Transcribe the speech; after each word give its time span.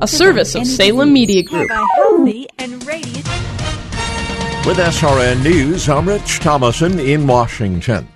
A 0.00 0.06
service 0.06 0.54
of 0.54 0.66
Salem 0.66 1.12
Media 1.12 1.42
Group. 1.42 1.68
With 4.64 4.78
SRN 4.78 5.42
News, 5.42 5.88
I'm 5.88 6.06
Rich 6.08 6.38
Thomason 6.38 7.00
in 7.00 7.26
Washington. 7.26 8.06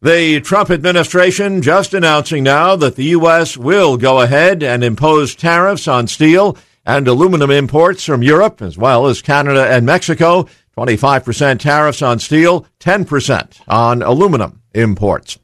The 0.00 0.40
Trump 0.40 0.70
administration 0.70 1.62
just 1.62 1.94
announcing 1.94 2.44
now 2.44 2.76
that 2.76 2.94
the 2.94 3.06
U.S. 3.06 3.56
will 3.56 3.96
go 3.96 4.20
ahead 4.20 4.62
and 4.62 4.84
impose 4.84 5.34
tariffs 5.34 5.88
on 5.88 6.06
steel 6.06 6.56
and 6.86 7.08
aluminum 7.08 7.50
imports 7.50 8.04
from 8.04 8.22
Europe, 8.22 8.62
as 8.62 8.78
well 8.78 9.06
as 9.06 9.20
Canada 9.20 9.66
and 9.66 9.84
Mexico. 9.84 10.46
25% 10.78 11.58
tariffs 11.58 12.02
on 12.02 12.20
steel, 12.20 12.66
10% 12.78 13.60
on 13.66 14.02
aluminum 14.02 14.62
imports. 14.74 15.38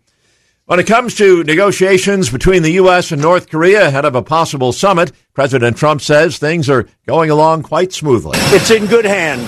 When 0.67 0.81
it 0.81 0.89
comes 0.89 1.15
to 1.15 1.45
negotiations 1.45 2.29
between 2.29 2.65
the 2.65 2.73
U.S. 2.73 3.13
and 3.13 3.23
North 3.23 3.49
Korea 3.49 3.87
ahead 3.87 4.05
of 4.05 4.17
a 4.17 4.23
possible 4.23 4.73
summit, 4.73 5.13
President 5.33 5.77
Trump 5.77 6.01
says 6.01 6.39
things 6.39 6.69
are 6.69 6.89
going 7.07 7.31
along 7.31 7.63
quite 7.63 7.93
smoothly. 7.93 8.37
It's 8.47 8.73
in 8.73 8.87
good 8.87 9.05
hands. 9.05 9.47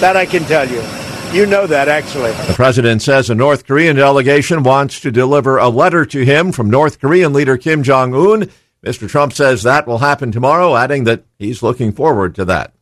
That 0.00 0.16
I 0.16 0.26
can 0.26 0.44
tell 0.44 0.70
you. 0.70 0.80
You 1.36 1.46
know 1.46 1.66
that, 1.66 1.88
actually. 1.88 2.30
The 2.46 2.52
president 2.54 3.02
says 3.02 3.30
a 3.30 3.34
North 3.34 3.66
Korean 3.66 3.96
delegation 3.96 4.62
wants 4.62 5.00
to 5.00 5.10
deliver 5.10 5.58
a 5.58 5.68
letter 5.68 6.06
to 6.06 6.24
him 6.24 6.52
from 6.52 6.70
North 6.70 7.00
Korean 7.00 7.32
leader 7.32 7.56
Kim 7.56 7.82
Jong 7.82 8.14
un. 8.14 8.48
Mr. 8.86 9.08
Trump 9.08 9.32
says 9.32 9.64
that 9.64 9.88
will 9.88 9.98
happen 9.98 10.30
tomorrow, 10.30 10.76
adding 10.76 11.02
that 11.02 11.24
he's 11.36 11.64
looking 11.64 11.90
forward 11.90 12.36
to 12.36 12.44
that. 12.44 12.73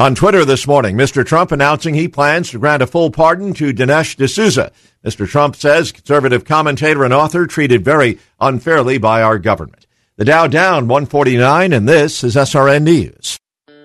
On 0.00 0.14
Twitter 0.14 0.46
this 0.46 0.66
morning, 0.66 0.96
Mr. 0.96 1.26
Trump 1.26 1.52
announcing 1.52 1.92
he 1.92 2.08
plans 2.08 2.48
to 2.48 2.58
grant 2.58 2.80
a 2.82 2.86
full 2.86 3.10
pardon 3.10 3.52
to 3.52 3.70
Dinesh 3.70 4.16
D'Souza. 4.16 4.72
Mr. 5.04 5.28
Trump 5.28 5.54
says 5.54 5.92
conservative 5.92 6.46
commentator 6.46 7.04
and 7.04 7.12
author 7.12 7.46
treated 7.46 7.84
very 7.84 8.18
unfairly 8.40 8.96
by 8.96 9.20
our 9.20 9.38
government. 9.38 9.86
The 10.16 10.24
Dow 10.24 10.46
down 10.46 10.88
149, 10.88 11.74
and 11.74 11.86
this 11.86 12.24
is 12.24 12.34
SRN 12.34 12.84
News. 12.84 13.36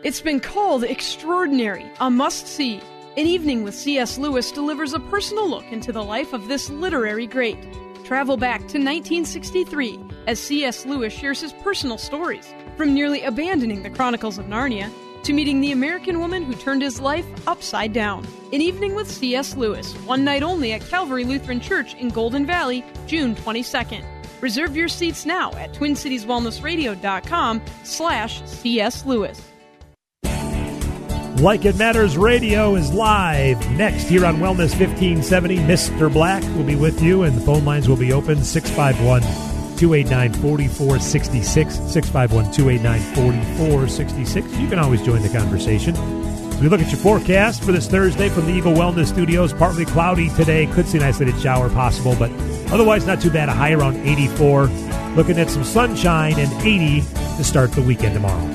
It's 0.06 0.22
been 0.22 0.40
called 0.40 0.86
extraordinary, 0.86 1.86
a 2.00 2.10
must 2.10 2.48
see. 2.48 2.80
An 3.18 3.26
Evening 3.26 3.64
with 3.64 3.76
C.S. 3.76 4.18
Lewis 4.18 4.54
delivers 4.54 4.94
a 4.94 5.02
personal 5.02 5.50
look 5.50 5.70
into 5.70 5.92
the 5.92 6.02
life 6.02 6.32
of 6.32 6.48
this 6.48 6.70
literary 6.70 7.28
great. 7.28 7.58
Travel 8.06 8.38
back 8.38 8.60
to 8.60 8.78
1963 8.78 10.00
as 10.28 10.40
C.S. 10.40 10.86
Lewis 10.86 11.12
shares 11.12 11.42
his 11.42 11.52
personal 11.52 11.98
stories, 11.98 12.54
from 12.78 12.94
nearly 12.94 13.22
abandoning 13.22 13.84
the 13.84 13.90
Chronicles 13.90 14.38
of 14.38 14.46
Narnia 14.46 14.90
to 15.26 15.34
meeting 15.34 15.60
the 15.60 15.72
American 15.72 16.20
woman 16.20 16.44
who 16.44 16.54
turned 16.54 16.84
his 16.84 17.00
life 17.00 17.26
upside 17.48 17.92
down. 17.92 18.26
An 18.54 18.62
Evening 18.62 18.94
with 18.94 19.10
C.S. 19.10 19.58
Lewis, 19.58 19.94
one 20.06 20.24
night 20.24 20.44
only 20.44 20.72
at 20.74 20.82
Calvary 20.82 21.24
Lutheran 21.24 21.60
Church 21.60 21.96
in 21.96 22.10
Golden 22.10 22.46
Valley, 22.46 22.86
June 23.08 23.36
22nd. 23.36 24.06
Reserve 24.40 24.76
your 24.76 24.88
seats 24.88 25.26
now 25.26 25.52
at 25.54 25.74
TwinCitiesWellnessRadio.com 25.74 27.62
slash 27.84 28.44
C.S. 28.46 29.06
Lewis. 29.06 29.42
Like 31.42 31.66
It 31.66 31.76
Matters 31.76 32.18
Radio 32.18 32.76
is 32.76 32.94
live 32.94 33.70
next 33.72 34.04
here 34.04 34.26
on 34.26 34.38
Wellness 34.38 34.80
1570. 34.80 35.58
Mr. 35.58 36.12
Black 36.12 36.44
will 36.56 36.64
be 36.64 36.76
with 36.76 37.02
you, 37.02 37.24
and 37.24 37.36
the 37.36 37.42
phone 37.42 37.66
lines 37.66 37.90
will 37.90 37.98
be 37.98 38.14
open 38.14 38.44
651 38.44 39.45
289 39.78 40.34
4466. 40.42 41.76
651 41.76 42.52
289 42.52 43.00
4466. 43.16 44.58
You 44.58 44.68
can 44.68 44.80
always 44.80 45.02
join 45.02 45.22
the 45.22 45.30
conversation. 45.30 45.94
We 46.60 46.70
look 46.70 46.80
at 46.80 46.88
your 46.88 47.00
forecast 47.00 47.64
for 47.64 47.74
this 47.74 47.88
Thursday 47.88 48.30
from 48.30 48.46
the 48.46 48.54
Eagle 48.54 48.74
Wellness 48.74 49.08
Studios, 49.08 49.54
partly 49.54 49.84
cloudy 49.86 50.30
today. 50.30 50.68
Could 50.68 50.88
see 50.88 50.98
an 50.98 51.04
isolated 51.04 51.40
shower 51.42 51.70
possible, 51.70 52.16
but 52.18 52.32
otherwise 52.72 53.06
not 53.06 53.22
too 53.22 53.30
bad. 53.30 53.50
A 53.50 53.54
high 53.54 53.74
around 53.74 53.98
84. 53.98 54.68
Looking 55.16 55.38
at 55.38 55.50
some 55.50 55.64
sunshine 55.64 56.40
and 56.40 56.52
80 56.62 57.02
to 57.02 57.44
start 57.44 57.72
the 57.74 57.82
weekend 57.82 58.14
tomorrow. 58.14 58.48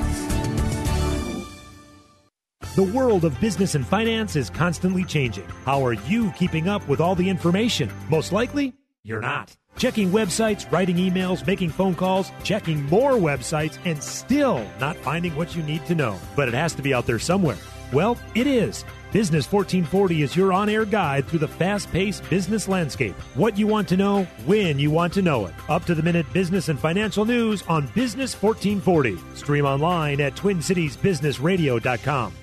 The 2.75 2.83
world 2.83 3.25
of 3.25 3.39
business 3.41 3.75
and 3.75 3.85
finance 3.85 4.35
is 4.35 4.49
constantly 4.49 5.03
changing. 5.03 5.47
How 5.65 5.85
are 5.85 5.93
you 5.93 6.31
keeping 6.31 6.69
up 6.69 6.87
with 6.87 7.01
all 7.01 7.15
the 7.15 7.29
information? 7.29 7.91
Most 8.09 8.31
likely, 8.31 8.73
you're 9.03 9.19
not. 9.19 9.55
Checking 9.77 10.11
websites, 10.11 10.71
writing 10.71 10.97
emails, 10.97 11.45
making 11.45 11.69
phone 11.69 11.95
calls, 11.95 12.31
checking 12.43 12.83
more 12.85 13.13
websites, 13.13 13.77
and 13.85 14.01
still 14.01 14.65
not 14.79 14.95
finding 14.97 15.35
what 15.35 15.55
you 15.55 15.63
need 15.63 15.85
to 15.87 15.95
know. 15.95 16.19
But 16.35 16.47
it 16.47 16.53
has 16.53 16.73
to 16.75 16.81
be 16.81 16.93
out 16.93 17.05
there 17.05 17.19
somewhere. 17.19 17.57
Well, 17.91 18.17
it 18.35 18.47
is. 18.47 18.85
Business 19.11 19.51
1440 19.51 20.21
is 20.21 20.35
your 20.35 20.53
on 20.53 20.69
air 20.69 20.85
guide 20.85 21.27
through 21.27 21.39
the 21.39 21.47
fast 21.47 21.91
paced 21.91 22.29
business 22.29 22.69
landscape. 22.69 23.15
What 23.35 23.57
you 23.57 23.67
want 23.67 23.89
to 23.89 23.97
know, 23.97 24.23
when 24.45 24.79
you 24.79 24.89
want 24.89 25.11
to 25.13 25.21
know 25.21 25.47
it. 25.47 25.53
Up 25.67 25.83
to 25.85 25.95
the 25.95 26.03
minute 26.03 26.31
business 26.31 26.69
and 26.69 26.79
financial 26.79 27.25
news 27.25 27.63
on 27.67 27.87
Business 27.87 28.33
1440. 28.41 29.17
Stream 29.35 29.65
online 29.65 30.21
at 30.21 30.35
TwinCitiesBusinessRadio.com. 30.35 32.33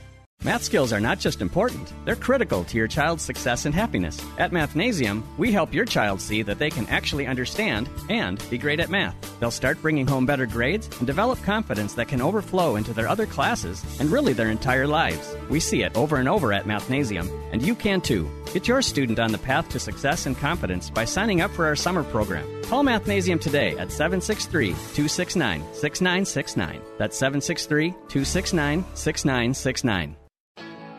Math 0.44 0.62
skills 0.62 0.93
are 0.93 1.00
not 1.00 1.19
just 1.19 1.43
important, 1.43 1.93
they're 2.04 2.15
critical 2.15 2.62
to 2.62 2.76
your 2.76 2.87
child's 2.87 3.25
success 3.25 3.66
and 3.66 3.75
happiness. 3.75 4.25
At 4.38 4.53
Mathnasium, 4.53 5.25
we 5.37 5.50
help 5.50 5.75
your 5.75 5.84
child 5.84 6.21
see 6.21 6.43
that 6.43 6.60
they 6.60 6.71
can 6.71 6.87
actually 6.87 7.26
understand 7.26 7.91
and 8.09 8.43
be 8.49 8.56
great 8.56 8.78
at 8.78 8.88
math. 8.88 9.16
They'll 9.41 9.50
start 9.50 9.82
bringing 9.82 10.06
home 10.06 10.26
better 10.26 10.47
grades 10.47 10.88
and 10.99 11.09
develop 11.09 11.43
confidence 11.43 11.94
that 11.94 12.06
can 12.06 12.22
overflow 12.22 12.76
into 12.76 12.94
their 12.94 13.09
other 13.09 13.26
classes 13.26 13.84
and 13.99 14.10
really 14.10 14.32
their 14.32 14.49
entire 14.49 14.87
lives. 14.87 15.37
We 15.50 15.59
see 15.59 15.82
it 15.82 15.97
over 15.97 16.16
and 16.16 16.28
over 16.28 16.53
at 16.53 16.66
Mathnasium, 16.66 17.28
and 17.53 17.60
you 17.60 17.75
can 17.75 18.00
too. 18.00 18.31
Get 18.53 18.69
your 18.69 18.81
student 18.81 19.19
on 19.19 19.32
the 19.32 19.38
path 19.38 19.69
to 19.70 19.81
success 19.81 20.25
and 20.25 20.38
confidence 20.38 20.88
by 20.88 21.05
signing 21.05 21.41
up 21.41 21.50
for 21.50 21.66
our 21.66 21.76
summer 21.76 22.05
program. 22.05 22.47
Call 22.62 22.84
Mathnasium 22.84 23.41
today 23.41 23.76
at 23.76 23.91
763 23.91 24.69
269 24.69 25.62
6969. 25.75 26.81
That's 26.97 27.19
763 27.19 27.91
269 27.91 28.84
6969. 28.94 30.16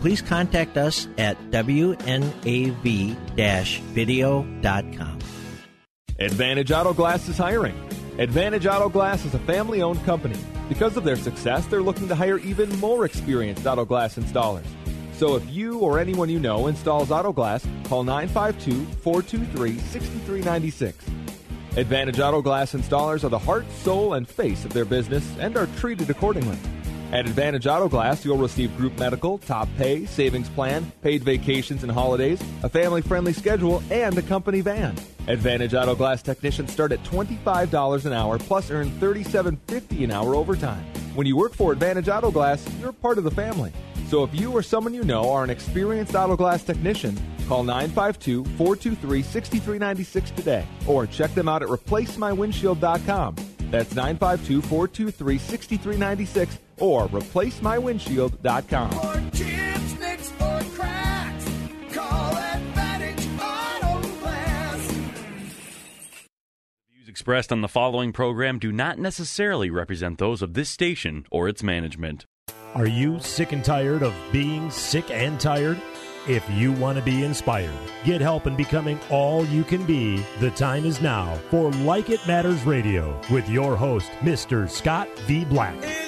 Please 0.00 0.22
contact 0.22 0.76
us 0.76 1.08
at 1.18 1.36
wnav-video.com. 1.50 2.38
Advantage 6.20 6.72
Auto 6.72 6.92
Glass 6.92 7.28
is 7.28 7.38
hiring. 7.38 7.76
Advantage 8.18 8.66
Auto 8.66 8.88
Glass 8.88 9.24
is 9.24 9.34
a 9.34 9.38
family 9.40 9.82
owned 9.82 10.04
company. 10.04 10.38
Because 10.68 10.96
of 10.96 11.04
their 11.04 11.16
success, 11.16 11.66
they're 11.66 11.82
looking 11.82 12.08
to 12.08 12.14
hire 12.14 12.38
even 12.38 12.68
more 12.78 13.04
experienced 13.04 13.66
auto 13.66 13.84
glass 13.84 14.16
installers. 14.16 14.66
So 15.14 15.36
if 15.36 15.48
you 15.50 15.78
or 15.78 15.98
anyone 15.98 16.28
you 16.28 16.38
know 16.38 16.66
installs 16.66 17.10
auto 17.10 17.32
glass, 17.32 17.66
call 17.84 18.04
952 18.04 18.84
423 19.02 19.78
6396. 19.78 21.04
Advantage 21.76 22.18
Auto 22.18 22.42
Glass 22.42 22.72
installers 22.72 23.22
are 23.24 23.28
the 23.28 23.38
heart, 23.38 23.64
soul, 23.82 24.14
and 24.14 24.28
face 24.28 24.64
of 24.64 24.72
their 24.72 24.84
business 24.84 25.24
and 25.38 25.56
are 25.56 25.68
treated 25.78 26.10
accordingly. 26.10 26.58
At 27.10 27.26
Advantage 27.26 27.66
Auto 27.66 27.88
Glass, 27.88 28.22
you'll 28.22 28.36
receive 28.36 28.76
group 28.76 28.98
medical, 28.98 29.38
top 29.38 29.66
pay, 29.78 30.04
savings 30.04 30.50
plan, 30.50 30.92
paid 31.00 31.22
vacations 31.22 31.82
and 31.82 31.90
holidays, 31.90 32.38
a 32.62 32.68
family 32.68 33.00
friendly 33.00 33.32
schedule, 33.32 33.82
and 33.90 34.16
a 34.18 34.22
company 34.22 34.60
van. 34.60 34.94
Advantage 35.26 35.72
Auto 35.72 35.94
Glass 35.94 36.20
technicians 36.20 36.70
start 36.70 36.92
at 36.92 37.02
$25 37.04 38.04
an 38.04 38.12
hour 38.12 38.38
plus 38.38 38.70
earn 38.70 38.90
$37.50 39.00 40.04
an 40.04 40.10
hour 40.10 40.34
overtime. 40.34 40.84
When 41.14 41.26
you 41.26 41.34
work 41.34 41.54
for 41.54 41.72
Advantage 41.72 42.10
Auto 42.10 42.30
Glass, 42.30 42.66
you're 42.78 42.92
part 42.92 43.16
of 43.16 43.24
the 43.24 43.30
family. 43.30 43.72
So 44.08 44.22
if 44.22 44.34
you 44.34 44.52
or 44.52 44.62
someone 44.62 44.92
you 44.92 45.04
know 45.04 45.30
are 45.30 45.44
an 45.44 45.50
experienced 45.50 46.14
auto 46.14 46.36
glass 46.36 46.62
technician, 46.62 47.14
call 47.46 47.62
952 47.62 48.44
423 48.56 49.22
6396 49.22 50.30
today 50.30 50.66
or 50.86 51.06
check 51.06 51.34
them 51.34 51.48
out 51.48 51.62
at 51.62 51.68
replacemywindshield.com. 51.68 53.36
That's 53.70 53.94
952 53.94 54.62
423 54.62 55.38
6396 55.38 56.58
or 56.78 57.08
replacemywindshield.com. 57.08 58.90
For 58.90 59.36
chips, 59.36 59.98
nicks, 60.00 60.32
or 60.40 60.60
cracks, 60.74 61.44
call 61.92 62.36
Advantage 62.36 63.26
Auto 63.40 64.08
Glass. 64.20 64.92
Views 66.90 67.08
expressed 67.08 67.52
on 67.52 67.60
the 67.60 67.68
following 67.68 68.12
program 68.12 68.58
do 68.58 68.72
not 68.72 68.98
necessarily 68.98 69.70
represent 69.70 70.18
those 70.18 70.40
of 70.40 70.54
this 70.54 70.70
station 70.70 71.26
or 71.30 71.48
its 71.48 71.62
management. 71.62 72.24
Are 72.74 72.86
you 72.86 73.18
sick 73.20 73.52
and 73.52 73.64
tired 73.64 74.02
of 74.02 74.14
being 74.32 74.70
sick 74.70 75.10
and 75.10 75.40
tired? 75.40 75.80
If 76.28 76.44
you 76.50 76.72
want 76.72 76.98
to 76.98 77.02
be 77.02 77.24
inspired, 77.24 77.72
get 78.04 78.20
help 78.20 78.46
in 78.46 78.54
becoming 78.54 79.00
all 79.08 79.46
you 79.46 79.64
can 79.64 79.86
be, 79.86 80.22
the 80.40 80.50
time 80.50 80.84
is 80.84 81.00
now 81.00 81.38
for 81.48 81.72
Like 81.72 82.10
It 82.10 82.20
Matters 82.26 82.64
Radio 82.64 83.18
with 83.30 83.48
your 83.48 83.76
host, 83.76 84.10
Mr. 84.20 84.68
Scott 84.68 85.08
V. 85.20 85.46
Black. 85.46 86.07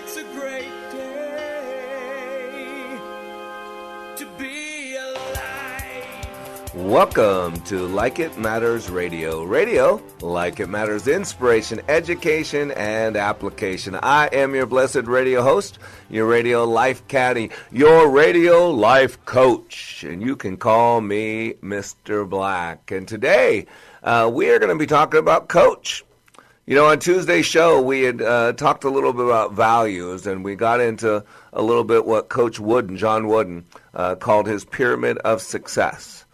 Welcome 6.81 7.61
to 7.65 7.87
Like 7.87 8.19
It 8.19 8.39
Matters 8.39 8.89
Radio. 8.89 9.45
Radio, 9.45 10.03
like 10.23 10.61
it 10.61 10.69
matters, 10.69 11.07
inspiration, 11.07 11.83
education, 11.89 12.71
and 12.71 13.19
application. 13.19 13.95
I 13.97 14.29
am 14.29 14.55
your 14.55 14.65
blessed 14.65 15.05
radio 15.05 15.43
host, 15.43 15.79
your 16.09 16.27
radio 16.27 16.65
life 16.65 17.07
caddy, 17.07 17.51
your 17.71 18.09
radio 18.09 18.71
life 18.71 19.23
coach, 19.27 20.05
and 20.05 20.23
you 20.23 20.37
can 20.37 20.57
call 20.57 21.03
me 21.03 21.53
Mr. 21.63 22.27
Black. 22.29 22.91
And 22.91 23.07
today, 23.07 23.67
uh, 24.03 24.31
we 24.33 24.49
are 24.49 24.59
going 24.59 24.73
to 24.73 24.79
be 24.79 24.87
talking 24.87 25.21
about 25.21 25.49
coach. 25.49 26.03
You 26.65 26.77
know, 26.77 26.87
on 26.87 26.99
Tuesday's 26.99 27.47
show, 27.47 27.83
we 27.83 28.03
had 28.03 28.23
uh, 28.23 28.55
talked 28.55 28.85
a 28.85 28.91
little 28.91 29.13
bit 29.13 29.27
about 29.27 29.53
values, 29.53 30.27
and 30.27 30.43
we 30.43 30.57
got 30.57 30.81
into 30.81 31.25
a 31.53 31.63
little 31.63 31.85
bit 31.85 32.07
what 32.07 32.31
Coach 32.31 32.59
Wooden, 32.59 32.97
John 32.97 33.29
Wooden, 33.29 33.67
uh, 33.93 34.15
called 34.15 34.47
his 34.47 34.65
pyramid 34.65 35.19
of 35.19 35.43
success. 35.43 36.25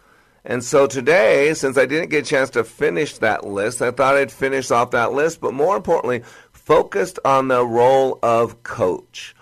And 0.49 0.63
so 0.63 0.87
today, 0.87 1.53
since 1.53 1.77
I 1.77 1.85
didn't 1.85 2.09
get 2.09 2.25
a 2.25 2.29
chance 2.29 2.49
to 2.51 2.63
finish 2.63 3.17
that 3.17 3.45
list, 3.45 3.81
I 3.81 3.91
thought 3.91 4.15
I'd 4.15 4.31
finish 4.31 4.71
off 4.71 4.91
that 4.91 5.11
list, 5.11 5.41
but 5.41 5.53
more 5.53 5.75
importantly, 5.75 6.23
focused 6.53 7.19
on 7.25 7.49
the 7.49 7.65
role 7.65 8.17
of 8.23 8.63
coach. 8.63 9.35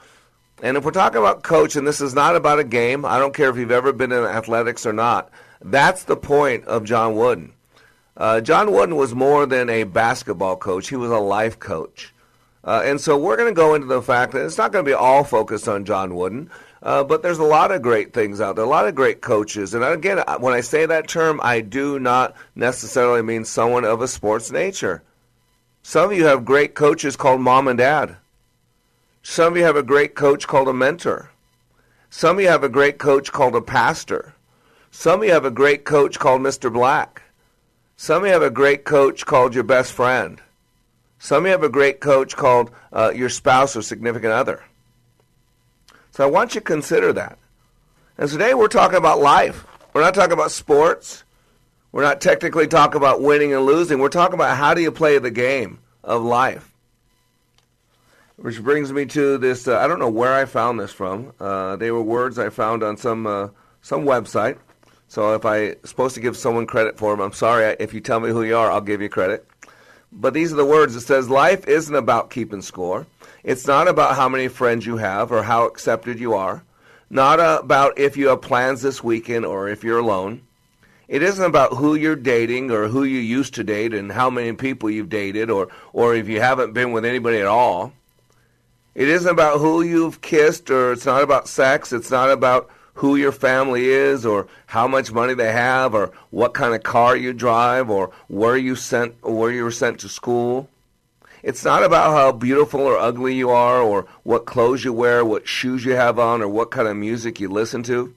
And 0.63 0.75
if 0.75 0.83
we're 0.83 0.89
talking 0.89 1.19
about 1.19 1.43
coach, 1.43 1.75
and 1.75 1.87
this 1.87 2.01
is 2.01 2.15
not 2.15 2.35
about 2.35 2.57
a 2.57 2.63
game, 2.63 3.05
I 3.05 3.19
don't 3.19 3.35
care 3.35 3.51
if 3.51 3.55
you've 3.55 3.69
ever 3.69 3.93
been 3.93 4.11
in 4.11 4.23
athletics 4.23 4.83
or 4.83 4.93
not, 4.93 5.29
that's 5.61 6.05
the 6.05 6.17
point 6.17 6.65
of 6.65 6.85
John 6.85 7.15
Wooden. 7.15 7.53
Uh, 8.17 8.41
John 8.41 8.71
Wooden 8.71 8.95
was 8.95 9.13
more 9.13 9.45
than 9.45 9.69
a 9.69 9.83
basketball 9.83 10.57
coach, 10.57 10.89
he 10.89 10.95
was 10.95 11.11
a 11.11 11.19
life 11.19 11.59
coach. 11.59 12.15
Uh, 12.63 12.81
and 12.83 12.99
so 12.99 13.15
we're 13.15 13.37
going 13.37 13.53
to 13.53 13.55
go 13.55 13.75
into 13.75 13.85
the 13.85 14.01
fact 14.01 14.33
that 14.33 14.43
it's 14.43 14.57
not 14.57 14.71
going 14.71 14.83
to 14.83 14.89
be 14.89 14.95
all 14.95 15.23
focused 15.23 15.67
on 15.67 15.85
John 15.85 16.15
Wooden, 16.15 16.49
uh, 16.83 17.03
but 17.03 17.21
there's 17.21 17.39
a 17.39 17.43
lot 17.43 17.71
of 17.71 17.81
great 17.81 18.13
things 18.13 18.41
out 18.41 18.55
there, 18.55 18.65
a 18.65 18.67
lot 18.67 18.87
of 18.87 18.95
great 18.95 19.21
coaches. 19.21 19.73
And 19.73 19.83
again, 19.83 20.23
when 20.39 20.53
I 20.53 20.61
say 20.61 20.85
that 20.85 21.07
term, 21.07 21.39
I 21.43 21.61
do 21.61 21.99
not 21.99 22.35
necessarily 22.55 23.21
mean 23.21 23.45
someone 23.45 23.85
of 23.85 24.01
a 24.01 24.07
sports 24.07 24.51
nature. 24.51 25.03
Some 25.81 26.11
of 26.11 26.17
you 26.17 26.25
have 26.25 26.45
great 26.45 26.75
coaches 26.75 27.15
called 27.15 27.41
mom 27.41 27.67
and 27.67 27.77
dad. 27.77 28.17
Some 29.23 29.53
of 29.53 29.57
you 29.57 29.63
have 29.63 29.75
a 29.75 29.83
great 29.83 30.15
coach 30.15 30.47
called 30.47 30.67
a 30.67 30.73
mentor. 30.73 31.31
Some 32.09 32.37
of 32.37 32.43
you 32.43 32.49
have 32.49 32.63
a 32.63 32.69
great 32.69 32.97
coach 32.97 33.31
called 33.31 33.55
a 33.55 33.61
pastor. 33.61 34.35
Some 34.91 35.21
of 35.21 35.27
you 35.27 35.33
have 35.33 35.45
a 35.45 35.51
great 35.51 35.83
coach 35.83 36.19
called 36.19 36.41
Mr. 36.41 36.71
Black. 36.71 37.21
Some 37.97 38.23
of 38.23 38.27
you 38.27 38.33
have 38.33 38.41
a 38.41 38.49
great 38.49 38.85
coach 38.85 39.25
called 39.25 39.53
your 39.53 39.63
best 39.63 39.93
friend. 39.93 40.41
Some 41.19 41.39
of 41.39 41.45
you 41.45 41.51
have 41.51 41.63
a 41.63 41.69
great 41.69 41.99
coach 41.99 42.35
called 42.35 42.71
uh, 42.93 43.11
your 43.15 43.29
spouse 43.29 43.75
or 43.75 43.81
significant 43.81 44.33
other. 44.33 44.63
So 46.15 46.23
I 46.23 46.27
want 46.27 46.55
you 46.55 46.61
to 46.61 46.65
consider 46.65 47.11
that. 47.11 47.37
And 48.17 48.29
today 48.29 48.53
we're 48.53 48.69
talking 48.69 48.97
about 48.97 49.19
life. 49.19 49.65
We're 49.91 49.99
not 49.99 50.13
talking 50.13 50.31
about 50.31 50.49
sports. 50.49 51.25
We're 51.91 52.03
not 52.03 52.21
technically 52.21 52.67
talking 52.67 52.95
about 52.95 53.21
winning 53.21 53.53
and 53.53 53.65
losing. 53.65 53.99
We're 53.99 54.07
talking 54.07 54.35
about 54.35 54.55
how 54.55 54.73
do 54.73 54.81
you 54.81 54.93
play 54.93 55.17
the 55.19 55.29
game 55.29 55.79
of 56.05 56.23
life. 56.23 56.71
Which 58.37 58.63
brings 58.63 58.93
me 58.93 59.05
to 59.07 59.37
this. 59.37 59.67
Uh, 59.67 59.77
I 59.77 59.87
don't 59.87 59.99
know 59.99 60.09
where 60.09 60.33
I 60.33 60.45
found 60.45 60.79
this 60.79 60.93
from. 60.93 61.33
Uh, 61.37 61.75
they 61.75 61.91
were 61.91 62.01
words 62.01 62.39
I 62.39 62.47
found 62.49 62.81
on 62.81 62.95
some 62.95 63.27
uh, 63.27 63.49
some 63.81 64.05
website. 64.05 64.57
So 65.09 65.35
if 65.35 65.45
I'm 65.45 65.75
supposed 65.83 66.15
to 66.15 66.21
give 66.21 66.37
someone 66.37 66.65
credit 66.65 66.97
for 66.97 67.11
them, 67.11 67.19
I'm 67.19 67.33
sorry. 67.33 67.75
If 67.77 67.93
you 67.93 67.99
tell 67.99 68.21
me 68.21 68.29
who 68.29 68.43
you 68.43 68.55
are, 68.55 68.71
I'll 68.71 68.79
give 68.79 69.01
you 69.01 69.09
credit. 69.09 69.45
But 70.13 70.33
these 70.33 70.53
are 70.53 70.55
the 70.55 70.65
words. 70.65 70.95
It 70.95 71.01
says, 71.01 71.29
Life 71.29 71.67
isn't 71.67 71.93
about 71.93 72.29
keeping 72.29 72.61
score. 72.61 73.05
It's 73.45 73.67
not 73.67 73.87
about 73.87 74.15
how 74.15 74.27
many 74.27 74.47
friends 74.47 74.87
you 74.87 74.97
have 74.97 75.31
or 75.31 75.43
how 75.43 75.67
accepted 75.67 76.19
you 76.19 76.33
are. 76.33 76.63
Not 77.11 77.39
about 77.39 77.99
if 77.99 78.17
you 78.17 78.29
have 78.29 78.41
plans 78.41 78.81
this 78.81 79.03
weekend 79.03 79.45
or 79.45 79.69
if 79.69 79.83
you're 79.83 79.99
alone. 79.99 80.41
It 81.07 81.21
isn't 81.21 81.45
about 81.45 81.73
who 81.73 81.93
you're 81.93 82.15
dating 82.15 82.71
or 82.71 82.87
who 82.87 83.03
you 83.03 83.19
used 83.19 83.53
to 83.53 83.63
date 83.63 83.93
and 83.93 84.11
how 84.11 84.31
many 84.31 84.53
people 84.53 84.89
you've 84.89 85.09
dated 85.09 85.51
or, 85.51 85.67
or 85.93 86.15
if 86.15 86.27
you 86.27 86.41
haven't 86.41 86.73
been 86.73 86.91
with 86.91 87.05
anybody 87.05 87.37
at 87.37 87.45
all. 87.45 87.93
It 88.95 89.09
isn't 89.09 89.31
about 89.31 89.59
who 89.59 89.83
you've 89.83 90.21
kissed 90.21 90.71
or 90.71 90.93
it's 90.93 91.05
not 91.05 91.21
about 91.21 91.47
sex. 91.47 91.93
It's 91.93 92.09
not 92.09 92.31
about 92.31 92.67
who 92.95 93.15
your 93.15 93.31
family 93.31 93.89
is 93.89 94.25
or 94.25 94.47
how 94.65 94.87
much 94.87 95.11
money 95.11 95.35
they 95.35 95.51
have 95.51 95.93
or 95.93 96.11
what 96.31 96.55
kind 96.55 96.73
of 96.73 96.81
car 96.81 97.15
you 97.15 97.31
drive 97.31 97.91
or 97.91 98.11
where 98.27 98.57
you 98.57 98.75
sent 98.75 99.13
or 99.21 99.37
where 99.37 99.51
you 99.51 99.63
were 99.63 99.69
sent 99.69 99.99
to 99.99 100.09
school. 100.09 100.67
It's 101.45 101.63
not 101.63 101.83
about 101.83 102.09
how 102.09 102.31
beautiful 102.31 102.81
or 102.81 102.97
ugly 102.97 103.35
you 103.35 103.51
are 103.51 103.79
or 103.79 104.07
what 104.23 104.47
clothes 104.47 104.83
you 104.83 104.91
wear, 104.91 105.23
what 105.23 105.47
shoes 105.47 105.85
you 105.85 105.91
have 105.91 106.17
on 106.17 106.41
or 106.41 106.47
what 106.47 106.71
kind 106.71 106.87
of 106.87 106.97
music 106.97 107.39
you 107.39 107.49
listen 107.49 107.83
to. 107.83 108.15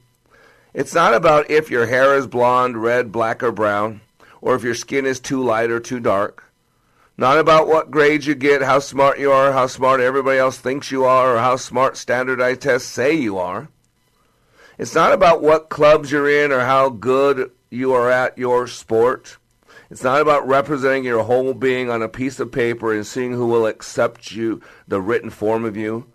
It's 0.73 0.95
not 0.95 1.13
about 1.13 1.51
if 1.51 1.69
your 1.69 1.85
hair 1.85 2.15
is 2.15 2.25
blonde, 2.25 2.81
red, 2.81 3.11
black 3.11 3.43
or 3.43 3.51
brown 3.51 4.01
or 4.41 4.55
if 4.55 4.63
your 4.63 4.73
skin 4.73 5.05
is 5.05 5.19
too 5.19 5.43
light 5.43 5.69
or 5.69 5.79
too 5.79 5.99
dark. 5.99 6.43
Not 7.19 7.37
about 7.37 7.67
what 7.67 7.91
grades 7.91 8.25
you 8.25 8.33
get, 8.33 8.63
how 8.63 8.79
smart 8.79 9.19
you 9.19 9.31
are, 9.31 9.51
how 9.51 9.67
smart 9.67 10.01
everybody 10.01 10.39
else 10.39 10.57
thinks 10.57 10.89
you 10.89 11.05
are, 11.05 11.35
or 11.35 11.37
how 11.37 11.55
smart 11.55 11.97
standardized 11.97 12.61
tests 12.61 12.89
say 12.89 13.13
you 13.13 13.37
are. 13.37 13.69
It's 14.79 14.95
not 14.95 15.13
about 15.13 15.43
what 15.43 15.69
clubs 15.69 16.11
you're 16.11 16.43
in 16.43 16.51
or 16.51 16.61
how 16.61 16.89
good 16.89 17.51
you 17.69 17.93
are 17.93 18.09
at 18.09 18.39
your 18.39 18.65
sport. 18.65 19.37
It's 19.89 20.03
not 20.03 20.21
about 20.21 20.47
representing 20.47 21.03
your 21.03 21.23
whole 21.23 21.53
being 21.53 21.89
on 21.89 22.03
a 22.03 22.07
piece 22.07 22.39
of 22.39 22.51
paper 22.51 22.93
and 22.93 23.05
seeing 23.05 23.33
who 23.33 23.47
will 23.47 23.65
accept 23.65 24.31
you, 24.31 24.61
the 24.87 25.01
written 25.01 25.31
form 25.31 25.65
of 25.65 25.75
you. 25.75 26.05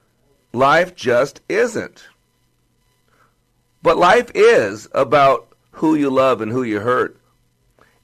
Life 0.52 0.95
just 0.95 1.40
isn't. 1.49 2.04
But 3.83 3.97
life 3.97 4.31
is 4.35 4.88
about 4.93 5.49
who 5.73 5.97
you 5.97 6.09
love 6.09 6.40
and 6.40 6.52
who 6.52 6.62
you 6.62 6.81
hurt. 6.81 7.16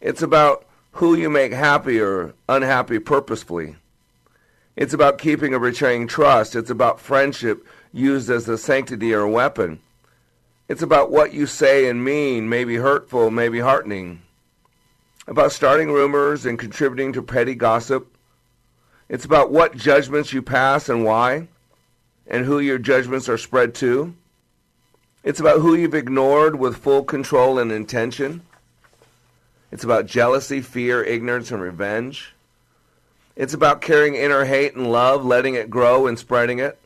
It's 0.00 0.22
about 0.22 0.66
who 0.92 1.14
you 1.14 1.30
make 1.30 1.52
happy 1.52 2.00
or 2.00 2.34
unhappy 2.48 2.98
purposefully. 2.98 3.76
It's 4.74 4.92
about 4.92 5.18
keeping 5.18 5.54
or 5.54 5.60
betraying 5.60 6.08
trust. 6.08 6.56
It's 6.56 6.70
about 6.70 7.00
friendship 7.00 7.64
used 7.92 8.28
as 8.28 8.48
a 8.48 8.58
sanctity 8.58 9.14
or 9.14 9.20
a 9.20 9.30
weapon. 9.30 9.80
It's 10.68 10.82
about 10.82 11.10
what 11.10 11.32
you 11.32 11.46
say 11.46 11.88
and 11.88 12.04
mean, 12.04 12.48
may 12.48 12.64
be 12.64 12.76
hurtful, 12.76 13.30
may 13.30 13.48
be 13.48 13.60
heartening. 13.60 14.22
About 15.26 15.52
starting 15.52 15.92
rumors 15.92 16.46
and 16.46 16.58
contributing 16.58 17.12
to 17.12 17.22
petty 17.22 17.54
gossip. 17.54 18.16
It's 19.08 19.24
about 19.24 19.52
what 19.52 19.76
judgments 19.76 20.32
you 20.32 20.40
pass 20.40 20.88
and 20.88 21.04
why, 21.04 21.48
and 22.26 22.44
who 22.44 22.58
your 22.58 22.78
judgments 22.78 23.28
are 23.28 23.38
spread 23.38 23.74
to. 23.76 24.14
It's 25.22 25.40
about 25.40 25.60
who 25.60 25.74
you've 25.74 25.94
ignored 25.94 26.56
with 26.56 26.78
full 26.78 27.04
control 27.04 27.58
and 27.58 27.70
intention. 27.70 28.42
It's 29.70 29.84
about 29.84 30.06
jealousy, 30.06 30.62
fear, 30.62 31.02
ignorance, 31.04 31.50
and 31.50 31.60
revenge. 31.60 32.34
It's 33.36 33.54
about 33.54 33.80
carrying 33.80 34.14
inner 34.14 34.44
hate 34.44 34.74
and 34.74 34.90
love, 34.90 35.24
letting 35.24 35.54
it 35.54 35.70
grow 35.70 36.06
and 36.06 36.18
spreading 36.18 36.58
it. 36.58 36.78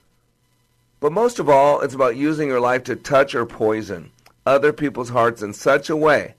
But 1.00 1.12
most 1.12 1.38
of 1.38 1.49
all, 1.49 1.81
it's 1.81 1.95
about 1.95 2.17
using 2.17 2.49
your 2.49 2.61
life 2.61 2.85
to 2.85 2.97
touch 2.97 3.35
or 3.35 3.47
poison 3.47 4.11
other 4.47 4.73
people's 4.73 5.09
hearts 5.09 5.43
in 5.43 5.53
such 5.53 5.88
a 5.88 5.97
way 5.97 6.35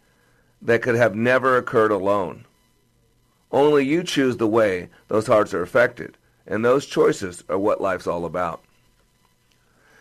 that 0.65 0.81
could 0.81 0.95
have 0.95 1.15
never 1.15 1.57
occurred 1.57 1.91
alone. 1.91 2.45
Only 3.51 3.85
you 3.85 4.03
choose 4.03 4.37
the 4.37 4.47
way 4.47 4.89
those 5.07 5.27
hearts 5.27 5.53
are 5.53 5.61
affected, 5.61 6.17
and 6.45 6.65
those 6.65 6.85
choices 6.85 7.43
are 7.47 7.57
what 7.57 7.81
life's 7.81 8.07
all 8.07 8.25
about. 8.25 8.61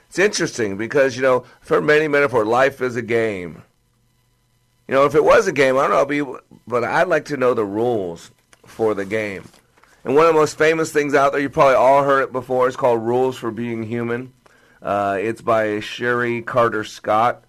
It's 0.09 0.19
interesting 0.19 0.77
because, 0.77 1.17
you 1.17 1.23
know, 1.23 1.45
for 1.61 1.81
many 1.81 2.09
metaphor, 2.09 2.45
life 2.45 2.81
is 2.81 2.97
a 2.97 3.03
game. 3.03 3.63
You 4.89 4.95
know, 4.95 5.07
if 5.07 5.15
it 5.15 5.25
was 5.25 5.47
a 5.47 5.53
game, 5.53 5.77
I 5.79 5.89
don't 5.89 6.09
know, 6.09 6.41
but 6.67 6.85
I'd 6.85 7.09
like 7.09 7.27
to 7.27 7.37
know 7.37 7.55
the 7.55 7.65
rules 7.65 8.31
for 8.67 8.95
the 8.95 9.05
game. 9.05 9.45
And 10.05 10.15
one 10.15 10.27
of 10.27 10.35
the 10.35 10.39
most 10.39 10.59
famous 10.59 10.93
things 10.93 11.15
out 11.15 11.33
there, 11.33 11.41
you 11.41 11.49
probably 11.49 11.75
all 11.75 12.05
heard 12.05 12.23
it 12.23 12.33
before, 12.33 12.69
is 12.69 12.77
called 12.77 13.03
Rules 13.03 13.37
for 13.37 13.51
Being 13.51 13.83
Human. 13.85 14.33
Uh, 14.83 15.17
it's 15.19 15.41
by 15.41 15.79
Chérie 15.79 16.45
Carter 16.45 16.85
Scott. 16.85 17.43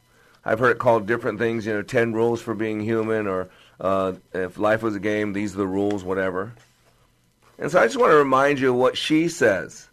I've 0.45 0.59
heard 0.59 0.71
it 0.71 0.79
called 0.79 1.07
different 1.07 1.39
things, 1.39 1.65
you 1.65 1.73
know, 1.73 1.81
10 1.81 2.13
rules 2.13 2.41
for 2.41 2.53
being 2.53 2.79
human, 2.79 3.25
or 3.25 3.49
uh, 3.81 4.13
if 4.33 4.59
life 4.59 4.83
was 4.83 4.95
a 4.95 4.99
game, 4.99 5.33
these 5.33 5.55
are 5.55 5.57
the 5.57 5.67
rules, 5.67 6.03
whatever. 6.03 6.53
And 7.57 7.71
so 7.71 7.81
I 7.81 7.85
just 7.85 7.97
want 7.97 8.11
to 8.11 8.17
remind 8.17 8.59
you 8.59 8.69
of 8.69 8.75
what 8.75 8.97
she 8.97 9.27
says, 9.27 9.89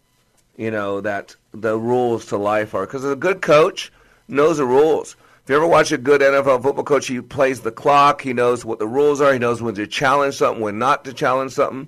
you 0.55 0.69
know, 0.69 1.01
that 1.01 1.35
the 1.53 1.77
rules 1.77 2.27
to 2.27 2.37
life 2.37 2.75
are. 2.75 2.85
Because 2.85 3.03
a 3.03 3.15
good 3.15 3.41
coach 3.41 3.91
knows 4.27 4.57
the 4.57 4.65
rules. 4.65 5.15
If 5.43 5.49
you 5.49 5.55
ever 5.55 5.67
watch 5.67 5.91
a 5.91 5.97
good 5.97 6.21
NFL 6.21 6.61
football 6.61 6.83
coach, 6.83 7.07
he 7.07 7.19
plays 7.19 7.61
the 7.61 7.71
clock. 7.71 8.21
He 8.21 8.33
knows 8.33 8.63
what 8.63 8.79
the 8.79 8.87
rules 8.87 9.21
are. 9.21 9.33
He 9.33 9.39
knows 9.39 9.61
when 9.61 9.75
to 9.75 9.87
challenge 9.87 10.35
something, 10.35 10.61
when 10.61 10.77
not 10.77 11.03
to 11.05 11.13
challenge 11.13 11.53
something. 11.53 11.87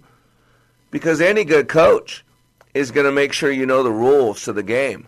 Because 0.91 1.21
any 1.21 1.45
good 1.45 1.67
coach 1.67 2.25
is 2.73 2.91
going 2.91 3.05
to 3.05 3.11
make 3.11 3.31
sure 3.31 3.51
you 3.51 3.65
know 3.65 3.83
the 3.83 3.91
rules 3.91 4.43
to 4.43 4.53
the 4.53 4.63
game. 4.63 5.07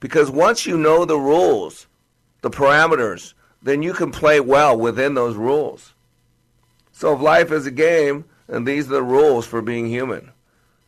Because 0.00 0.30
once 0.30 0.66
you 0.66 0.78
know 0.78 1.04
the 1.04 1.18
rules, 1.18 1.86
the 2.42 2.50
parameters, 2.50 3.34
then 3.62 3.82
you 3.82 3.92
can 3.92 4.10
play 4.10 4.40
well 4.40 4.76
within 4.76 5.14
those 5.14 5.36
rules. 5.36 5.94
So 6.92 7.14
if 7.14 7.20
life 7.20 7.50
is 7.50 7.66
a 7.66 7.70
game, 7.70 8.26
and 8.48 8.66
these 8.66 8.86
are 8.88 8.94
the 8.94 9.02
rules 9.02 9.46
for 9.46 9.62
being 9.62 9.86
human. 9.86 10.30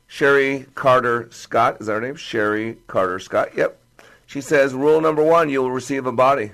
Chérie 0.08 0.72
Carter 0.74 1.28
Scott, 1.30 1.78
is 1.80 1.86
that 1.86 1.94
her 1.94 2.00
name? 2.00 2.16
Chérie 2.16 2.76
Carter 2.86 3.18
Scott, 3.18 3.56
yep. 3.56 3.80
She 4.26 4.40
says, 4.40 4.74
rule 4.74 5.00
number 5.00 5.22
one, 5.22 5.48
you 5.48 5.62
will 5.62 5.70
receive 5.70 6.06
a 6.06 6.12
body. 6.12 6.52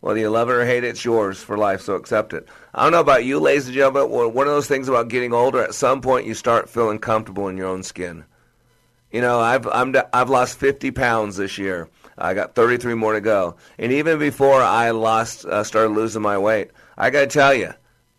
Whether 0.00 0.20
you 0.20 0.30
love 0.30 0.48
it 0.48 0.54
or 0.54 0.64
hate 0.64 0.84
it, 0.84 0.88
it's 0.88 1.04
yours 1.04 1.42
for 1.42 1.58
life, 1.58 1.80
so 1.80 1.94
accept 1.94 2.32
it. 2.32 2.46
I 2.72 2.84
don't 2.84 2.92
know 2.92 3.00
about 3.00 3.24
you, 3.24 3.40
ladies 3.40 3.66
and 3.66 3.74
gentlemen, 3.74 4.10
but 4.10 4.28
one 4.34 4.46
of 4.46 4.52
those 4.52 4.68
things 4.68 4.88
about 4.88 5.08
getting 5.08 5.32
older, 5.32 5.62
at 5.62 5.74
some 5.74 6.00
point 6.00 6.26
you 6.26 6.34
start 6.34 6.68
feeling 6.68 6.98
comfortable 6.98 7.48
in 7.48 7.56
your 7.56 7.66
own 7.66 7.82
skin. 7.82 8.24
You 9.10 9.20
know, 9.20 9.40
I've, 9.40 9.66
I'm, 9.66 9.96
I've 10.12 10.30
lost 10.30 10.58
50 10.58 10.90
pounds 10.92 11.36
this 11.36 11.58
year. 11.58 11.88
I 12.18 12.34
got 12.34 12.54
33 12.54 12.94
more 12.94 13.14
to 13.14 13.20
go. 13.20 13.56
And 13.78 13.92
even 13.92 14.18
before 14.18 14.62
I 14.62 14.90
lost, 14.90 15.44
uh, 15.44 15.64
started 15.64 15.90
losing 15.90 16.22
my 16.22 16.38
weight, 16.38 16.70
I 16.96 17.10
got 17.10 17.20
to 17.20 17.26
tell 17.26 17.54
you, 17.54 17.68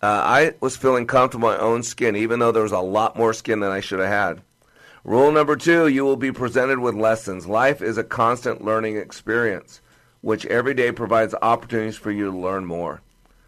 uh, 0.02 0.06
I 0.24 0.54
was 0.62 0.78
feeling 0.78 1.06
comfortable 1.08 1.52
in 1.52 1.58
my 1.58 1.64
own 1.64 1.84
skin, 1.84 2.16
even 2.16 2.40
though 2.40 2.52
there 2.52 2.64
was 2.64 2.72
a 2.72 2.80
lot 2.80 3.18
more 3.18 3.34
skin 3.34 3.60
than 3.60 3.72
I 3.72 3.82
should 3.82 4.00
have 4.00 4.10
had. 4.10 4.42
Rule 5.04 5.32
number 5.32 5.56
two 5.56 5.88
you 5.88 6.04
will 6.04 6.18
be 6.18 6.32
presented 6.32 6.80
with 6.80 6.96
lessons. 6.96 7.48
Life 7.48 7.82
is 7.82 7.98
a 7.98 8.04
constant 8.04 8.64
learning 8.64 8.98
experience, 8.98 9.82
which 10.22 10.46
every 10.46 10.74
day 10.74 10.92
provides 10.92 11.36
opportunities 11.42 11.98
for 11.98 12.12
you 12.12 12.26
to 12.26 12.38
learn 12.38 12.66
more. 12.66 13.02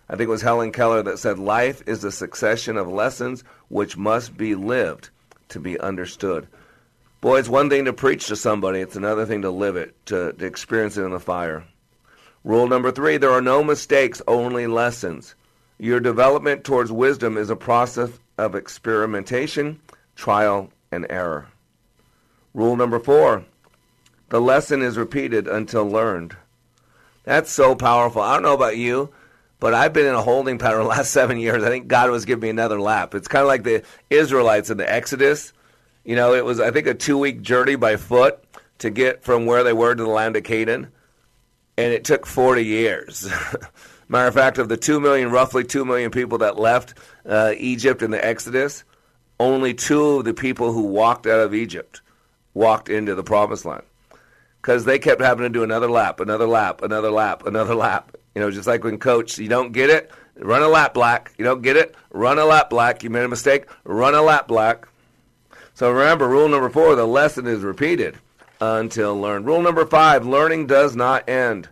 I 0.10 0.16
think 0.16 0.28
it 0.28 0.32
was 0.32 0.42
Helen 0.42 0.72
Keller 0.74 1.02
that 1.04 1.20
said, 1.20 1.40
Life 1.40 1.84
is 1.88 2.04
a 2.04 2.12
succession 2.12 2.76
of 2.78 2.90
lessons 2.90 3.46
which 3.70 3.96
must 3.96 4.36
be 4.36 4.56
lived 4.56 5.10
to 5.50 5.60
be 5.60 5.80
understood. 5.80 6.48
Boy, 7.22 7.38
it's 7.38 7.48
one 7.48 7.70
thing 7.70 7.86
to 7.86 7.94
preach 7.94 8.28
to 8.28 8.36
somebody, 8.36 8.80
it's 8.80 8.96
another 8.96 9.28
thing 9.28 9.44
to 9.44 9.52
live 9.52 9.76
it, 9.76 9.96
to, 10.08 10.34
to 10.34 10.46
experience 10.46 10.98
it 10.98 11.04
in 11.04 11.12
the 11.12 11.20
fire. 11.20 11.64
Rule 12.44 12.68
number 12.68 12.92
three 12.92 13.18
there 13.18 13.32
are 13.32 13.42
no 13.42 13.64
mistakes, 13.64 14.22
only 14.28 14.66
lessons. 14.66 15.36
Your 15.78 16.00
development 16.00 16.64
towards 16.64 16.92
wisdom 16.92 17.38
is 17.38 17.52
a 17.52 17.56
process 17.56 18.10
of 18.40 18.56
experimentation, 18.56 19.80
trial, 20.16 20.72
and 20.92 21.06
error. 21.10 21.48
Rule 22.56 22.76
number 22.76 23.00
four 23.00 23.46
the 24.30 24.42
lesson 24.42 24.82
is 24.82 24.98
repeated 24.98 25.48
until 25.48 25.86
learned. 25.86 26.36
That's 27.26 27.52
so 27.52 27.76
powerful. 27.76 28.22
I 28.22 28.34
don't 28.34 28.44
know 28.44 28.54
about 28.54 28.78
you, 28.78 29.10
but 29.60 29.74
I've 29.74 29.92
been 29.94 30.08
in 30.08 30.16
a 30.16 30.22
holding 30.22 30.58
pattern 30.58 30.80
the 30.84 30.88
last 30.88 31.12
seven 31.12 31.38
years. 31.38 31.64
I 31.64 31.70
think 31.70 31.88
God 31.88 32.10
was 32.10 32.26
giving 32.26 32.42
me 32.42 32.50
another 32.50 32.80
lap. 32.80 33.14
It's 33.14 33.28
kind 33.28 33.44
of 33.44 33.48
like 33.48 33.64
the 33.64 33.84
Israelites 34.10 34.70
in 34.70 34.78
the 34.78 34.92
Exodus. 34.92 35.54
You 36.04 36.16
know, 36.16 36.34
it 36.34 36.46
was, 36.46 36.60
I 36.60 36.72
think, 36.72 36.88
a 36.88 36.94
two 36.94 37.18
week 37.18 37.42
journey 37.42 37.76
by 37.76 37.96
foot 37.96 38.44
to 38.80 38.90
get 38.90 39.24
from 39.24 39.46
where 39.46 39.64
they 39.64 39.74
were 39.74 39.94
to 39.94 40.04
the 40.04 40.10
land 40.10 40.36
of 40.36 40.44
Canaan. 40.44 40.92
And 41.78 41.94
it 41.94 42.04
took 42.04 42.26
40 42.26 42.66
years. 42.66 43.30
Matter 44.08 44.28
of 44.28 44.34
fact, 44.34 44.58
of 44.58 44.68
the 44.68 44.78
2 44.78 45.00
million, 45.00 45.32
roughly 45.32 45.64
2 45.64 45.86
million 45.86 46.12
people 46.12 46.40
that 46.40 46.60
left 46.60 46.96
uh, 47.26 47.54
Egypt 47.58 48.02
in 48.02 48.12
the 48.12 48.24
Exodus, 48.24 48.84
only 49.40 49.74
two 49.74 50.18
of 50.18 50.26
the 50.26 50.34
people 50.34 50.74
who 50.74 50.82
walked 50.82 51.26
out 51.26 51.40
of 51.40 51.54
Egypt 51.54 52.02
walked 52.54 52.90
into 52.90 53.16
the 53.16 53.24
promised 53.24 53.66
land. 53.66 53.84
Because 54.62 54.86
they 54.86 55.00
kept 55.00 55.22
having 55.22 55.44
to 55.44 55.50
do 55.50 55.64
another 55.64 55.90
lap, 55.90 56.20
another 56.20 56.48
lap, 56.48 56.84
another 56.84 57.10
lap, 57.10 57.46
another 57.46 57.74
lap. 57.74 58.16
You 58.36 58.42
know, 58.42 58.52
just 58.52 58.68
like 58.68 58.84
when 58.84 59.00
coach, 59.00 59.40
you 59.40 59.48
don't 59.48 59.72
get 59.72 59.90
it, 59.90 60.12
run 60.36 60.62
a 60.62 60.68
lap 60.68 60.94
black. 60.94 61.34
You 61.38 61.46
don't 61.46 61.62
get 61.62 61.78
it, 61.78 61.96
run 62.12 62.38
a 62.38 62.46
lap 62.46 62.70
black. 62.70 63.04
You 63.04 63.10
made 63.10 63.24
a 63.24 63.28
mistake, 63.28 63.66
run 63.84 64.14
a 64.14 64.22
lap 64.22 64.48
black. 64.48 64.88
So 65.82 65.90
remember, 65.90 66.28
rule 66.28 66.48
number 66.48 66.70
four, 66.70 66.94
the 66.94 67.08
lesson 67.08 67.48
is 67.48 67.62
repeated 67.62 68.16
until 68.60 69.20
learned. 69.20 69.48
Rule 69.48 69.64
number 69.64 69.84
five, 69.84 70.28
learning 70.28 70.68
does 70.68 70.96
not 70.96 71.28
end. 71.28 71.70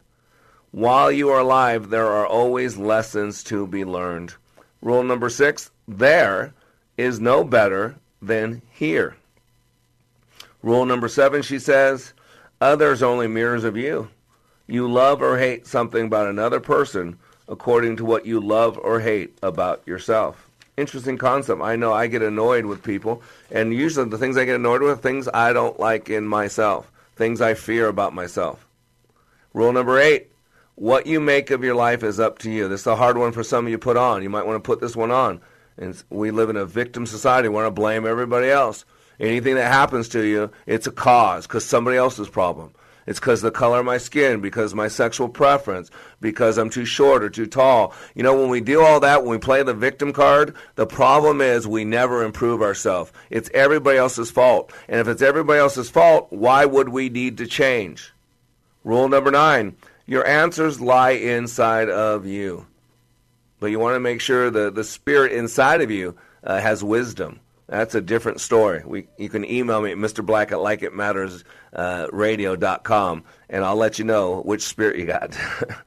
While 0.71 1.11
you 1.11 1.29
are 1.29 1.41
alive, 1.41 1.91
there 1.91 2.07
are 2.07 2.25
always 2.25 2.75
lessons 2.75 3.43
to 3.43 3.67
be 3.67 3.85
learned. 3.85 4.33
Rule 4.81 5.03
number 5.03 5.29
six, 5.29 5.69
there 5.87 6.55
is 6.97 7.19
no 7.19 7.43
better 7.43 7.97
than 8.19 8.63
here. 8.71 9.15
Rule 10.63 10.87
number 10.87 11.07
seven, 11.07 11.43
she 11.43 11.59
says, 11.59 12.13
others 12.59 13.03
only 13.03 13.27
mirrors 13.27 13.63
of 13.63 13.77
you. 13.77 14.09
You 14.65 14.91
love 14.91 15.21
or 15.21 15.37
hate 15.37 15.67
something 15.67 16.07
about 16.07 16.25
another 16.25 16.59
person 16.59 17.19
according 17.47 17.97
to 17.97 18.05
what 18.05 18.25
you 18.25 18.39
love 18.39 18.75
or 18.79 19.01
hate 19.01 19.37
about 19.43 19.83
yourself. 19.85 20.48
Interesting 20.79 21.17
concept. 21.17 21.61
I 21.61 21.75
know 21.75 21.93
I 21.93 22.07
get 22.07 22.21
annoyed 22.21 22.65
with 22.65 22.83
people, 22.83 23.21
and 23.51 23.73
usually 23.73 24.09
the 24.09 24.17
things 24.17 24.37
I 24.37 24.45
get 24.45 24.55
annoyed 24.55 24.81
with 24.81 24.91
are 24.91 25.01
things 25.01 25.27
I 25.33 25.51
don't 25.51 25.79
like 25.79 26.09
in 26.09 26.25
myself, 26.25 26.89
things 27.15 27.41
I 27.41 27.53
fear 27.53 27.87
about 27.87 28.13
myself. 28.13 28.65
Rule 29.53 29.73
number 29.73 29.99
eight 29.99 30.31
what 30.79 31.05
you 31.05 31.19
make 31.19 31.51
of 31.51 31.61
your 31.61 31.75
life 31.75 32.03
is 32.03 32.21
up 32.21 32.39
to 32.39 32.49
you. 32.49 32.69
This 32.69 32.81
is 32.81 32.87
a 32.87 32.95
hard 32.95 33.17
one 33.17 33.33
for 33.33 33.43
some 33.43 33.65
of 33.65 33.71
you 33.71 33.77
put 33.77 33.97
on. 33.97 34.23
You 34.23 34.29
might 34.29 34.45
want 34.45 34.55
to 34.55 34.65
put 34.65 34.79
this 34.79 34.95
one 34.95 35.11
on. 35.11 35.41
And 35.77 36.01
we 36.09 36.31
live 36.31 36.49
in 36.49 36.55
a 36.55 36.65
victim 36.65 37.05
society. 37.05 37.49
We 37.49 37.55
want 37.55 37.67
to 37.67 37.71
blame 37.71 38.05
everybody 38.05 38.49
else. 38.49 38.85
Anything 39.19 39.55
that 39.55 39.69
happens 39.69 40.07
to 40.09 40.25
you, 40.25 40.51
it's 40.65 40.87
a 40.87 40.91
cause 40.91 41.45
because 41.45 41.65
somebody 41.65 41.97
else's 41.97 42.29
problem. 42.29 42.71
It's 43.05 43.19
because 43.19 43.41
the 43.41 43.51
color 43.51 43.79
of 43.79 43.85
my 43.85 43.97
skin, 43.97 44.41
because 44.41 44.75
my 44.75 44.87
sexual 44.87 45.29
preference, 45.29 45.89
because 46.21 46.57
I'm 46.57 46.69
too 46.69 46.85
short 46.85 47.23
or 47.23 47.29
too 47.29 47.47
tall. 47.47 47.93
You 48.13 48.23
know, 48.23 48.39
when 48.39 48.49
we 48.49 48.61
do 48.61 48.81
all 48.81 48.99
that, 48.99 49.23
when 49.23 49.31
we 49.31 49.37
play 49.37 49.63
the 49.63 49.73
victim 49.73 50.13
card, 50.13 50.55
the 50.75 50.85
problem 50.85 51.41
is 51.41 51.67
we 51.67 51.85
never 51.85 52.23
improve 52.23 52.61
ourselves. 52.61 53.11
It's 53.29 53.49
everybody 53.53 53.97
else's 53.97 54.31
fault. 54.31 54.71
And 54.87 54.99
if 54.99 55.07
it's 55.07 55.21
everybody 55.21 55.59
else's 55.59 55.89
fault, 55.89 56.27
why 56.31 56.65
would 56.65 56.89
we 56.89 57.09
need 57.09 57.37
to 57.37 57.47
change? 57.47 58.13
Rule 58.83 59.09
number 59.09 59.31
nine 59.31 59.75
your 60.09 60.25
answers 60.25 60.81
lie 60.81 61.11
inside 61.11 61.87
of 61.87 62.25
you. 62.25 62.65
But 63.59 63.67
you 63.67 63.77
want 63.77 63.95
to 63.95 63.99
make 63.99 64.21
sure 64.21 64.49
the, 64.49 64.71
the 64.71 64.83
spirit 64.83 65.31
inside 65.31 65.81
of 65.81 65.91
you 65.91 66.17
uh, 66.43 66.59
has 66.59 66.83
wisdom. 66.83 67.39
That's 67.69 67.95
a 67.95 68.01
different 68.01 68.41
story. 68.41 68.83
We, 68.85 69.07
you 69.17 69.29
can 69.29 69.45
email 69.45 69.81
me 69.81 69.91
at 69.91 69.97
Mr. 69.97 70.25
Black 70.25 70.51
at 70.51 70.57
likeitmattersradio.com, 70.57 73.17
uh, 73.17 73.21
and 73.49 73.63
I'll 73.63 73.75
let 73.75 73.99
you 73.99 74.05
know 74.05 74.41
which 74.41 74.63
spirit 74.63 74.97
you 74.97 75.05
got. 75.05 75.37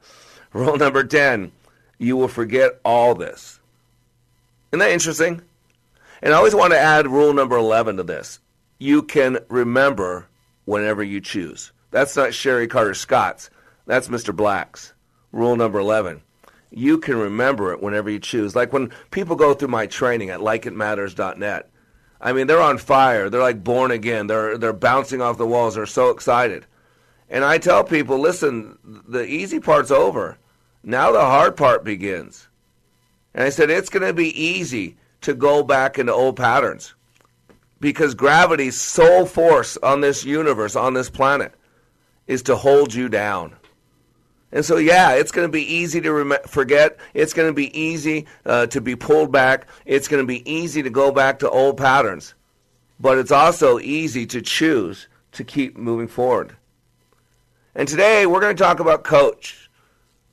Rule 0.53 0.77
number 0.77 1.03
10 1.03 1.51
you 2.03 2.17
will 2.17 2.27
forget 2.27 2.79
all 2.83 3.15
this. 3.15 3.59
Isn't 4.71 4.79
that 4.79 4.91
interesting? 4.91 5.41
And 6.21 6.33
I 6.33 6.37
always 6.37 6.55
want 6.55 6.73
to 6.73 6.79
add 6.79 7.07
rule 7.07 7.33
number 7.33 7.57
11 7.57 7.97
to 7.97 8.03
this. 8.03 8.39
You 8.79 9.03
can 9.03 9.39
remember 9.49 10.27
whenever 10.65 11.03
you 11.03 11.21
choose. 11.21 11.71
That's 11.91 12.15
not 12.15 12.29
Chérie 12.29 12.69
Carter 12.69 12.93
Scott's. 12.93 13.49
That's 13.85 14.07
Mr. 14.07 14.35
Black's. 14.35 14.93
Rule 15.31 15.55
number 15.55 15.79
11. 15.79 16.21
You 16.71 16.97
can 16.97 17.17
remember 17.17 17.71
it 17.71 17.83
whenever 17.83 18.09
you 18.09 18.19
choose. 18.19 18.55
Like 18.55 18.73
when 18.73 18.91
people 19.11 19.35
go 19.35 19.53
through 19.53 19.67
my 19.67 19.85
training 19.85 20.29
at 20.29 20.39
likeitmatters.net. 20.39 21.69
I 22.25 22.31
mean, 22.31 22.47
they're 22.47 22.61
on 22.61 22.77
fire. 22.77 23.29
They're 23.29 23.41
like 23.41 23.65
born 23.65 23.91
again. 23.91 24.27
They're 24.27 24.57
they're 24.57 24.71
bouncing 24.71 25.21
off 25.21 25.37
the 25.37 25.45
walls. 25.45 25.75
They're 25.75 25.85
so 25.85 26.09
excited. 26.09 26.65
And 27.29 27.43
I 27.43 27.57
tell 27.57 27.83
people, 27.83 28.17
listen, 28.17 28.77
the 29.07 29.25
easy 29.25 29.59
part's 29.59 29.91
over. 29.91 30.37
Now 30.83 31.11
the 31.11 31.19
hard 31.19 31.57
part 31.57 31.83
begins. 31.83 32.47
And 33.33 33.43
I 33.43 33.49
said 33.49 33.69
it's 33.69 33.89
going 33.89 34.05
to 34.05 34.13
be 34.13 34.29
easy 34.41 34.95
to 35.21 35.33
go 35.33 35.63
back 35.63 35.99
into 35.99 36.13
old 36.13 36.37
patterns 36.37 36.93
because 37.79 38.15
gravity's 38.15 38.79
sole 38.79 39.25
force 39.25 39.77
on 39.77 40.01
this 40.01 40.23
universe, 40.23 40.75
on 40.75 40.93
this 40.93 41.09
planet, 41.09 41.53
is 42.27 42.43
to 42.43 42.55
hold 42.55 42.93
you 42.93 43.09
down. 43.09 43.55
And 44.53 44.63
so, 44.63 44.77
yeah, 44.77 45.13
it's 45.13 45.31
going 45.31 45.47
to 45.47 45.51
be 45.51 45.63
easy 45.63 45.99
to 46.01 46.13
rem- 46.13 46.43
forget. 46.45 46.97
It's 47.15 47.33
going 47.33 47.49
to 47.49 47.53
be 47.53 47.77
easy 47.77 48.27
uh, 48.45 48.67
to 48.67 48.79
be 48.79 48.95
pulled 48.95 49.31
back. 49.31 49.67
It's 49.85 50.07
going 50.07 50.21
to 50.21 50.27
be 50.27 50.49
easy 50.49 50.83
to 50.83 50.91
go 50.91 51.11
back 51.11 51.39
to 51.39 51.49
old 51.49 51.75
patterns. 51.77 52.35
But 52.99 53.17
it's 53.17 53.31
also 53.31 53.79
easy 53.79 54.27
to 54.27 54.43
choose 54.43 55.07
to 55.33 55.43
keep 55.43 55.75
moving 55.75 56.07
forward. 56.07 56.55
And 57.73 57.87
today 57.87 58.27
we're 58.27 58.39
going 58.39 58.55
to 58.55 58.63
talk 58.63 58.79
about 58.79 59.03
coach 59.03 59.71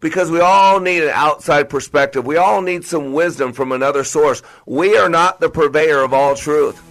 because 0.01 0.31
we 0.31 0.41
all 0.41 0.81
need 0.81 1.03
an 1.03 1.13
outside 1.15 1.71
perspective. 1.71 2.27
We 2.27 2.37
all 2.37 2.61
need 2.61 2.85
some 2.85 3.15
wisdom 3.15 3.55
from 3.55 3.73
another 3.73 4.05
source. 4.05 4.43
We 4.67 4.99
are 4.99 5.09
not 5.09 5.41
the 5.41 5.49
purveyor 5.49 6.03
of 6.03 6.13
all 6.13 6.37
truth. 6.37 6.83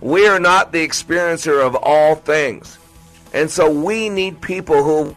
We 0.00 0.28
are 0.28 0.38
not 0.38 0.70
the 0.70 0.86
experiencer 0.86 1.60
of 1.60 1.74
all 1.74 2.14
things. 2.14 2.78
And 3.32 3.50
so 3.50 3.68
we 3.68 4.08
need 4.08 4.40
people 4.40 4.84
who 4.84 5.16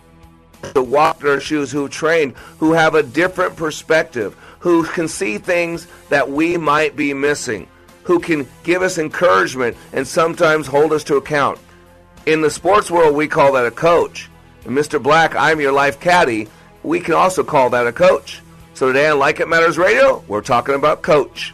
to 0.73 0.81
walk 0.81 1.23
in 1.23 1.39
shoes, 1.39 1.71
who 1.71 1.89
trained, 1.89 2.35
who 2.59 2.73
have 2.73 2.95
a 2.95 3.03
different 3.03 3.55
perspective, 3.55 4.35
who 4.59 4.83
can 4.83 5.07
see 5.07 5.37
things 5.37 5.87
that 6.09 6.29
we 6.29 6.57
might 6.57 6.95
be 6.95 7.13
missing, 7.13 7.67
who 8.03 8.19
can 8.19 8.47
give 8.63 8.81
us 8.81 8.97
encouragement 8.97 9.75
and 9.93 10.07
sometimes 10.07 10.67
hold 10.67 10.93
us 10.93 11.03
to 11.05 11.15
account. 11.15 11.59
In 12.25 12.41
the 12.41 12.51
sports 12.51 12.91
world, 12.91 13.15
we 13.15 13.27
call 13.27 13.53
that 13.53 13.65
a 13.65 13.71
coach. 13.71 14.29
And 14.65 14.77
Mr. 14.77 15.01
Black, 15.01 15.35
I'm 15.35 15.59
your 15.59 15.71
life 15.71 15.99
caddy. 15.99 16.47
We 16.83 16.99
can 16.99 17.15
also 17.15 17.43
call 17.43 17.71
that 17.71 17.87
a 17.87 17.91
coach. 17.91 18.41
So 18.73 18.87
today 18.87 19.09
on 19.09 19.19
Like 19.19 19.39
It 19.39 19.47
Matters 19.47 19.77
Radio, 19.77 20.23
we're 20.27 20.41
talking 20.41 20.75
about 20.75 21.01
coach. 21.01 21.53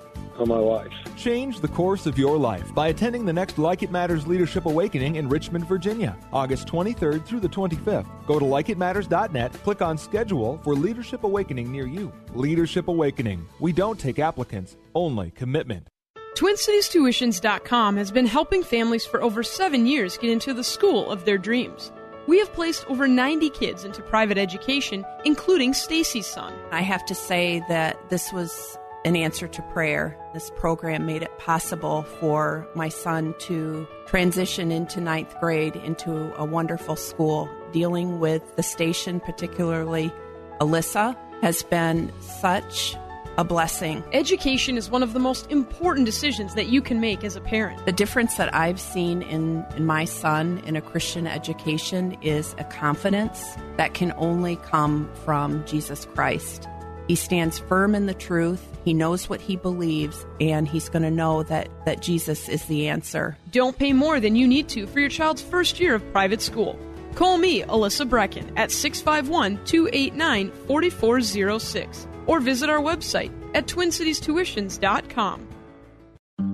on 0.39 0.47
my 0.47 0.57
life. 0.57 0.91
Change 1.17 1.59
the 1.59 1.67
course 1.67 2.05
of 2.05 2.17
your 2.17 2.37
life 2.37 2.73
by 2.73 2.87
attending 2.87 3.25
the 3.25 3.33
next 3.33 3.57
Like 3.57 3.83
It 3.83 3.91
Matters 3.91 4.27
Leadership 4.27 4.65
Awakening 4.65 5.15
in 5.15 5.29
Richmond, 5.29 5.67
Virginia, 5.67 6.17
August 6.33 6.67
23rd 6.67 7.25
through 7.25 7.39
the 7.39 7.49
25th. 7.49 8.07
Go 8.25 8.39
to 8.39 8.45
likeitmatters.net, 8.45 9.53
click 9.63 9.81
on 9.81 9.97
schedule 9.97 10.59
for 10.63 10.75
Leadership 10.75 11.23
Awakening 11.23 11.71
near 11.71 11.87
you. 11.87 12.11
Leadership 12.33 12.87
Awakening. 12.87 13.47
We 13.59 13.73
don't 13.73 13.99
take 13.99 14.19
applicants, 14.19 14.77
only 14.95 15.31
commitment. 15.31 15.87
TwinCitiesTuitions.com 16.35 17.97
has 17.97 18.09
been 18.09 18.25
helping 18.25 18.63
families 18.63 19.05
for 19.05 19.21
over 19.21 19.43
seven 19.43 19.85
years 19.85 20.17
get 20.17 20.29
into 20.29 20.53
the 20.53 20.63
school 20.63 21.11
of 21.11 21.25
their 21.25 21.37
dreams. 21.37 21.91
We 22.27 22.39
have 22.39 22.53
placed 22.53 22.85
over 22.87 23.07
90 23.07 23.49
kids 23.49 23.83
into 23.83 24.01
private 24.01 24.37
education, 24.37 25.03
including 25.25 25.73
Stacy's 25.73 26.27
son. 26.27 26.53
I 26.71 26.81
have 26.81 27.03
to 27.07 27.15
say 27.15 27.63
that 27.67 28.09
this 28.09 28.31
was 28.31 28.77
an 29.03 29.15
answer 29.15 29.47
to 29.47 29.61
prayer. 29.73 30.17
This 30.33 30.51
program 30.55 31.05
made 31.05 31.23
it 31.23 31.37
possible 31.39 32.03
for 32.19 32.67
my 32.75 32.89
son 32.89 33.33
to 33.39 33.87
transition 34.05 34.71
into 34.71 35.01
ninth 35.01 35.33
grade 35.39 35.75
into 35.75 36.33
a 36.37 36.45
wonderful 36.45 36.95
school. 36.95 37.49
Dealing 37.71 38.19
with 38.19 38.55
the 38.55 38.63
station, 38.63 39.19
particularly 39.19 40.11
Alyssa, 40.59 41.17
has 41.41 41.63
been 41.63 42.11
such 42.19 42.95
a 43.37 43.43
blessing. 43.43 44.03
Education 44.11 44.77
is 44.77 44.89
one 44.89 45.01
of 45.01 45.13
the 45.13 45.19
most 45.19 45.49
important 45.49 46.05
decisions 46.05 46.53
that 46.55 46.67
you 46.67 46.81
can 46.81 46.99
make 46.99 47.23
as 47.23 47.35
a 47.35 47.41
parent. 47.41 47.83
The 47.85 47.91
difference 47.91 48.35
that 48.35 48.53
I've 48.53 48.79
seen 48.79 49.21
in, 49.21 49.65
in 49.75 49.85
my 49.85 50.05
son 50.05 50.61
in 50.65 50.75
a 50.75 50.81
Christian 50.81 51.25
education 51.25 52.17
is 52.21 52.53
a 52.57 52.65
confidence 52.65 53.55
that 53.77 53.93
can 53.93 54.13
only 54.17 54.57
come 54.57 55.09
from 55.23 55.65
Jesus 55.65 56.05
Christ. 56.13 56.67
He 57.07 57.15
stands 57.15 57.59
firm 57.59 57.95
in 57.95 58.05
the 58.05 58.13
truth. 58.13 58.65
He 58.83 58.93
knows 58.93 59.29
what 59.29 59.41
he 59.41 59.55
believes, 59.55 60.25
and 60.39 60.67
he's 60.67 60.89
going 60.89 61.03
to 61.03 61.11
know 61.11 61.43
that, 61.43 61.69
that 61.85 62.01
Jesus 62.01 62.49
is 62.49 62.65
the 62.65 62.87
answer. 62.87 63.37
Don't 63.51 63.77
pay 63.77 63.93
more 63.93 64.19
than 64.19 64.35
you 64.35 64.47
need 64.47 64.69
to 64.69 64.87
for 64.87 64.99
your 64.99 65.09
child's 65.09 65.41
first 65.41 65.79
year 65.79 65.95
of 65.95 66.11
private 66.11 66.41
school. 66.41 66.77
Call 67.15 67.37
me, 67.37 67.61
Alyssa 67.63 68.07
Brecken, 68.07 68.51
at 68.57 68.71
651 68.71 69.63
289 69.65 70.51
4406 70.67 72.07
or 72.27 72.39
visit 72.39 72.69
our 72.69 72.79
website 72.79 73.31
at 73.53 73.67
twincitiestuitions.com. 73.67 75.47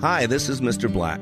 Hi, 0.01 0.25
this 0.25 0.49
is 0.49 0.61
Mr. 0.61 0.91
Black. 0.91 1.21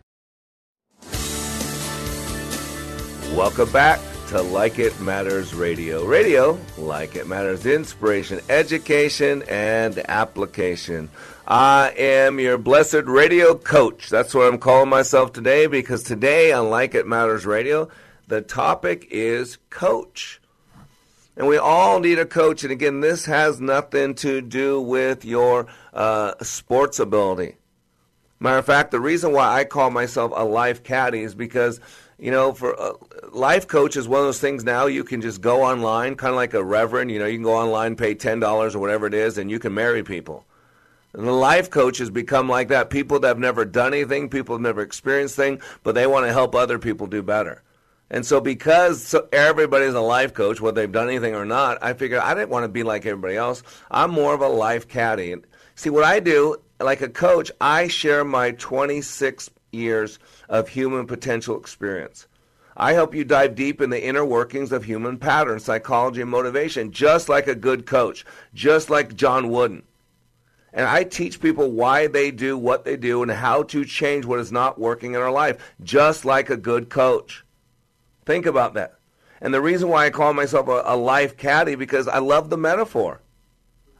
Welcome 3.35 3.71
back 3.71 4.01
to 4.27 4.41
Like 4.41 4.77
It 4.77 4.99
Matters 4.99 5.53
Radio. 5.53 6.05
Radio, 6.05 6.59
like 6.77 7.15
it 7.15 7.27
matters, 7.27 7.65
inspiration, 7.65 8.41
education, 8.49 9.43
and 9.47 9.97
application. 10.09 11.09
I 11.47 11.93
am 11.97 12.39
your 12.41 12.57
blessed 12.57 13.05
radio 13.05 13.55
coach. 13.55 14.09
That's 14.09 14.33
what 14.33 14.51
I'm 14.51 14.59
calling 14.59 14.89
myself 14.89 15.31
today 15.31 15.67
because 15.67 16.03
today 16.03 16.51
on 16.51 16.69
Like 16.69 16.93
It 16.93 17.07
Matters 17.07 17.45
Radio, 17.45 17.89
the 18.27 18.41
topic 18.41 19.07
is 19.11 19.57
coach. 19.69 20.41
And 21.37 21.47
we 21.47 21.57
all 21.57 22.01
need 22.01 22.19
a 22.19 22.25
coach. 22.25 22.63
And 22.63 22.71
again, 22.71 22.99
this 22.99 23.25
has 23.25 23.61
nothing 23.61 24.13
to 24.15 24.41
do 24.41 24.81
with 24.81 25.23
your 25.23 25.67
uh, 25.93 26.33
sports 26.41 26.99
ability. 26.99 27.55
Matter 28.41 28.57
of 28.57 28.65
fact, 28.65 28.89
the 28.89 28.99
reason 28.99 29.33
why 29.33 29.55
I 29.55 29.65
call 29.65 29.91
myself 29.91 30.33
a 30.35 30.43
life 30.43 30.83
caddy 30.83 31.21
is 31.21 31.35
because 31.35 31.79
you 32.21 32.29
know, 32.29 32.53
for 32.53 32.79
uh, 32.79 32.93
life 33.31 33.67
coach 33.67 33.97
is 33.97 34.07
one 34.07 34.19
of 34.19 34.27
those 34.27 34.39
things 34.39 34.63
now 34.63 34.85
you 34.85 35.03
can 35.03 35.21
just 35.21 35.41
go 35.41 35.63
online, 35.63 36.15
kind 36.15 36.29
of 36.29 36.35
like 36.35 36.53
a 36.53 36.63
reverend. 36.63 37.09
You 37.09 37.17
know, 37.17 37.25
you 37.25 37.37
can 37.37 37.43
go 37.43 37.55
online, 37.55 37.95
pay 37.95 38.13
ten 38.13 38.39
dollars 38.39 38.75
or 38.75 38.79
whatever 38.79 39.07
it 39.07 39.15
is, 39.15 39.39
and 39.39 39.49
you 39.49 39.57
can 39.57 39.73
marry 39.73 40.03
people. 40.03 40.45
And 41.13 41.27
the 41.27 41.31
life 41.31 41.71
coach 41.71 41.97
has 41.97 42.11
become 42.11 42.47
like 42.47 42.67
that. 42.67 42.91
People 42.91 43.19
that 43.19 43.27
have 43.27 43.39
never 43.39 43.65
done 43.65 43.93
anything, 43.93 44.29
people 44.29 44.55
have 44.55 44.61
never 44.61 44.81
experienced 44.81 45.35
things, 45.35 45.63
but 45.81 45.95
they 45.95 46.05
want 46.05 46.27
to 46.27 46.31
help 46.31 46.53
other 46.53 46.77
people 46.77 47.07
do 47.07 47.23
better. 47.23 47.63
And 48.11 48.23
so, 48.23 48.39
because 48.39 49.03
so 49.03 49.27
everybody's 49.31 49.95
a 49.95 50.01
life 50.01 50.35
coach, 50.35 50.61
whether 50.61 50.79
they've 50.79 50.91
done 50.91 51.07
anything 51.07 51.33
or 51.33 51.45
not, 51.45 51.79
I 51.81 51.93
figured 51.93 52.21
I 52.21 52.35
didn't 52.35 52.49
want 52.49 52.65
to 52.65 52.69
be 52.69 52.83
like 52.83 53.03
everybody 53.07 53.35
else. 53.35 53.63
I'm 53.89 54.11
more 54.11 54.35
of 54.35 54.41
a 54.41 54.47
life 54.47 54.87
caddy. 54.87 55.35
See, 55.73 55.89
what 55.89 56.03
I 56.03 56.19
do, 56.19 56.57
like 56.79 57.01
a 57.01 57.09
coach, 57.09 57.51
I 57.59 57.87
share 57.87 58.23
my 58.23 58.51
26 58.51 59.49
years 59.71 60.19
of 60.51 60.67
human 60.67 61.07
potential 61.07 61.57
experience. 61.57 62.27
I 62.75 62.93
help 62.93 63.15
you 63.15 63.23
dive 63.23 63.55
deep 63.55 63.81
in 63.81 63.89
the 63.89 64.03
inner 64.03 64.25
workings 64.25 64.71
of 64.71 64.83
human 64.83 65.17
patterns, 65.17 65.63
psychology, 65.63 66.21
and 66.21 66.29
motivation, 66.29 66.91
just 66.91 67.29
like 67.29 67.47
a 67.47 67.55
good 67.55 67.85
coach, 67.85 68.25
just 68.53 68.89
like 68.89 69.15
John 69.15 69.49
Wooden. 69.49 69.83
And 70.73 70.85
I 70.85 71.03
teach 71.05 71.41
people 71.41 71.71
why 71.71 72.07
they 72.07 72.31
do 72.31 72.57
what 72.57 72.85
they 72.85 72.97
do 72.97 73.21
and 73.21 73.31
how 73.31 73.63
to 73.63 73.85
change 73.85 74.25
what 74.25 74.39
is 74.39 74.51
not 74.51 74.79
working 74.79 75.13
in 75.13 75.21
our 75.21 75.31
life, 75.31 75.73
just 75.83 76.25
like 76.25 76.49
a 76.49 76.57
good 76.57 76.89
coach. 76.89 77.45
Think 78.25 78.45
about 78.45 78.73
that. 78.75 78.95
And 79.41 79.53
the 79.53 79.61
reason 79.61 79.89
why 79.89 80.05
I 80.05 80.09
call 80.11 80.33
myself 80.33 80.67
a, 80.67 80.83
a 80.85 80.95
life 80.95 81.35
caddy 81.37 81.75
because 81.75 82.07
I 82.07 82.19
love 82.19 82.49
the 82.49 82.57
metaphor. 82.57 83.21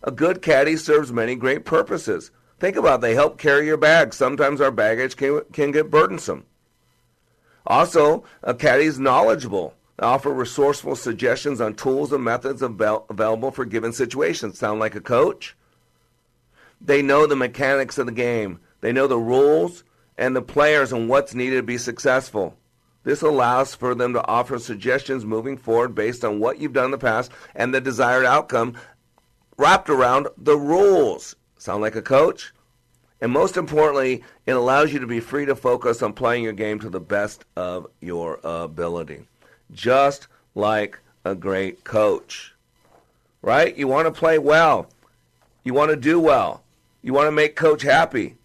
A 0.04 0.12
good 0.12 0.42
caddy 0.42 0.76
serves 0.76 1.12
many 1.12 1.36
great 1.36 1.66
purposes. 1.66 2.32
Think 2.62 2.78
about 2.78 3.00
it. 3.00 3.02
They 3.02 3.16
help 3.16 3.40
carry 3.40 3.66
your 3.66 3.76
bag. 3.76 4.14
Sometimes 4.14 4.62
our 4.62 4.70
baggage 4.70 5.16
can, 5.16 5.42
can 5.52 5.72
get 5.72 5.90
burdensome. 5.90 6.46
Also, 7.66 8.24
a 8.44 8.54
caddy 8.54 8.84
is 8.84 9.00
knowledgeable. 9.00 9.74
They 9.98 10.06
offer 10.06 10.32
resourceful 10.32 10.96
suggestions 10.96 11.60
on 11.60 11.74
tools 11.74 12.14
and 12.14 12.24
methods 12.24 12.62
avail- 12.62 13.08
available 13.10 13.50
for 13.50 13.66
given 13.66 13.94
situations. 13.94 14.60
Sound 14.60 14.80
like 14.80 14.94
a 14.94 15.02
coach? 15.02 15.58
They 16.80 17.02
know 17.02 17.26
the 17.26 17.36
mechanics 17.36 17.98
of 17.98 18.06
the 18.06 18.12
game. 18.12 18.60
They 18.82 18.92
know 18.92 19.08
the 19.08 19.18
rules 19.18 19.84
and 20.16 20.36
the 20.36 20.44
players 20.44 20.94
and 20.94 21.10
what's 21.10 21.34
needed 21.34 21.56
to 21.56 21.64
be 21.64 21.80
successful. 21.80 22.56
This 23.04 23.24
allows 23.24 23.74
for 23.74 23.96
them 23.96 24.14
to 24.14 24.28
offer 24.28 24.60
suggestions 24.60 25.26
moving 25.26 25.58
forward 25.58 25.96
based 25.96 26.24
on 26.24 26.40
what 26.40 26.60
you've 26.60 26.74
done 26.74 26.86
in 26.86 26.92
the 26.92 27.00
past 27.00 27.32
and 27.56 27.74
the 27.74 27.82
desired 27.82 28.26
outcome 28.26 28.76
wrapped 29.58 29.90
around 29.90 30.28
the 30.38 30.58
rules. 30.58 31.36
Sound 31.62 31.84
like 31.84 31.96
a 31.96 32.02
coach? 32.02 32.54
And 33.22 33.32
most 33.32 33.56
importantly, 33.56 34.24
it 34.48 34.54
allows 34.54 34.92
you 34.92 34.98
to 34.98 35.06
be 35.06 35.20
free 35.20 35.46
to 35.46 35.56
focus 35.56 36.02
on 36.02 36.12
playing 36.12 36.44
your 36.44 36.54
game 36.54 36.80
to 36.80 36.90
the 36.90 37.00
best 37.00 37.46
of 37.56 37.86
your 38.00 38.40
ability. 38.44 39.28
Just 39.72 40.26
like 40.56 40.98
a 41.24 41.36
great 41.36 41.84
coach. 41.84 42.56
Right? 43.44 43.78
You 43.78 43.88
want 43.88 44.08
to 44.08 44.12
play 44.12 44.40
well. 44.40 44.90
You 45.64 45.76
want 45.76 45.92
to 45.92 45.96
do 45.96 46.20
well. 46.20 46.64
You 47.04 47.14
want 47.14 47.28
to 47.28 47.32
make 47.32 47.56
coach 47.56 47.84
happy. 47.84 48.38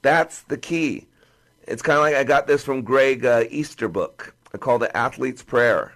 That's 0.00 0.40
the 0.40 0.56
key. 0.56 1.08
It's 1.68 1.82
kind 1.82 1.98
of 1.98 2.02
like 2.02 2.14
I 2.14 2.24
got 2.24 2.46
this 2.46 2.64
from 2.64 2.80
Greg 2.80 3.26
uh, 3.26 3.44
Easterbrook. 3.50 4.34
I 4.54 4.56
call 4.56 4.82
it 4.82 4.90
Athlete's 4.94 5.42
Prayer. 5.42 5.92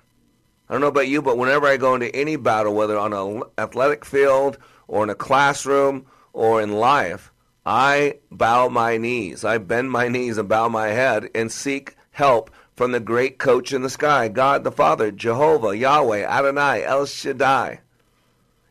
I 0.68 0.74
don't 0.74 0.83
know 0.83 0.88
about 0.88 1.09
you, 1.09 1.22
but 1.22 1.38
whenever 1.38 1.66
I 1.66 1.78
go 1.78 1.94
into 1.94 2.14
any 2.14 2.37
battle, 2.37 2.74
whether 2.74 2.98
on 2.98 3.14
an 3.14 3.42
athletic 3.56 4.04
field 4.04 4.59
or 4.90 5.05
in 5.05 5.11
a 5.11 5.14
classroom 5.14 6.05
or 6.33 6.61
in 6.61 6.72
life, 6.72 7.33
I 7.64 8.16
bow 8.31 8.68
my 8.68 8.96
knees. 8.96 9.44
I 9.44 9.59
bend 9.59 9.90
my 9.90 10.09
knees 10.09 10.37
and 10.37 10.48
bow 10.48 10.68
my 10.68 10.88
head 10.88 11.31
and 11.33 11.50
seek 11.50 11.94
help 12.11 12.50
from 12.74 12.90
the 12.90 12.98
great 12.98 13.38
coach 13.38 13.72
in 13.72 13.83
the 13.83 13.88
sky, 13.88 14.26
God 14.26 14.64
the 14.64 14.72
Father, 14.72 15.12
Jehovah, 15.12 15.76
Yahweh, 15.76 16.24
Adonai, 16.24 16.85
El 16.85 17.07
Shaddai. 17.07 17.81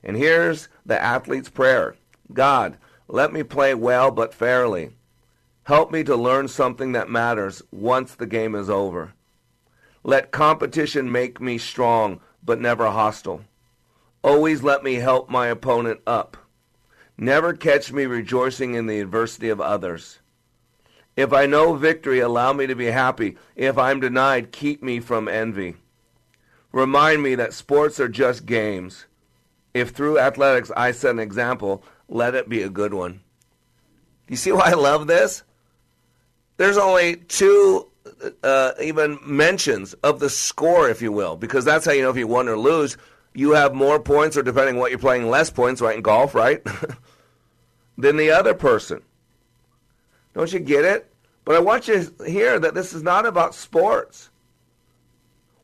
And 0.03 0.17
here's 0.17 0.67
the 0.86 1.01
athlete's 1.01 1.49
prayer 1.49 1.95
God, 2.34 2.77
let 3.08 3.32
me 3.32 3.41
play 3.43 3.73
well 3.73 4.12
but 4.12 4.34
fairly. 4.34 4.91
Help 5.63 5.89
me 5.89 6.03
to 6.03 6.17
learn 6.17 6.49
something 6.49 6.91
that 6.91 7.10
matters 7.10 7.62
once 7.71 8.13
the 8.13 8.27
game 8.27 8.55
is 8.55 8.69
over. 8.69 9.13
Let 10.03 10.32
competition 10.32 11.12
make 11.12 11.39
me 11.39 11.58
strong, 11.58 12.19
but 12.43 12.60
never 12.60 12.88
hostile. 12.89 13.41
Always 14.23 14.63
let 14.63 14.84
me 14.84 14.95
help 14.95 15.29
my 15.29 15.47
opponent 15.47 16.01
up. 16.05 16.38
Never 17.17 17.53
catch 17.53 17.91
me 17.91 18.05
rejoicing 18.05 18.75
in 18.75 18.86
the 18.86 18.99
adversity 18.99 19.49
of 19.49 19.60
others. 19.60 20.19
If 21.15 21.34
I 21.34 21.45
know 21.45 21.75
victory, 21.75 22.19
allow 22.19 22.53
me 22.53 22.65
to 22.67 22.75
be 22.75 22.86
happy. 22.86 23.38
If 23.55 23.77
I'm 23.77 23.99
denied, 23.99 24.51
keep 24.51 24.82
me 24.82 24.99
from 24.99 25.27
envy. 25.27 25.75
Remind 26.71 27.21
me 27.21 27.36
that 27.36 27.53
sports 27.53 27.99
are 27.99 28.08
just 28.08 28.45
games. 28.45 29.05
If 29.73 29.89
through 29.89 30.19
athletics 30.19 30.71
I 30.77 30.91
set 30.91 31.12
an 31.12 31.19
example, 31.19 31.84
let 32.08 32.36
it 32.36 32.47
be 32.47 32.62
a 32.62 32.69
good 32.69 32.93
one. 32.93 33.21
You 34.27 34.36
see 34.36 34.51
why 34.51 34.71
I 34.71 34.73
love 34.73 35.08
this? 35.08 35.43
There's 36.58 36.77
only 36.77 37.15
two 37.15 37.88
uh, 38.43 38.71
even 38.82 39.19
mentions 39.25 39.93
of 39.95 40.19
the 40.19 40.29
score, 40.29 40.89
if 40.89 41.01
you 41.01 41.12
will, 41.12 41.36
because 41.36 41.65
that's 41.65 41.86
how 41.86 41.91
you 41.91 42.01
know 42.01 42.10
if 42.10 42.17
you 42.17 42.27
won 42.27 42.47
or 42.47 42.58
lose. 42.58 42.97
You 43.39 43.52
have 43.52 43.73
more 43.73 44.02
points, 44.02 44.36
or 44.36 44.43
depending 44.43 44.75
on 44.75 44.82
what 44.82 44.91
you're 44.91 44.99
playing, 44.99 45.30
less 45.30 45.49
points, 45.49 45.80
right, 45.80 45.95
in 45.95 46.02
golf, 46.02 46.36
right, 46.36 46.62
than 47.97 48.17
the 48.17 48.32
other 48.32 48.54
person. 48.54 49.02
Don't 50.34 50.52
you 50.52 50.60
get 50.60 50.84
it? 50.84 51.10
But 51.45 51.56
I 51.56 51.60
want 51.60 51.88
you 51.88 52.04
to 52.04 52.30
hear 52.30 52.60
that 52.60 52.73
this 52.73 52.91
is 52.91 53.02
not 53.02 53.25
about 53.25 53.56
sports. 53.56 54.30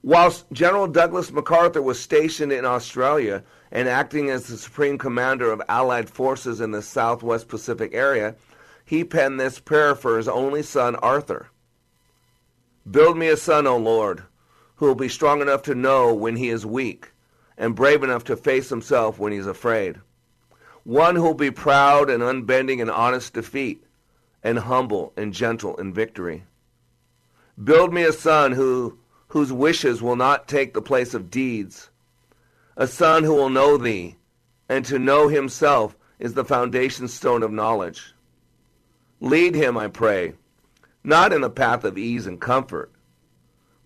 Whilst 0.02 0.50
General 0.54 0.88
Douglas 0.88 1.34
MacArthur 1.34 1.82
was 1.82 2.00
stationed 2.00 2.54
in 2.54 2.64
Australia 2.64 3.44
and 3.74 3.90
acting 3.90 4.30
as 4.30 4.48
the 4.48 4.56
supreme 4.56 4.98
commander 4.98 5.52
of 5.52 5.62
Allied 5.68 6.10
forces 6.10 6.62
in 6.62 6.72
the 6.72 6.82
Southwest 6.82 7.50
Pacific 7.50 7.94
area, 7.94 8.38
he 8.86 9.04
penned 9.04 9.38
this 9.38 9.60
prayer 9.60 9.96
for 9.96 10.16
his 10.16 10.30
only 10.30 10.64
son, 10.64 10.96
Arthur. 10.96 11.50
Build 12.90 13.18
me 13.18 13.28
a 13.28 13.36
son, 13.36 13.68
O 13.68 13.76
Lord, 13.76 14.24
who 14.78 14.86
will 14.86 14.96
be 14.96 15.10
strong 15.10 15.42
enough 15.42 15.64
to 15.64 15.76
know 15.76 16.14
when 16.14 16.38
he 16.38 16.48
is 16.48 16.66
weak 16.66 17.12
and 17.58 17.76
brave 17.76 18.04
enough 18.04 18.24
to 18.26 18.36
face 18.36 18.70
himself 18.70 19.20
when 19.20 19.32
he 19.32 19.38
is 19.38 19.48
afraid. 19.48 20.00
One 20.84 21.15
who 21.15 21.24
will 21.24 21.34
be 21.34 21.52
proud 21.52 22.10
and 22.10 22.22
unbending 22.22 22.80
in 22.80 22.89
honest 22.89 23.34
defeat 23.34 23.84
and 24.44 24.60
humble 24.60 25.13
and 25.18 25.34
gentle 25.34 25.76
in 25.78 25.94
victory. 25.94 26.44
Build 27.63 27.94
me 27.94 28.04
a 28.04 28.13
son 28.13 28.52
who, 28.52 28.98
whose 29.30 29.52
wishes 29.52 30.02
will 30.02 30.15
not 30.15 30.48
take 30.48 30.74
the 30.74 30.82
place 30.82 31.13
of 31.13 31.32
deeds, 31.32 31.89
a 32.78 32.86
son 32.86 33.24
who 33.24 33.34
will 33.34 33.50
know 33.50 33.78
thee, 33.78 34.18
and 34.68 34.86
to 34.86 35.00
know 35.00 35.28
himself 35.28 35.96
is 36.20 36.34
the 36.34 36.46
foundation 36.46 37.08
stone 37.08 37.44
of 37.44 37.52
knowledge. 37.52 38.13
Lead 39.22 39.56
him, 39.56 39.78
I 39.78 39.88
pray, 39.88 40.34
not 41.04 41.32
in 41.32 41.41
the 41.41 41.50
path 41.50 41.84
of 41.84 41.98
ease 41.98 42.28
and 42.28 42.39
comfort, 42.39 42.91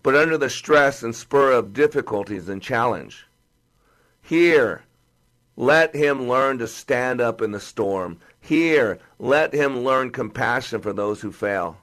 but 0.02 0.16
under 0.16 0.36
the 0.36 0.50
stress 0.50 1.02
and 1.02 1.14
spur 1.14 1.52
of 1.52 1.72
difficulties 1.72 2.48
and 2.48 2.60
challenge. 2.60 3.26
Here, 4.30 4.84
let 5.56 5.96
him 5.96 6.28
learn 6.28 6.58
to 6.58 6.68
stand 6.68 7.20
up 7.20 7.42
in 7.42 7.50
the 7.50 7.58
storm. 7.58 8.20
Here, 8.40 9.00
let 9.18 9.52
him 9.52 9.80
learn 9.80 10.10
compassion 10.10 10.80
for 10.82 10.92
those 10.92 11.20
who 11.20 11.32
fail. 11.32 11.78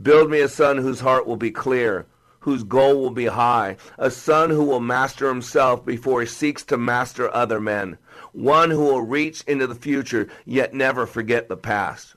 Build 0.00 0.30
me 0.30 0.38
a 0.38 0.48
son 0.48 0.78
whose 0.78 1.00
heart 1.00 1.26
will 1.26 1.36
be 1.36 1.50
clear, 1.50 2.06
whose 2.38 2.62
goal 2.62 3.00
will 3.00 3.10
be 3.10 3.26
high, 3.26 3.76
a 3.98 4.08
son 4.08 4.50
who 4.50 4.62
will 4.62 4.78
master 4.78 5.26
himself 5.26 5.84
before 5.84 6.20
he 6.20 6.28
seeks 6.28 6.62
to 6.66 6.76
master 6.76 7.28
other 7.34 7.58
men, 7.60 7.98
one 8.30 8.70
who 8.70 8.84
will 8.84 9.02
reach 9.02 9.42
into 9.48 9.66
the 9.66 9.74
future 9.74 10.28
yet 10.44 10.72
never 10.72 11.06
forget 11.06 11.48
the 11.48 11.56
past. 11.56 12.14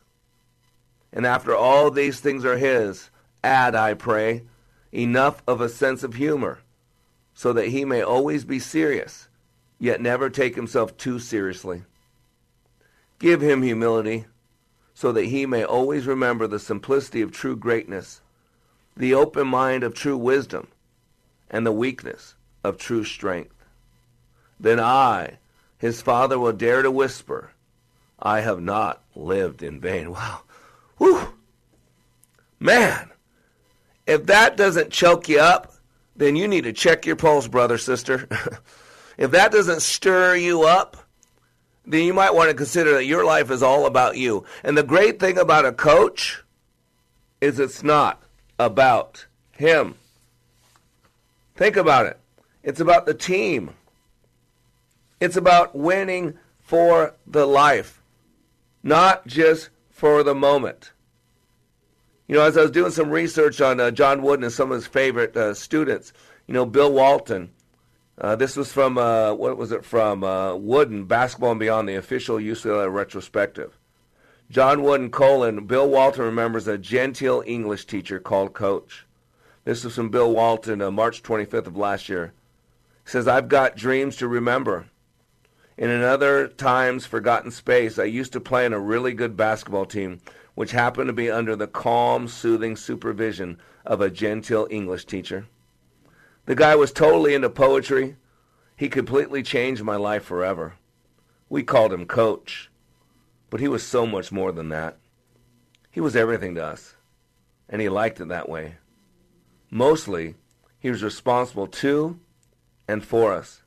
And 1.12 1.26
after 1.26 1.56
all 1.56 1.90
these 1.90 2.20
things 2.20 2.46
are 2.46 2.58
his, 2.58 3.10
add, 3.44 3.74
I 3.74 3.96
pray, 3.96 4.44
enough 4.94 5.42
of 5.48 5.62
a 5.62 5.70
sense 5.70 6.04
of 6.04 6.14
humor, 6.14 6.60
so 7.36 7.52
that 7.54 7.68
he 7.68 7.86
may 7.86 8.02
always 8.02 8.46
be 8.46 8.58
serious, 8.58 9.28
yet 9.78 10.02
never 10.02 10.30
take 10.30 10.56
himself 10.56 10.96
too 10.98 11.20
seriously. 11.20 11.84
Give 13.20 13.42
him 13.42 13.62
humility, 13.62 14.26
so 14.94 15.12
that 15.12 15.26
he 15.26 15.46
may 15.46 15.64
always 15.64 16.08
remember 16.08 16.48
the 16.48 16.60
simplicity 16.60 17.22
of 17.22 17.32
true 17.32 17.58
greatness, 17.58 18.22
the 18.96 19.14
open 19.14 19.48
mind 19.48 19.84
of 19.84 19.94
true 19.94 20.18
wisdom, 20.18 20.70
and 21.52 21.66
the 21.66 21.72
weakness 21.74 22.36
of 22.64 22.78
true 22.78 23.04
strength. 23.04 23.54
Then 24.58 24.80
I, 24.80 25.38
his 25.78 26.02
father, 26.02 26.40
will 26.40 26.54
dare 26.54 26.82
to 26.82 26.90
whisper, 26.90 27.52
I 28.18 28.40
have 28.40 28.62
not 28.62 29.04
lived 29.14 29.62
in 29.62 29.82
vain. 29.82 30.12
Wow. 30.12 30.42
Whew. 30.98 31.34
Man, 32.62 33.12
if 34.08 34.26
that 34.28 34.56
doesn't 34.56 34.92
choke 34.92 35.28
you 35.28 35.40
up, 35.40 35.75
then 36.16 36.36
you 36.36 36.48
need 36.48 36.64
to 36.64 36.74
check 36.74 37.06
your 37.06 37.16
pulse, 37.16 37.48
brother, 37.48 37.78
sister. 37.78 38.28
if 39.18 39.32
that 39.32 39.52
doesn't 39.52 39.82
stir 39.82 40.36
you 40.36 40.64
up, 40.64 40.98
then 41.86 42.04
you 42.04 42.14
might 42.14 42.34
want 42.34 42.50
to 42.50 42.56
consider 42.56 42.94
that 42.94 43.06
your 43.06 43.26
life 43.26 43.52
is 43.52 43.62
all 43.62 43.86
about 43.86 44.18
you. 44.18 44.46
And 44.64 44.78
the 44.78 44.84
great 44.84 45.20
thing 45.20 45.38
about 45.38 45.66
a 45.66 45.72
coach 45.72 46.44
is 47.42 47.60
it's 47.60 47.84
not 47.84 48.24
about 48.58 49.26
him. 49.52 49.96
Think 51.56 51.76
about 51.76 52.06
it. 52.06 52.20
It's 52.64 52.80
about 52.80 53.06
the 53.06 53.14
team. 53.14 53.72
It's 55.20 55.38
about 55.38 55.76
winning 55.76 56.38
for 56.60 57.14
the 57.28 57.46
life, 57.46 58.02
not 58.84 59.28
just 59.28 59.70
for 59.90 60.24
the 60.24 60.36
moment. 60.36 60.92
You 62.28 62.36
know, 62.36 62.42
as 62.42 62.58
I 62.58 62.62
was 62.62 62.72
doing 62.72 62.92
some 62.92 63.12
research 63.12 63.62
on 63.62 63.80
uh, 63.80 63.92
John 63.92 64.24
Wooden 64.24 64.44
and 64.44 64.54
some 64.54 64.72
of 64.72 64.76
his 64.76 64.88
favorite 64.88 65.38
uh, 65.38 65.54
students, 65.54 66.12
you 66.48 66.54
know, 66.56 66.66
Bill 66.66 66.92
Walton. 66.92 67.52
Uh, 68.18 68.36
this 68.36 68.56
was 68.56 68.72
from, 68.72 68.98
uh, 68.98 69.34
what 69.34 69.58
was 69.58 69.72
it 69.72 69.86
from? 69.86 70.24
Uh, 70.24 70.56
Wooden, 70.56 71.06
Basketball 71.06 71.52
and 71.52 71.60
Beyond, 71.60 71.88
the 71.88 71.96
official 71.96 72.38
UCLA 72.38 72.92
retrospective. 72.92 73.78
John 74.50 74.82
Wooden 74.82 75.12
colon, 75.12 75.66
Bill 75.66 75.88
Walton 75.88 76.24
remembers 76.24 76.68
a 76.68 76.78
genteel 76.78 77.44
English 77.46 77.86
teacher 77.86 78.20
called 78.20 78.54
Coach. 78.54 79.06
This 79.64 79.86
is 79.86 79.96
from 79.96 80.10
Bill 80.10 80.32
Walton, 80.32 80.82
uh, 80.82 80.92
March 80.92 81.22
25th 81.22 81.68
of 81.68 81.78
last 81.78 82.10
year. 82.10 82.34
He 83.04 83.12
says, 83.12 83.28
I've 83.28 83.50
got 83.50 83.76
dreams 83.76 84.16
to 84.18 84.28
remember. 84.28 84.88
In 85.78 85.90
another 85.90 86.48
time's 86.48 87.06
forgotten 87.06 87.52
space, 87.52 88.00
I 88.00 88.06
used 88.06 88.34
to 88.34 88.40
play 88.40 88.66
in 88.66 88.74
a 88.74 88.80
really 88.80 89.14
good 89.14 89.36
basketball 89.36 89.86
team, 89.86 90.22
which 90.56 90.72
happened 90.72 91.08
to 91.08 91.14
be 91.14 91.30
under 91.30 91.56
the 91.56 91.68
calm, 91.68 92.28
soothing 92.28 92.76
supervision 92.76 93.58
of 93.86 94.02
a 94.02 94.10
genteel 94.10 94.68
English 94.72 95.06
teacher. 95.06 95.46
The 96.46 96.56
guy 96.56 96.76
was 96.76 96.92
totally 96.92 97.34
into 97.34 97.50
poetry. 97.50 98.16
He 98.76 98.90
completely 98.90 99.44
changed 99.44 99.84
my 99.84 99.98
life 99.98 100.24
forever. 100.24 100.76
We 101.50 101.64
called 101.64 101.94
him 101.94 102.06
Coach, 102.06 102.72
but 103.50 103.60
he 103.60 103.68
was 103.68 103.84
so 103.84 104.06
much 104.06 104.32
more 104.32 104.52
than 104.52 104.70
that. 104.70 104.98
He 105.92 106.02
was 106.02 106.16
everything 106.16 106.56
to 106.56 106.66
us, 106.66 106.96
and 107.70 107.82
he 107.82 107.90
liked 107.90 108.20
it 108.20 108.30
that 108.30 108.50
way. 108.50 108.76
Mostly, 109.70 110.36
he 110.80 110.90
was 110.90 111.04
responsible 111.04 111.68
to 111.68 112.20
and 112.88 113.04
for 113.04 113.34
us. 113.34 113.62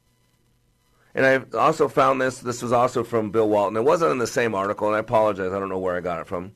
And 1.15 1.27
I 1.27 1.59
also 1.59 1.89
found 1.89 2.21
this, 2.21 2.39
this 2.39 2.63
was 2.63 2.73
also 2.73 3.03
from 3.03 3.31
Bill 3.31 3.49
Walton. 3.49 3.77
It 3.77 3.85
wasn't 3.85 4.13
in 4.13 4.19
the 4.19 4.27
same 4.27 4.55
article, 4.55 4.87
and 4.87 4.97
I 4.97 5.01
apologize, 5.01 5.53
I 5.53 5.59
don't 5.59 5.69
know 5.69 5.79
where 5.79 5.97
I 5.97 6.01
got 6.01 6.21
it 6.21 6.27
from. 6.27 6.53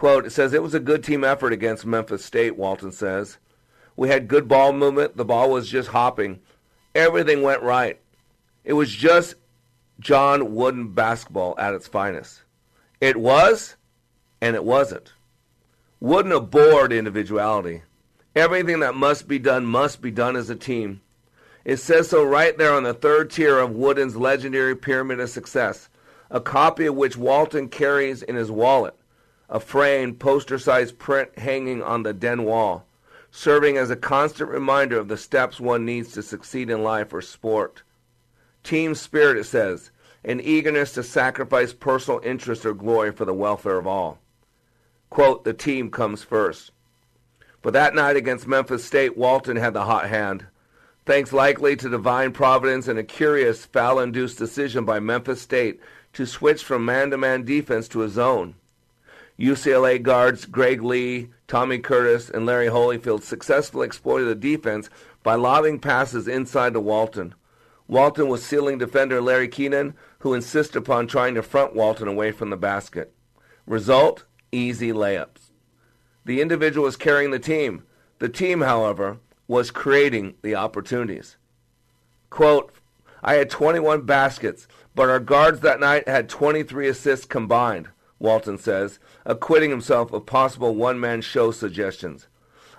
Quote, 0.00 0.24
it 0.24 0.30
says, 0.30 0.54
It 0.54 0.62
was 0.62 0.72
a 0.72 0.80
good 0.80 1.04
team 1.04 1.24
effort 1.24 1.52
against 1.52 1.84
Memphis 1.84 2.24
State, 2.24 2.56
Walton 2.56 2.90
says. 2.90 3.36
We 3.96 4.08
had 4.08 4.28
good 4.28 4.48
ball 4.48 4.72
movement. 4.72 5.18
The 5.18 5.26
ball 5.26 5.50
was 5.50 5.68
just 5.68 5.90
hopping. 5.90 6.40
Everything 6.94 7.42
went 7.42 7.60
right. 7.60 8.00
It 8.64 8.72
was 8.72 8.90
just 8.90 9.34
John 9.98 10.54
Wooden 10.54 10.94
basketball 10.94 11.54
at 11.58 11.74
its 11.74 11.86
finest. 11.86 12.44
It 12.98 13.18
was, 13.18 13.76
and 14.40 14.56
it 14.56 14.64
wasn't. 14.64 15.12
Wooden 16.00 16.32
abhorred 16.32 16.94
individuality. 16.94 17.82
Everything 18.34 18.80
that 18.80 18.94
must 18.94 19.28
be 19.28 19.38
done 19.38 19.66
must 19.66 20.00
be 20.00 20.10
done 20.10 20.34
as 20.34 20.48
a 20.48 20.56
team. 20.56 21.02
It 21.62 21.76
says 21.76 22.08
so 22.08 22.24
right 22.24 22.56
there 22.56 22.72
on 22.72 22.84
the 22.84 22.94
third 22.94 23.30
tier 23.30 23.58
of 23.58 23.72
Wooden's 23.72 24.16
legendary 24.16 24.74
Pyramid 24.74 25.20
of 25.20 25.28
Success, 25.28 25.90
a 26.30 26.40
copy 26.40 26.86
of 26.86 26.94
which 26.94 27.18
Walton 27.18 27.68
carries 27.68 28.22
in 28.22 28.34
his 28.34 28.50
wallet, 28.50 28.94
a 29.50 29.58
framed, 29.58 30.20
poster 30.20 30.58
sized 30.58 30.98
print 30.98 31.36
hanging 31.36 31.82
on 31.82 32.04
the 32.04 32.12
den 32.12 32.44
wall, 32.44 32.86
serving 33.32 33.76
as 33.76 33.90
a 33.90 33.96
constant 33.96 34.48
reminder 34.48 34.96
of 34.96 35.08
the 35.08 35.16
steps 35.16 35.60
one 35.60 35.84
needs 35.84 36.12
to 36.12 36.22
succeed 36.22 36.70
in 36.70 36.84
life 36.84 37.12
or 37.12 37.20
sport. 37.20 37.82
Team 38.62 38.94
spirit, 38.94 39.36
it 39.36 39.44
says, 39.44 39.90
an 40.24 40.40
eagerness 40.40 40.92
to 40.92 41.02
sacrifice 41.02 41.72
personal 41.72 42.20
interest 42.22 42.64
or 42.64 42.74
glory 42.74 43.10
for 43.10 43.24
the 43.24 43.34
welfare 43.34 43.78
of 43.78 43.86
all. 43.86 44.18
Quote, 45.08 45.44
the 45.44 45.54
team 45.54 45.90
comes 45.90 46.22
first. 46.22 46.70
But 47.62 47.72
that 47.72 47.94
night 47.94 48.16
against 48.16 48.46
Memphis 48.46 48.84
State, 48.84 49.16
Walton 49.16 49.56
had 49.56 49.74
the 49.74 49.84
hot 49.84 50.08
hand. 50.08 50.46
Thanks 51.04 51.32
likely 51.32 51.74
to 51.76 51.88
divine 51.88 52.32
providence 52.32 52.86
and 52.86 52.98
a 52.98 53.04
curious 53.04 53.64
foul 53.64 53.98
induced 53.98 54.38
decision 54.38 54.84
by 54.84 55.00
Memphis 55.00 55.40
State 55.40 55.80
to 56.12 56.26
switch 56.26 56.62
from 56.62 56.84
man 56.84 57.10
to 57.10 57.18
man 57.18 57.44
defense 57.44 57.88
to 57.88 58.02
a 58.02 58.08
zone. 58.08 58.54
UCLA 59.40 60.02
guards 60.02 60.44
Greg 60.44 60.82
Lee, 60.82 61.30
Tommy 61.48 61.78
Curtis, 61.78 62.28
and 62.28 62.44
Larry 62.44 62.66
Hollyfield 62.66 63.22
successfully 63.22 63.86
exploited 63.86 64.28
the 64.28 64.34
defense 64.34 64.90
by 65.22 65.34
lobbing 65.34 65.78
passes 65.78 66.28
inside 66.28 66.74
to 66.74 66.80
Walton. 66.80 67.34
Walton 67.88 68.28
was 68.28 68.44
sealing 68.44 68.76
defender 68.76 69.20
Larry 69.20 69.48
Kenon, 69.48 69.94
who 70.18 70.34
insisted 70.34 70.76
upon 70.76 71.06
trying 71.06 71.34
to 71.34 71.42
front 71.42 71.74
Walton 71.74 72.06
away 72.06 72.32
from 72.32 72.50
the 72.50 72.56
basket. 72.56 73.14
Result 73.66 74.26
easy 74.52 74.92
layups. 74.92 75.50
The 76.26 76.42
individual 76.42 76.84
was 76.84 76.96
carrying 76.96 77.30
the 77.30 77.38
team. 77.38 77.84
The 78.18 78.28
team, 78.28 78.60
however, 78.60 79.20
was 79.48 79.70
creating 79.70 80.34
the 80.42 80.54
opportunities. 80.54 81.38
Quote, 82.28 82.72
I 83.22 83.34
had 83.34 83.48
21 83.48 84.02
baskets, 84.02 84.68
but 84.94 85.08
our 85.08 85.18
guards 85.18 85.60
that 85.60 85.80
night 85.80 86.06
had 86.06 86.28
23 86.28 86.88
assists 86.88 87.26
combined, 87.26 87.88
Walton 88.20 88.58
says, 88.58 89.00
acquitting 89.24 89.70
himself 89.70 90.12
of 90.12 90.26
possible 90.26 90.74
one 90.74 91.00
man 91.00 91.22
show 91.22 91.50
suggestions. 91.50 92.28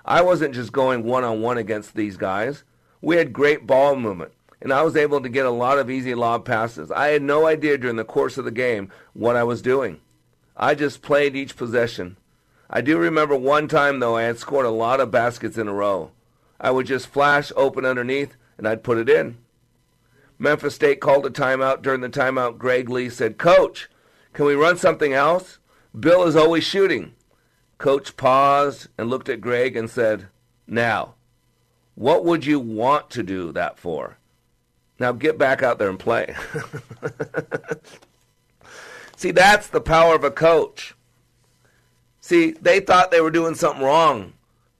I 0.05 0.21
wasn't 0.21 0.55
just 0.55 0.71
going 0.71 1.03
one 1.03 1.23
on 1.23 1.41
one 1.41 1.57
against 1.57 1.95
these 1.95 2.15
guys. 2.15 2.63
We 3.01 3.17
had 3.17 3.33
great 3.33 3.67
ball 3.67 3.95
movement, 3.95 4.31
and 4.61 4.71
I 4.71 4.83
was 4.83 4.95
able 4.95 5.19
to 5.21 5.29
get 5.29 5.45
a 5.45 5.51
lot 5.51 5.79
of 5.79 5.89
easy 5.89 6.15
lob 6.15 6.45
passes. 6.45 6.91
I 6.91 7.07
had 7.07 7.23
no 7.23 7.47
idea 7.47 7.77
during 7.77 7.97
the 7.97 8.05
course 8.05 8.37
of 8.37 8.45
the 8.45 8.51
game 8.51 8.91
what 9.13 9.35
I 9.35 9.43
was 9.43 9.61
doing. 9.61 9.99
I 10.55 10.75
just 10.75 11.01
played 11.01 11.35
each 11.35 11.57
possession. 11.57 12.17
I 12.69 12.81
do 12.81 12.97
remember 12.97 13.35
one 13.35 13.67
time, 13.67 13.99
though, 13.99 14.15
I 14.15 14.23
had 14.23 14.37
scored 14.37 14.65
a 14.65 14.69
lot 14.69 14.99
of 14.99 15.11
baskets 15.11 15.57
in 15.57 15.67
a 15.67 15.73
row. 15.73 16.11
I 16.59 16.69
would 16.69 16.85
just 16.85 17.07
flash 17.07 17.51
open 17.55 17.83
underneath, 17.83 18.37
and 18.57 18.67
I'd 18.67 18.83
put 18.83 18.99
it 18.99 19.09
in. 19.09 19.39
Memphis 20.37 20.75
State 20.75 21.01
called 21.01 21.25
a 21.25 21.29
timeout. 21.29 21.81
During 21.81 22.01
the 22.01 22.09
timeout, 22.09 22.57
Greg 22.57 22.89
Lee 22.89 23.09
said, 23.09 23.37
Coach, 23.37 23.89
can 24.33 24.45
we 24.45 24.55
run 24.55 24.77
something 24.77 25.13
else? 25.13 25.59
Bill 25.97 26.23
is 26.23 26.35
always 26.35 26.63
shooting. 26.63 27.13
Coach 27.77 28.15
paused 28.15 28.87
and 28.97 29.09
looked 29.09 29.29
at 29.29 29.41
Greg 29.41 29.75
and 29.75 29.89
said, 29.89 30.27
Now, 30.67 31.15
what 31.95 32.23
would 32.23 32.45
you 32.45 32.59
want 32.59 33.09
to 33.11 33.23
do 33.23 33.51
that 33.51 33.77
for? 33.77 34.17
Now 34.99 35.11
get 35.11 35.37
back 35.37 35.63
out 35.63 35.79
there 35.79 35.89
and 35.89 35.99
play. 35.99 36.35
See, 39.17 39.31
that's 39.31 39.67
the 39.67 39.81
power 39.81 40.15
of 40.15 40.23
a 40.23 40.31
coach. 40.31 40.95
See, 42.19 42.51
they 42.51 42.79
thought 42.79 43.11
they 43.11 43.21
were 43.21 43.31
doing 43.31 43.55
something 43.55 43.83
wrong 43.83 44.33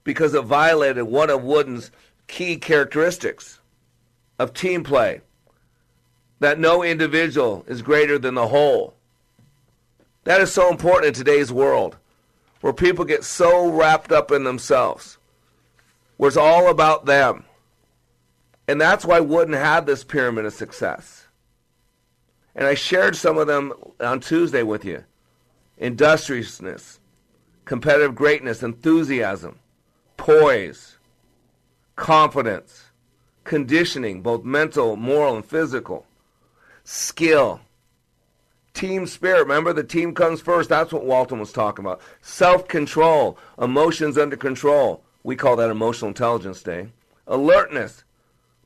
because 0.04 0.34
it 0.34 0.44
violated 0.44 1.04
one 1.04 1.28
of 1.28 1.42
Wooden's 1.42 1.90
key 2.28 2.56
characteristics 2.56 3.58
of 4.38 4.54
team 4.54 4.84
play 4.84 5.20
that 6.40 6.58
no 6.58 6.82
individual 6.82 7.64
is 7.68 7.82
greater 7.82 8.18
than 8.18 8.34
the 8.34 8.48
whole. 8.48 8.94
That 10.24 10.40
is 10.40 10.52
so 10.52 10.70
important 10.70 11.08
in 11.08 11.14
today's 11.14 11.52
world 11.52 11.96
where 12.60 12.72
people 12.72 13.04
get 13.04 13.24
so 13.24 13.68
wrapped 13.68 14.12
up 14.12 14.30
in 14.30 14.44
themselves, 14.44 15.18
where 16.16 16.28
it's 16.28 16.36
all 16.36 16.68
about 16.68 17.06
them. 17.06 17.44
And 18.68 18.80
that's 18.80 19.04
why 19.04 19.18
Wooden 19.18 19.54
had 19.54 19.84
this 19.84 20.04
pyramid 20.04 20.44
of 20.44 20.52
success. 20.52 21.26
And 22.54 22.66
I 22.66 22.74
shared 22.74 23.16
some 23.16 23.36
of 23.36 23.48
them 23.48 23.72
on 24.00 24.20
Tuesday 24.20 24.62
with 24.62 24.84
you 24.84 25.04
industriousness, 25.78 27.00
competitive 27.64 28.14
greatness, 28.14 28.62
enthusiasm, 28.62 29.58
poise, 30.16 30.98
confidence, 31.96 32.84
conditioning, 33.42 34.22
both 34.22 34.44
mental, 34.44 34.94
moral, 34.94 35.34
and 35.34 35.44
physical, 35.44 36.06
skill, 36.84 37.60
team 38.74 39.06
spirit. 39.06 39.40
Remember, 39.40 39.72
the 39.72 39.84
team 39.84 40.14
comes 40.14 40.40
first. 40.40 40.68
That's 40.68 40.92
what 40.92 41.04
Walton 41.04 41.38
was 41.38 41.52
talking 41.52 41.84
about. 41.84 42.00
Self 42.20 42.68
control, 42.68 43.38
emotions 43.60 44.18
under 44.18 44.36
control. 44.36 45.02
We 45.22 45.36
call 45.36 45.56
that 45.56 45.70
emotional 45.70 46.08
intelligence 46.08 46.62
day. 46.62 46.88
Alertness, 47.26 48.04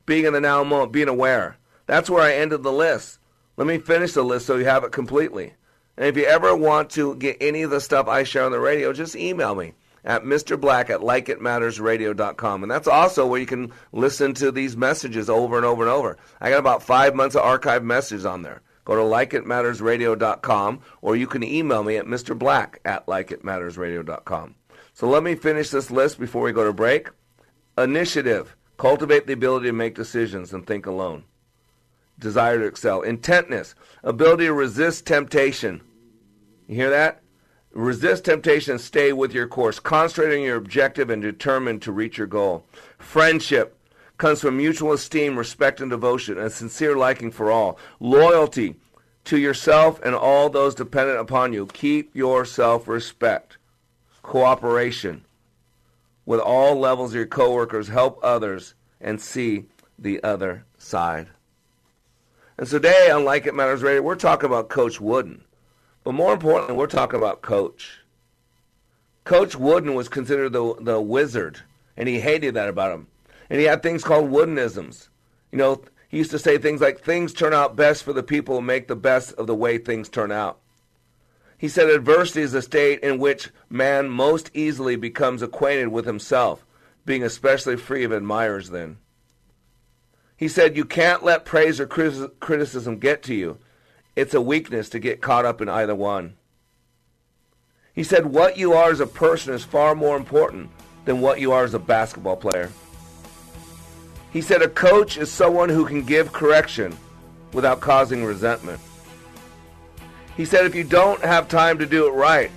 being 0.05 0.25
in 0.25 0.33
the 0.33 0.41
now 0.41 0.63
moment, 0.63 0.91
being 0.91 1.07
aware. 1.07 1.57
That's 1.85 2.09
where 2.09 2.23
I 2.23 2.33
ended 2.33 2.63
the 2.63 2.71
list. 2.71 3.19
Let 3.55 3.67
me 3.67 3.77
finish 3.77 4.13
the 4.13 4.23
list 4.23 4.45
so 4.45 4.57
you 4.57 4.65
have 4.65 4.83
it 4.83 4.91
completely. 4.91 5.53
And 5.97 6.05
if 6.05 6.17
you 6.17 6.25
ever 6.25 6.55
want 6.55 6.91
to 6.91 7.15
get 7.15 7.37
any 7.41 7.63
of 7.63 7.71
the 7.71 7.81
stuff 7.81 8.07
I 8.07 8.23
share 8.23 8.43
on 8.43 8.51
the 8.51 8.59
radio, 8.59 8.93
just 8.93 9.15
email 9.15 9.55
me 9.55 9.73
at 10.05 10.23
Mr. 10.23 10.59
Black 10.59 10.89
at 10.89 11.01
likeitmattersradio.com. 11.01 12.63
And 12.63 12.71
that's 12.71 12.87
also 12.87 13.25
where 13.25 13.39
you 13.39 13.45
can 13.45 13.73
listen 13.91 14.33
to 14.35 14.51
these 14.51 14.77
messages 14.77 15.29
over 15.29 15.57
and 15.57 15.65
over 15.65 15.83
and 15.83 15.91
over. 15.91 16.17
I 16.39 16.49
got 16.49 16.59
about 16.59 16.83
five 16.83 17.15
months 17.15 17.35
of 17.35 17.41
archived 17.43 17.83
messages 17.83 18.25
on 18.25 18.43
there. 18.43 18.61
Go 18.87 18.95
to 18.95 19.01
likeitmattersradio.com 19.01 20.79
or 21.01 21.17
you 21.17 21.27
can 21.27 21.43
email 21.43 21.83
me 21.83 21.97
at 21.97 22.05
Mr. 22.05 22.39
Black 22.39 22.79
at 22.85 23.05
likeitmattersradio.com. 23.05 24.55
So 24.93 25.09
let 25.09 25.23
me 25.23 25.35
finish 25.35 25.71
this 25.71 25.91
list 25.91 26.17
before 26.17 26.43
we 26.43 26.53
go 26.53 26.63
to 26.63 26.71
break. 26.71 27.09
Initiative. 27.77 28.55
Cultivate 28.77 29.27
the 29.27 29.33
ability 29.33 29.65
to 29.65 29.73
make 29.73 29.93
decisions 29.93 30.53
and 30.53 30.65
think 30.65 30.85
alone. 30.85 31.25
Desire 32.17 32.59
to 32.59 32.65
excel. 32.65 33.01
Intentness. 33.01 33.75
Ability 34.05 34.45
to 34.45 34.53
resist 34.53 35.05
temptation. 35.05 35.81
You 36.69 36.75
hear 36.75 36.89
that? 36.89 37.21
Resist 37.73 38.23
temptation 38.23 38.79
stay 38.79 39.11
with 39.11 39.33
your 39.33 39.49
course. 39.49 39.81
Concentrate 39.81 40.33
on 40.33 40.43
your 40.43 40.55
objective 40.55 41.09
and 41.09 41.21
determined 41.21 41.81
to 41.81 41.91
reach 41.91 42.17
your 42.17 42.25
goal. 42.25 42.65
Friendship 42.97 43.76
comes 44.17 44.41
from 44.41 44.57
mutual 44.57 44.93
esteem, 44.93 45.37
respect, 45.37 45.79
and 45.79 45.89
devotion, 45.91 46.37
and 46.37 46.51
sincere 46.51 46.95
liking 46.95 47.31
for 47.31 47.51
all. 47.51 47.77
Loyalty 47.99 48.75
to 49.25 49.37
yourself 49.37 50.01
and 50.03 50.15
all 50.15 50.49
those 50.49 50.75
dependent 50.75 51.19
upon 51.19 51.53
you. 51.53 51.67
Keep 51.67 52.15
your 52.15 52.45
self 52.45 52.87
respect. 52.87 53.57
Cooperation 54.21 55.23
with 56.25 56.39
all 56.39 56.77
levels 56.77 57.11
of 57.11 57.15
your 57.15 57.25
coworkers. 57.25 57.87
Help 57.87 58.19
others 58.23 58.73
and 58.99 59.21
see 59.21 59.65
the 59.99 60.21
other 60.23 60.65
side. 60.77 61.27
And 62.57 62.67
so 62.67 62.79
today 62.79 63.11
on 63.11 63.23
Like 63.23 63.45
It 63.45 63.53
Matters 63.53 63.83
Radio, 63.83 64.01
we're 64.01 64.15
talking 64.15 64.47
about 64.47 64.69
Coach 64.69 64.99
Wooden. 64.99 65.43
But 66.03 66.13
more 66.13 66.33
importantly, 66.33 66.75
we're 66.75 66.87
talking 66.87 67.19
about 67.19 67.41
Coach. 67.41 67.99
Coach 69.25 69.55
Wooden 69.55 69.93
was 69.93 70.07
considered 70.07 70.53
the, 70.53 70.73
the 70.79 71.01
wizard, 71.01 71.59
and 71.97 72.07
he 72.07 72.19
hated 72.19 72.53
that 72.53 72.69
about 72.69 72.93
him. 72.93 73.07
And 73.49 73.59
he 73.59 73.65
had 73.65 73.81
things 73.81 74.03
called 74.03 74.29
Woodenisms. 74.29 75.09
You 75.51 75.57
know, 75.57 75.81
he 76.09 76.17
used 76.17 76.31
to 76.31 76.39
say 76.39 76.57
things 76.57 76.81
like, 76.81 76.99
things 76.99 77.33
turn 77.33 77.53
out 77.53 77.75
best 77.75 78.03
for 78.03 78.13
the 78.13 78.23
people 78.23 78.55
who 78.55 78.61
make 78.61 78.87
the 78.87 78.95
best 78.95 79.33
of 79.33 79.47
the 79.47 79.55
way 79.55 79.77
things 79.77 80.09
turn 80.09 80.31
out. 80.31 80.59
He 81.57 81.67
said 81.67 81.89
adversity 81.89 82.41
is 82.41 82.53
a 82.53 82.61
state 82.61 82.99
in 82.99 83.17
which 83.17 83.49
man 83.69 84.09
most 84.09 84.51
easily 84.53 84.95
becomes 84.95 85.41
acquainted 85.41 85.87
with 85.87 86.05
himself, 86.05 86.65
being 87.05 87.23
especially 87.23 87.75
free 87.75 88.03
of 88.03 88.11
admirers 88.11 88.69
then. 88.69 88.97
He 90.35 90.47
said, 90.47 90.77
You 90.77 90.85
can't 90.85 91.23
let 91.23 91.45
praise 91.45 91.79
or 91.79 91.87
criticism 91.87 92.99
get 92.99 93.23
to 93.23 93.33
you. 93.33 93.57
It's 94.15 94.35
a 94.35 94.41
weakness 94.41 94.87
to 94.89 94.99
get 94.99 95.21
caught 95.21 95.45
up 95.45 95.61
in 95.61 95.67
either 95.67 95.95
one. 95.95 96.35
He 97.93 98.03
said, 98.03 98.27
What 98.27 98.57
you 98.57 98.73
are 98.73 98.91
as 98.91 98.99
a 98.99 99.07
person 99.07 99.55
is 99.55 99.63
far 99.63 99.95
more 99.95 100.15
important 100.15 100.69
than 101.05 101.21
what 101.21 101.39
you 101.39 101.51
are 101.51 101.63
as 101.63 101.73
a 101.73 101.79
basketball 101.79 102.37
player. 102.37 102.71
He 104.37 104.43
said, 104.43 104.61
A 104.61 104.69
coach 104.69 105.17
is 105.17 105.31
someone 105.31 105.67
who 105.67 105.83
can 105.83 106.03
give 106.03 106.31
correction 106.31 106.95
without 107.53 107.79
causing 107.79 108.23
resentment. 108.23 108.79
He 110.35 110.45
said, 110.45 110.67
If 110.67 110.75
you 110.75 110.83
don't 110.83 111.19
have 111.23 111.47
time 111.47 111.79
to 111.79 111.87
do 111.87 112.05
it 112.05 112.11
right, 112.11 112.51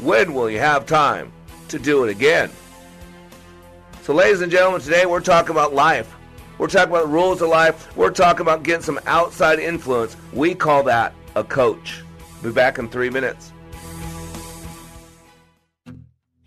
when 0.00 0.34
will 0.34 0.50
you 0.50 0.58
have 0.58 0.86
time 0.86 1.30
to 1.68 1.78
do 1.78 2.02
it 2.02 2.10
again? 2.10 2.50
So, 4.02 4.12
ladies 4.12 4.40
and 4.40 4.50
gentlemen, 4.50 4.80
today 4.80 5.06
we're 5.06 5.20
talking 5.20 5.52
about 5.52 5.72
life. 5.72 6.16
We're 6.58 6.66
talking 6.66 6.90
about 6.90 7.02
the 7.02 7.12
rules 7.12 7.42
of 7.42 7.48
life. 7.48 7.96
We're 7.96 8.10
talking 8.10 8.40
about 8.40 8.64
getting 8.64 8.82
some 8.82 8.98
outside 9.06 9.60
influence. 9.60 10.16
We 10.32 10.52
call 10.56 10.82
that 10.82 11.14
a 11.36 11.44
coach. 11.44 12.02
Be 12.42 12.50
back 12.50 12.80
in 12.80 12.88
three 12.88 13.08
minutes. 13.08 13.52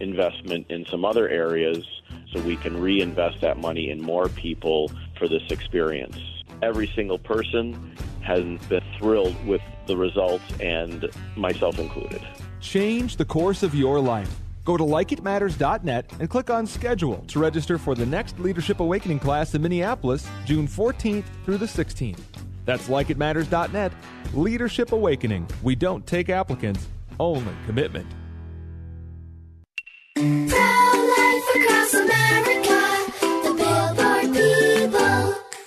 investment 0.00 0.66
in 0.70 0.86
some 0.86 1.04
other 1.04 1.28
areas 1.28 1.84
so 2.32 2.40
we 2.42 2.56
can 2.56 2.80
reinvest 2.80 3.40
that 3.40 3.58
money 3.58 3.90
in 3.90 4.00
more 4.00 4.28
people 4.28 4.90
for 5.18 5.28
this 5.28 5.42
experience. 5.50 6.18
Every 6.62 6.88
single 6.88 7.18
person 7.18 7.96
has 8.22 8.42
been 8.68 8.82
thrilled 8.98 9.36
with 9.46 9.62
the 9.86 9.96
results, 9.96 10.44
and 10.60 11.10
myself 11.36 11.78
included. 11.78 12.22
Change 12.60 13.16
the 13.16 13.24
course 13.24 13.62
of 13.62 13.74
your 13.74 13.98
life. 13.98 14.30
Go 14.64 14.76
to 14.76 14.84
likeitmatters.net 14.84 16.12
and 16.20 16.30
click 16.30 16.50
on 16.50 16.66
schedule 16.66 17.24
to 17.28 17.40
register 17.40 17.78
for 17.78 17.94
the 17.94 18.06
next 18.06 18.38
Leadership 18.38 18.80
Awakening 18.80 19.18
class 19.18 19.54
in 19.54 19.62
Minneapolis, 19.62 20.28
June 20.44 20.68
14th 20.68 21.24
through 21.44 21.58
the 21.58 21.66
16th. 21.66 22.20
That's 22.66 22.88
likeitmatters.net. 22.88 23.92
Leadership 24.34 24.92
Awakening. 24.92 25.48
We 25.62 25.74
don't 25.74 26.06
take 26.06 26.28
applicants, 26.28 26.86
only 27.18 27.52
commitment. 27.66 28.06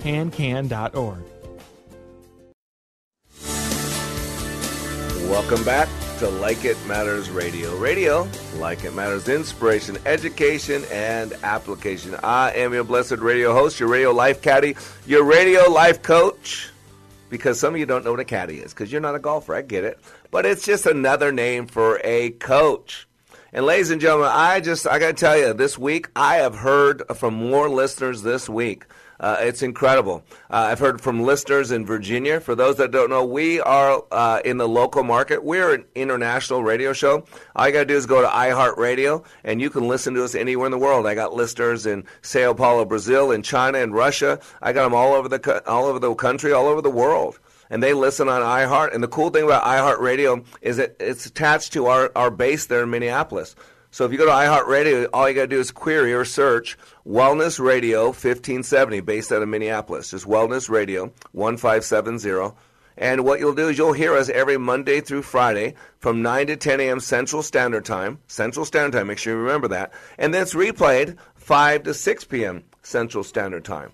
Pancan.org. 0.00 1.22
Welcome 5.30 5.64
back 5.64 5.88
to 6.18 6.28
Like 6.28 6.64
It 6.64 6.76
Matters 6.86 7.30
Radio. 7.30 7.76
Radio, 7.76 8.28
like 8.56 8.84
it 8.84 8.92
matters, 8.94 9.28
inspiration, 9.28 9.96
education, 10.04 10.84
and 10.90 11.32
application. 11.44 12.16
I 12.22 12.52
am 12.52 12.74
your 12.74 12.84
blessed 12.84 13.18
radio 13.18 13.52
host, 13.54 13.78
your 13.78 13.88
radio 13.88 14.12
life 14.12 14.42
caddy, 14.42 14.74
your 15.06 15.24
radio 15.24 15.70
life 15.70 16.02
coach. 16.02 16.70
Because 17.28 17.60
some 17.60 17.74
of 17.74 17.80
you 17.80 17.86
don't 17.86 18.04
know 18.04 18.10
what 18.10 18.20
a 18.20 18.24
caddy 18.24 18.58
is, 18.58 18.74
because 18.74 18.90
you're 18.90 19.00
not 19.00 19.14
a 19.14 19.20
golfer. 19.20 19.54
I 19.54 19.62
get 19.62 19.84
it. 19.84 20.00
But 20.30 20.46
it's 20.46 20.64
just 20.64 20.84
another 20.84 21.30
name 21.30 21.68
for 21.68 22.00
a 22.02 22.30
coach. 22.30 23.06
And 23.52 23.64
ladies 23.64 23.90
and 23.90 24.00
gentlemen, 24.00 24.30
I 24.32 24.60
just, 24.60 24.86
I 24.86 24.98
got 24.98 25.08
to 25.08 25.12
tell 25.12 25.38
you, 25.38 25.54
this 25.54 25.78
week, 25.78 26.08
I 26.14 26.36
have 26.36 26.56
heard 26.56 27.02
from 27.16 27.34
more 27.34 27.68
listeners 27.68 28.22
this 28.22 28.48
week. 28.48 28.84
Uh, 29.20 29.36
it's 29.40 29.62
incredible. 29.62 30.24
Uh, 30.48 30.68
I've 30.70 30.78
heard 30.78 31.00
from 31.02 31.22
listeners 31.22 31.70
in 31.70 31.84
Virginia. 31.84 32.40
For 32.40 32.54
those 32.54 32.76
that 32.76 32.90
don't 32.90 33.10
know, 33.10 33.22
we 33.22 33.60
are 33.60 34.02
uh, 34.10 34.40
in 34.46 34.56
the 34.56 34.66
local 34.66 35.02
market. 35.04 35.44
We're 35.44 35.74
an 35.74 35.84
international 35.94 36.64
radio 36.64 36.94
show. 36.94 37.26
All 37.54 37.66
you 37.66 37.72
got 37.74 37.80
to 37.80 37.84
do 37.84 37.96
is 37.96 38.06
go 38.06 38.22
to 38.22 38.28
iHeartRadio, 38.28 39.22
and 39.44 39.60
you 39.60 39.68
can 39.68 39.86
listen 39.86 40.14
to 40.14 40.24
us 40.24 40.34
anywhere 40.34 40.66
in 40.66 40.72
the 40.72 40.78
world. 40.78 41.06
I 41.06 41.14
got 41.14 41.34
listeners 41.34 41.84
in 41.84 42.04
Sao 42.22 42.54
Paulo, 42.54 42.86
Brazil, 42.86 43.30
in 43.30 43.42
China, 43.42 43.78
in 43.78 43.92
Russia. 43.92 44.40
I 44.62 44.72
got 44.72 44.84
them 44.84 44.94
all 44.94 45.12
over 45.12 45.28
the 45.28 45.62
all 45.68 45.84
over 45.84 45.98
the 45.98 46.14
country, 46.14 46.52
all 46.52 46.66
over 46.66 46.80
the 46.80 46.90
world. 46.90 47.38
And 47.68 47.82
they 47.82 47.92
listen 47.92 48.28
on 48.28 48.42
iHeart. 48.42 48.94
And 48.94 49.02
the 49.02 49.08
cool 49.08 49.30
thing 49.30 49.44
about 49.44 49.62
iHeartRadio 49.64 50.44
is 50.62 50.78
that 50.78 50.96
it's 50.98 51.26
attached 51.26 51.72
to 51.74 51.86
our, 51.86 52.10
our 52.16 52.30
base 52.30 52.66
there 52.66 52.82
in 52.82 52.90
Minneapolis. 52.90 53.54
So 53.92 54.04
if 54.04 54.12
you 54.12 54.18
go 54.18 54.26
to 54.26 54.30
iHeartRadio, 54.30 55.08
all 55.12 55.28
you 55.28 55.34
got 55.34 55.42
to 55.42 55.46
do 55.48 55.58
is 55.58 55.72
query 55.72 56.12
or 56.12 56.24
search 56.24 56.78
Wellness 57.06 57.58
Radio 57.58 58.06
1570, 58.06 59.00
based 59.00 59.32
out 59.32 59.42
of 59.42 59.48
Minneapolis. 59.48 60.10
Just 60.12 60.26
Wellness 60.26 60.68
Radio 60.68 61.12
1570. 61.32 62.56
And 62.96 63.24
what 63.24 63.40
you'll 63.40 63.54
do 63.54 63.68
is 63.68 63.78
you'll 63.78 63.92
hear 63.92 64.14
us 64.14 64.28
every 64.28 64.58
Monday 64.58 65.00
through 65.00 65.22
Friday 65.22 65.74
from 65.98 66.22
9 66.22 66.48
to 66.48 66.56
10 66.56 66.80
a.m. 66.80 67.00
Central 67.00 67.42
Standard 67.42 67.84
Time. 67.84 68.18
Central 68.28 68.64
Standard 68.64 68.96
Time, 68.96 69.08
make 69.08 69.18
sure 69.18 69.34
you 69.34 69.40
remember 69.40 69.68
that. 69.68 69.92
And 70.18 70.32
then 70.32 70.42
it's 70.42 70.54
replayed 70.54 71.16
5 71.34 71.82
to 71.84 71.94
6 71.94 72.24
p.m. 72.24 72.62
Central 72.82 73.24
Standard 73.24 73.64
Time. 73.64 73.90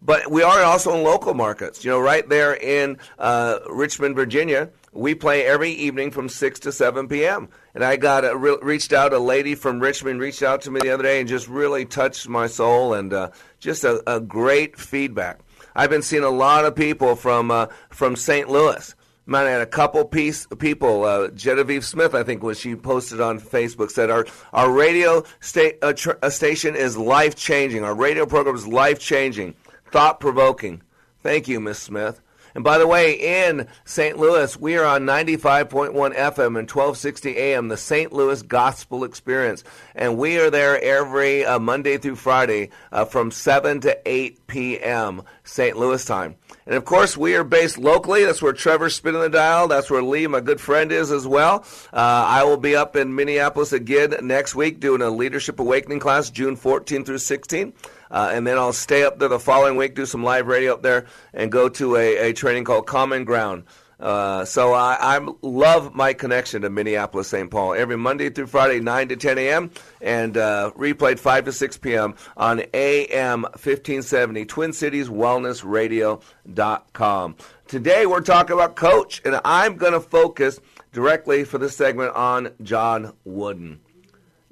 But 0.00 0.30
we 0.30 0.42
are 0.42 0.62
also 0.62 0.94
in 0.94 1.02
local 1.02 1.34
markets. 1.34 1.84
You 1.84 1.92
know, 1.92 2.00
right 2.00 2.28
there 2.28 2.54
in 2.54 2.98
uh, 3.18 3.60
Richmond, 3.70 4.14
Virginia, 4.14 4.68
we 4.94 5.14
play 5.14 5.44
every 5.44 5.70
evening 5.70 6.10
from 6.10 6.28
6 6.28 6.60
to 6.60 6.72
7 6.72 7.08
p.m. 7.08 7.48
And 7.74 7.84
I 7.84 7.96
got 7.96 8.24
a, 8.24 8.36
re- 8.36 8.58
reached 8.62 8.92
out, 8.92 9.12
a 9.12 9.18
lady 9.18 9.54
from 9.54 9.80
Richmond 9.80 10.20
reached 10.20 10.42
out 10.42 10.62
to 10.62 10.70
me 10.70 10.80
the 10.80 10.90
other 10.90 11.02
day 11.02 11.20
and 11.20 11.28
just 11.28 11.48
really 11.48 11.84
touched 11.84 12.28
my 12.28 12.46
soul 12.46 12.94
and 12.94 13.12
uh, 13.12 13.30
just 13.58 13.84
a, 13.84 14.02
a 14.10 14.20
great 14.20 14.78
feedback. 14.78 15.40
I've 15.74 15.90
been 15.90 16.02
seeing 16.02 16.22
a 16.22 16.30
lot 16.30 16.64
of 16.64 16.76
people 16.76 17.16
from 17.16 17.50
uh, 17.50 17.66
from 17.90 18.14
St. 18.16 18.48
Louis. 18.48 18.94
Man, 19.26 19.46
I 19.46 19.50
had 19.50 19.62
a 19.62 19.66
couple 19.66 20.04
piece 20.04 20.46
people. 20.58 21.04
Uh, 21.04 21.28
Genevieve 21.28 21.84
Smith, 21.84 22.14
I 22.14 22.22
think, 22.22 22.42
was 22.42 22.60
she 22.60 22.76
posted 22.76 23.20
on 23.20 23.40
Facebook, 23.40 23.90
said 23.90 24.10
our 24.10 24.26
our 24.52 24.70
radio 24.70 25.24
sta- 25.40 25.78
uh, 25.82 25.94
tr- 25.94 26.12
uh, 26.22 26.30
station 26.30 26.76
is 26.76 26.96
life 26.96 27.34
changing. 27.34 27.82
Our 27.82 27.94
radio 27.94 28.26
program 28.26 28.54
is 28.54 28.66
life 28.66 29.00
changing, 29.00 29.54
thought 29.90 30.20
provoking. 30.20 30.82
Thank 31.22 31.48
you, 31.48 31.58
Miss 31.58 31.78
Smith. 31.78 32.20
And 32.54 32.62
by 32.62 32.78
the 32.78 32.86
way, 32.86 33.14
in 33.14 33.66
St. 33.84 34.16
Louis, 34.16 34.56
we 34.56 34.76
are 34.76 34.84
on 34.84 35.02
95.1 35.02 35.92
FM 35.92 36.46
and 36.46 36.70
1260 36.70 37.36
AM, 37.36 37.68
the 37.68 37.76
St. 37.76 38.12
Louis 38.12 38.42
Gospel 38.42 39.04
Experience. 39.04 39.64
And 39.94 40.16
we 40.16 40.38
are 40.38 40.50
there 40.50 40.80
every 40.82 41.44
uh, 41.44 41.58
Monday 41.58 41.98
through 41.98 42.16
Friday 42.16 42.70
uh, 42.92 43.04
from 43.04 43.30
7 43.30 43.80
to 43.80 43.98
8 44.06 44.46
p.m. 44.46 45.22
St. 45.42 45.76
Louis 45.76 46.04
time. 46.04 46.36
And 46.66 46.76
of 46.76 46.84
course, 46.84 47.16
we 47.16 47.34
are 47.34 47.44
based 47.44 47.76
locally. 47.76 48.24
That's 48.24 48.40
where 48.40 48.52
Trevor's 48.52 48.94
spinning 48.94 49.20
the 49.20 49.28
dial. 49.28 49.68
That's 49.68 49.90
where 49.90 50.02
Lee, 50.02 50.26
my 50.26 50.40
good 50.40 50.60
friend, 50.60 50.92
is 50.92 51.10
as 51.10 51.26
well. 51.26 51.64
Uh, 51.92 51.96
I 51.96 52.44
will 52.44 52.56
be 52.56 52.74
up 52.74 52.96
in 52.96 53.14
Minneapolis 53.14 53.72
again 53.72 54.14
next 54.22 54.54
week 54.54 54.80
doing 54.80 55.02
a 55.02 55.10
Leadership 55.10 55.60
Awakening 55.60 56.00
class, 56.00 56.30
June 56.30 56.56
14 56.56 57.04
through 57.04 57.18
16. 57.18 57.72
Uh, 58.14 58.30
and 58.32 58.46
then 58.46 58.56
I'll 58.56 58.72
stay 58.72 59.02
up 59.02 59.18
there 59.18 59.28
the 59.28 59.40
following 59.40 59.76
week, 59.76 59.96
do 59.96 60.06
some 60.06 60.22
live 60.22 60.46
radio 60.46 60.74
up 60.74 60.82
there, 60.82 61.06
and 61.32 61.50
go 61.50 61.68
to 61.70 61.96
a, 61.96 62.30
a 62.30 62.32
training 62.32 62.62
called 62.62 62.86
Common 62.86 63.24
Ground. 63.24 63.64
Uh, 63.98 64.44
so 64.44 64.72
I, 64.72 64.96
I 65.00 65.28
love 65.42 65.96
my 65.96 66.12
connection 66.12 66.62
to 66.62 66.70
Minneapolis, 66.70 67.26
St. 67.26 67.50
Paul. 67.50 67.74
Every 67.74 67.96
Monday 67.96 68.30
through 68.30 68.46
Friday, 68.46 68.78
9 68.78 69.08
to 69.08 69.16
10 69.16 69.38
a.m., 69.38 69.72
and 70.00 70.36
uh, 70.36 70.70
replayed 70.76 71.18
5 71.18 71.46
to 71.46 71.52
6 71.52 71.76
p.m. 71.78 72.14
on 72.36 72.62
AM 72.72 73.42
1570, 73.42 74.44
Twin 74.44 74.72
Cities 74.72 75.08
Wellness 75.08 75.62
Radio.com. 75.64 77.34
Today 77.66 78.06
we're 78.06 78.20
talking 78.20 78.54
about 78.54 78.76
coach, 78.76 79.22
and 79.24 79.40
I'm 79.44 79.74
going 79.74 79.92
to 79.92 80.00
focus 80.00 80.60
directly 80.92 81.42
for 81.42 81.58
this 81.58 81.76
segment 81.76 82.14
on 82.14 82.52
John 82.62 83.12
Wooden. 83.24 83.80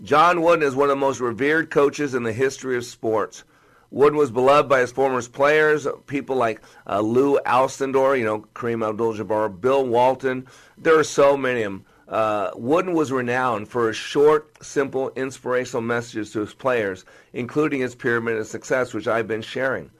John 0.02 0.42
Wooden 0.42 0.66
is 0.66 0.74
one 0.74 0.86
of 0.86 0.96
the 0.96 0.96
most 0.96 1.20
revered 1.20 1.70
coaches 1.70 2.14
in 2.14 2.24
the 2.24 2.32
history 2.32 2.76
of 2.76 2.84
sports. 2.84 3.44
Wooden 3.92 4.18
was 4.18 4.30
beloved 4.30 4.70
by 4.70 4.80
his 4.80 4.90
former 4.90 5.20
players, 5.20 5.86
people 6.06 6.34
like 6.34 6.62
uh, 6.88 7.00
Lou 7.00 7.38
Alcindor, 7.40 8.18
you 8.18 8.24
know, 8.24 8.40
Kareem 8.54 8.88
Abdul-Jabbar, 8.88 9.60
Bill 9.60 9.86
Walton. 9.86 10.46
There 10.78 10.98
are 10.98 11.04
so 11.04 11.36
many 11.36 11.62
of 11.62 11.72
them. 11.72 11.84
Uh, 12.08 12.50
Wooden 12.54 12.94
was 12.94 13.12
renowned 13.12 13.68
for 13.68 13.88
his 13.88 13.96
short, 13.96 14.64
simple, 14.64 15.10
inspirational 15.10 15.82
messages 15.82 16.32
to 16.32 16.40
his 16.40 16.54
players, 16.54 17.04
including 17.34 17.80
his 17.80 17.94
pyramid 17.94 18.38
of 18.38 18.46
success, 18.46 18.94
which 18.94 19.06
I've 19.06 19.28
been 19.28 19.42
sharing. 19.42 19.90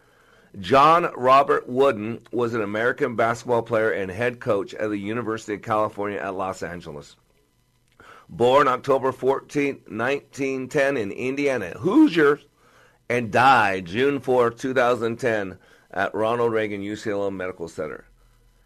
John 0.58 1.12
Robert 1.14 1.68
Wooden 1.68 2.20
was 2.32 2.54
an 2.54 2.62
American 2.62 3.14
basketball 3.14 3.62
player 3.62 3.90
and 3.90 4.10
head 4.10 4.40
coach 4.40 4.72
at 4.72 4.88
the 4.88 4.98
University 4.98 5.54
of 5.54 5.62
California 5.62 6.18
at 6.18 6.34
Los 6.34 6.62
Angeles. 6.62 7.16
Born 8.30 8.68
October 8.68 9.12
14, 9.12 9.82
1910 9.86 10.96
in 10.96 11.12
Indiana, 11.12 11.74
Hoosiers, 11.78 12.46
and 13.12 13.30
died 13.30 13.84
June 13.84 14.18
4, 14.20 14.52
2010 14.52 15.58
at 15.90 16.14
Ronald 16.14 16.50
Reagan 16.50 16.80
UCLA 16.80 17.30
Medical 17.30 17.68
Center. 17.68 18.06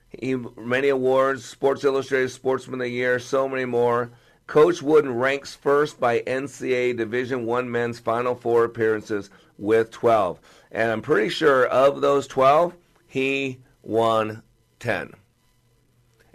He 0.08 0.36
many 0.36 0.88
awards, 0.88 1.44
Sports 1.44 1.82
Illustrated 1.82 2.30
Sportsman 2.30 2.80
of 2.80 2.84
the 2.84 2.90
Year, 2.90 3.18
so 3.18 3.48
many 3.48 3.64
more. 3.64 4.12
Coach 4.46 4.82
Wooden 4.82 5.16
ranks 5.16 5.56
first 5.56 5.98
by 5.98 6.20
NCAA 6.20 6.96
Division 6.96 7.44
One 7.44 7.68
men's 7.68 7.98
Final 7.98 8.36
Four 8.36 8.62
appearances 8.62 9.30
with 9.58 9.90
12, 9.90 10.38
and 10.70 10.92
I'm 10.92 11.02
pretty 11.02 11.28
sure 11.28 11.66
of 11.66 12.00
those 12.00 12.28
12, 12.28 12.76
he 13.08 13.58
won 13.82 14.44
10. 14.78 15.12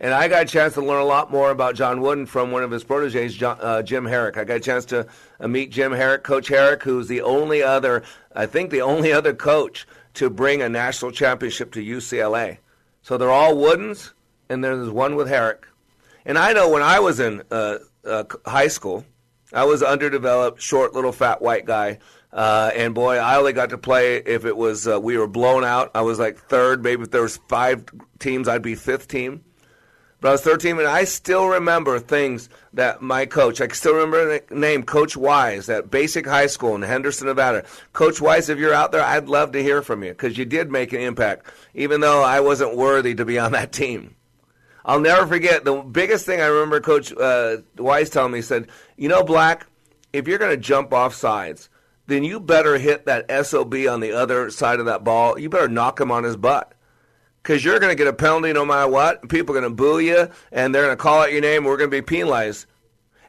And 0.02 0.16
I 0.16 0.28
got 0.28 0.42
a 0.42 0.46
chance 0.46 0.74
to 0.74 0.82
learn 0.82 1.00
a 1.00 1.06
lot 1.06 1.30
more 1.30 1.52
about 1.52 1.76
John 1.76 2.02
Wooden 2.02 2.26
from 2.26 2.50
one 2.50 2.64
of 2.64 2.72
his 2.72 2.84
proteges, 2.84 3.36
John, 3.36 3.60
uh, 3.62 3.84
Jim 3.84 4.04
Harrick. 4.04 4.36
I 4.36 4.44
got 4.44 4.58
a 4.58 4.60
chance 4.60 4.84
to 4.86 5.06
uh, 5.40 5.48
meet 5.48 5.70
Jim 5.70 5.92
Harrick, 5.92 6.24
Coach 6.24 6.50
Harrick, 6.50 6.82
who's 6.82 7.08
the 7.08 7.22
only 7.22 7.62
other, 7.62 8.02
I 8.36 8.48
think, 8.48 8.72
the 8.72 8.82
only 8.82 9.14
other 9.14 9.36
coach 9.36 9.86
to 10.16 10.32
bring 10.32 10.64
a 10.64 10.68
national 10.68 11.12
championship 11.12 11.72
to 11.74 11.86
UCLA. 11.86 12.58
So 13.04 13.16
they're 13.16 13.30
all 13.30 13.54
Woodens, 13.54 14.14
and 14.50 14.64
there's 14.64 14.90
one 14.90 15.16
with 15.16 15.28
Harrick. 15.28 15.66
And 16.26 16.36
I 16.36 16.54
know 16.54 16.68
when 16.68 16.82
I 16.82 17.00
was 17.00 17.20
in 17.20 17.44
uh, 17.52 17.78
uh, 18.04 18.24
high 18.44 18.70
school, 18.70 19.06
I 19.54 19.66
was 19.66 19.84
underdeveloped, 19.84 20.64
short, 20.64 20.96
little, 20.96 21.12
fat 21.12 21.44
white 21.44 21.66
guy. 21.66 22.00
Uh, 22.34 22.72
and 22.76 22.96
boy, 22.96 23.18
I 23.18 23.36
only 23.36 23.54
got 23.54 23.70
to 23.70 23.78
play 23.78 24.16
if 24.16 24.46
it 24.46 24.58
was 24.58 24.88
uh, 24.88 25.00
we 25.00 25.16
were 25.20 25.28
blown 25.28 25.64
out. 25.64 25.92
I 25.94 26.02
was 26.02 26.18
like 26.18 26.40
third. 26.40 26.84
Maybe 26.84 27.04
if 27.04 27.12
there 27.12 27.22
was 27.22 27.38
five 27.48 27.86
teams, 28.18 28.48
I'd 28.48 28.64
be 28.64 28.74
fifth 28.74 29.08
team. 29.08 29.44
But 30.22 30.30
I 30.30 30.32
was 30.34 30.42
13, 30.42 30.78
and 30.78 30.88
I 30.88 31.04
still 31.06 31.48
remember 31.48 32.00
things 32.00 32.48
that 32.74 33.02
my 33.02 33.26
coach, 33.26 33.60
I 33.60 33.68
still 33.70 33.96
remember 33.96 34.40
the 34.40 34.56
name 34.56 34.84
Coach 34.84 35.18
Wise 35.18 35.68
at 35.68 35.90
Basic 35.90 36.28
High 36.28 36.46
School 36.46 36.76
in 36.76 36.84
Henderson, 36.84 37.26
Nevada. 37.26 37.66
Coach 37.94 38.22
Wise, 38.22 38.48
if 38.48 38.60
you're 38.60 38.74
out 38.74 38.92
there, 38.92 39.02
I'd 39.02 39.28
love 39.28 39.52
to 39.54 39.64
hear 39.64 39.82
from 39.82 40.04
you 40.04 40.12
because 40.12 40.38
you 40.38 40.46
did 40.46 40.72
make 40.72 40.94
an 40.94 41.02
impact, 41.02 41.48
even 41.74 42.02
though 42.02 42.22
I 42.22 42.40
wasn't 42.40 42.78
worthy 42.78 43.16
to 43.16 43.26
be 43.26 43.40
on 43.40 43.54
that 43.54 43.72
team. 43.72 44.16
I'll 44.86 45.00
never 45.00 45.26
forget 45.26 45.66
the 45.66 45.78
biggest 45.78 46.28
thing 46.28 46.40
I 46.40 46.46
remember 46.46 46.80
Coach 46.82 47.12
uh, 47.14 47.58
Wise 47.78 48.12
telling 48.12 48.34
me 48.34 48.38
he 48.38 48.44
said, 48.44 48.68
You 48.98 49.10
know, 49.10 49.24
Black, 49.24 49.66
if 50.14 50.28
you're 50.28 50.38
going 50.38 50.56
to 50.56 50.58
jump 50.58 50.94
off 50.94 51.16
sides, 51.16 51.68
then 52.06 52.24
you 52.24 52.40
better 52.40 52.78
hit 52.78 53.08
that 53.08 53.26
SOB 53.46 53.74
on 53.90 54.02
the 54.02 54.12
other 54.12 54.52
side 54.52 54.80
of 54.80 54.86
that 54.86 55.04
ball. 55.04 55.40
You 55.40 55.50
better 55.50 55.68
knock 55.68 56.00
him 56.00 56.12
on 56.12 56.24
his 56.24 56.38
butt 56.38 56.76
because 57.42 57.64
you're 57.64 57.80
going 57.80 57.92
to 57.92 57.96
get 57.96 58.08
a 58.08 58.14
penalty 58.14 58.54
no 58.54 58.66
matter 58.66 58.90
what. 58.90 59.28
People 59.30 59.56
are 59.56 59.60
going 59.60 59.72
to 59.72 59.76
boo 59.76 60.00
you, 60.00 60.30
and 60.52 60.74
they're 60.74 60.84
going 60.84 60.98
to 60.98 61.02
call 61.02 61.22
out 61.22 61.32
your 61.32 61.42
name, 61.42 61.58
and 61.58 61.66
we're 61.66 61.78
going 61.78 61.90
to 61.90 61.98
be 61.98 62.02
penalized. 62.02 62.66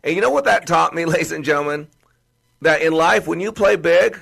And 0.05 0.15
you 0.15 0.21
know 0.21 0.31
what 0.31 0.45
that 0.45 0.67
taught 0.67 0.95
me, 0.95 1.05
ladies 1.07 1.33
and 1.33 1.45
gentlemen? 1.45 1.89
That 2.61 2.83
in 2.83 2.93
life, 2.93 3.27
when 3.27 3.41
you 3.41 3.53
play 3.53 3.77
big, 3.77 4.19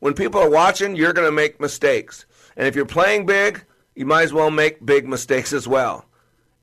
when 0.00 0.14
people 0.14 0.40
are 0.40 0.50
watching, 0.50 0.96
you're 0.96 1.12
going 1.12 1.28
to 1.28 1.32
make 1.32 1.60
mistakes. 1.60 2.26
And 2.56 2.68
if 2.68 2.76
you're 2.76 2.86
playing 2.86 3.26
big, 3.26 3.64
you 3.94 4.06
might 4.06 4.22
as 4.22 4.32
well 4.32 4.50
make 4.50 4.84
big 4.84 5.08
mistakes 5.08 5.52
as 5.52 5.66
well. 5.66 6.04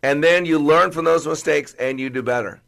And 0.02 0.24
then 0.24 0.46
you 0.46 0.60
learn 0.60 0.92
from 0.92 1.06
those 1.06 1.28
mistakes 1.28 1.74
and 1.78 2.00
you 2.00 2.10
do 2.10 2.24
better. 2.24 2.62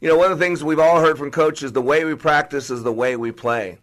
You 0.00 0.08
know, 0.08 0.18
one 0.18 0.30
of 0.30 0.38
the 0.38 0.44
things 0.44 0.62
we've 0.62 0.78
all 0.78 1.00
heard 1.00 1.16
from 1.16 1.30
coaches 1.30 1.72
the 1.72 1.80
way 1.80 2.04
we 2.04 2.14
practice 2.14 2.70
is 2.70 2.82
the 2.82 2.92
way 2.92 3.16
we 3.16 3.32
play. 3.32 3.78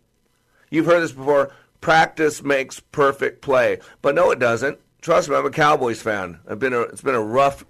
You've 0.70 0.86
heard 0.86 1.02
this 1.02 1.12
before 1.12 1.52
practice 1.80 2.44
makes 2.44 2.80
perfect 2.80 3.42
play. 3.42 3.80
But 4.04 4.14
no, 4.14 4.30
it 4.30 4.38
doesn't 4.38 4.80
trust 5.02 5.30
me, 5.30 5.36
I'm 5.36 5.46
a 5.46 5.52
Cowboys 5.52 6.02
fan. 6.02 6.40
I've 6.48 6.60
been 6.60 6.74
a, 6.74 6.82
it's 6.82 7.02
been 7.02 7.16
a 7.16 7.22
rough, 7.22 7.66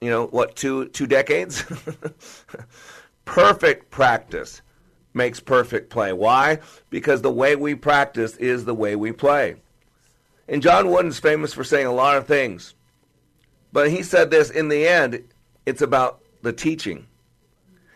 you 0.00 0.10
know, 0.10 0.26
what 0.26 0.54
two 0.54 0.88
two 0.88 1.06
decades. 1.06 1.64
perfect 3.24 3.90
practice 3.90 4.62
makes 5.14 5.40
perfect 5.40 5.90
play. 5.90 6.12
Why? 6.12 6.60
Because 6.90 7.22
the 7.22 7.32
way 7.32 7.56
we 7.56 7.74
practice 7.74 8.36
is 8.36 8.64
the 8.64 8.74
way 8.74 8.94
we 8.94 9.12
play. 9.12 9.56
And 10.48 10.62
John 10.62 10.90
Wooden's 10.90 11.18
famous 11.18 11.54
for 11.54 11.64
saying 11.64 11.86
a 11.86 11.92
lot 11.92 12.16
of 12.16 12.26
things, 12.26 12.74
but 13.72 13.90
he 13.90 14.02
said 14.02 14.30
this: 14.30 14.50
in 14.50 14.68
the 14.68 14.86
end, 14.86 15.24
it's 15.66 15.82
about 15.82 16.20
the 16.42 16.52
teaching. 16.52 17.06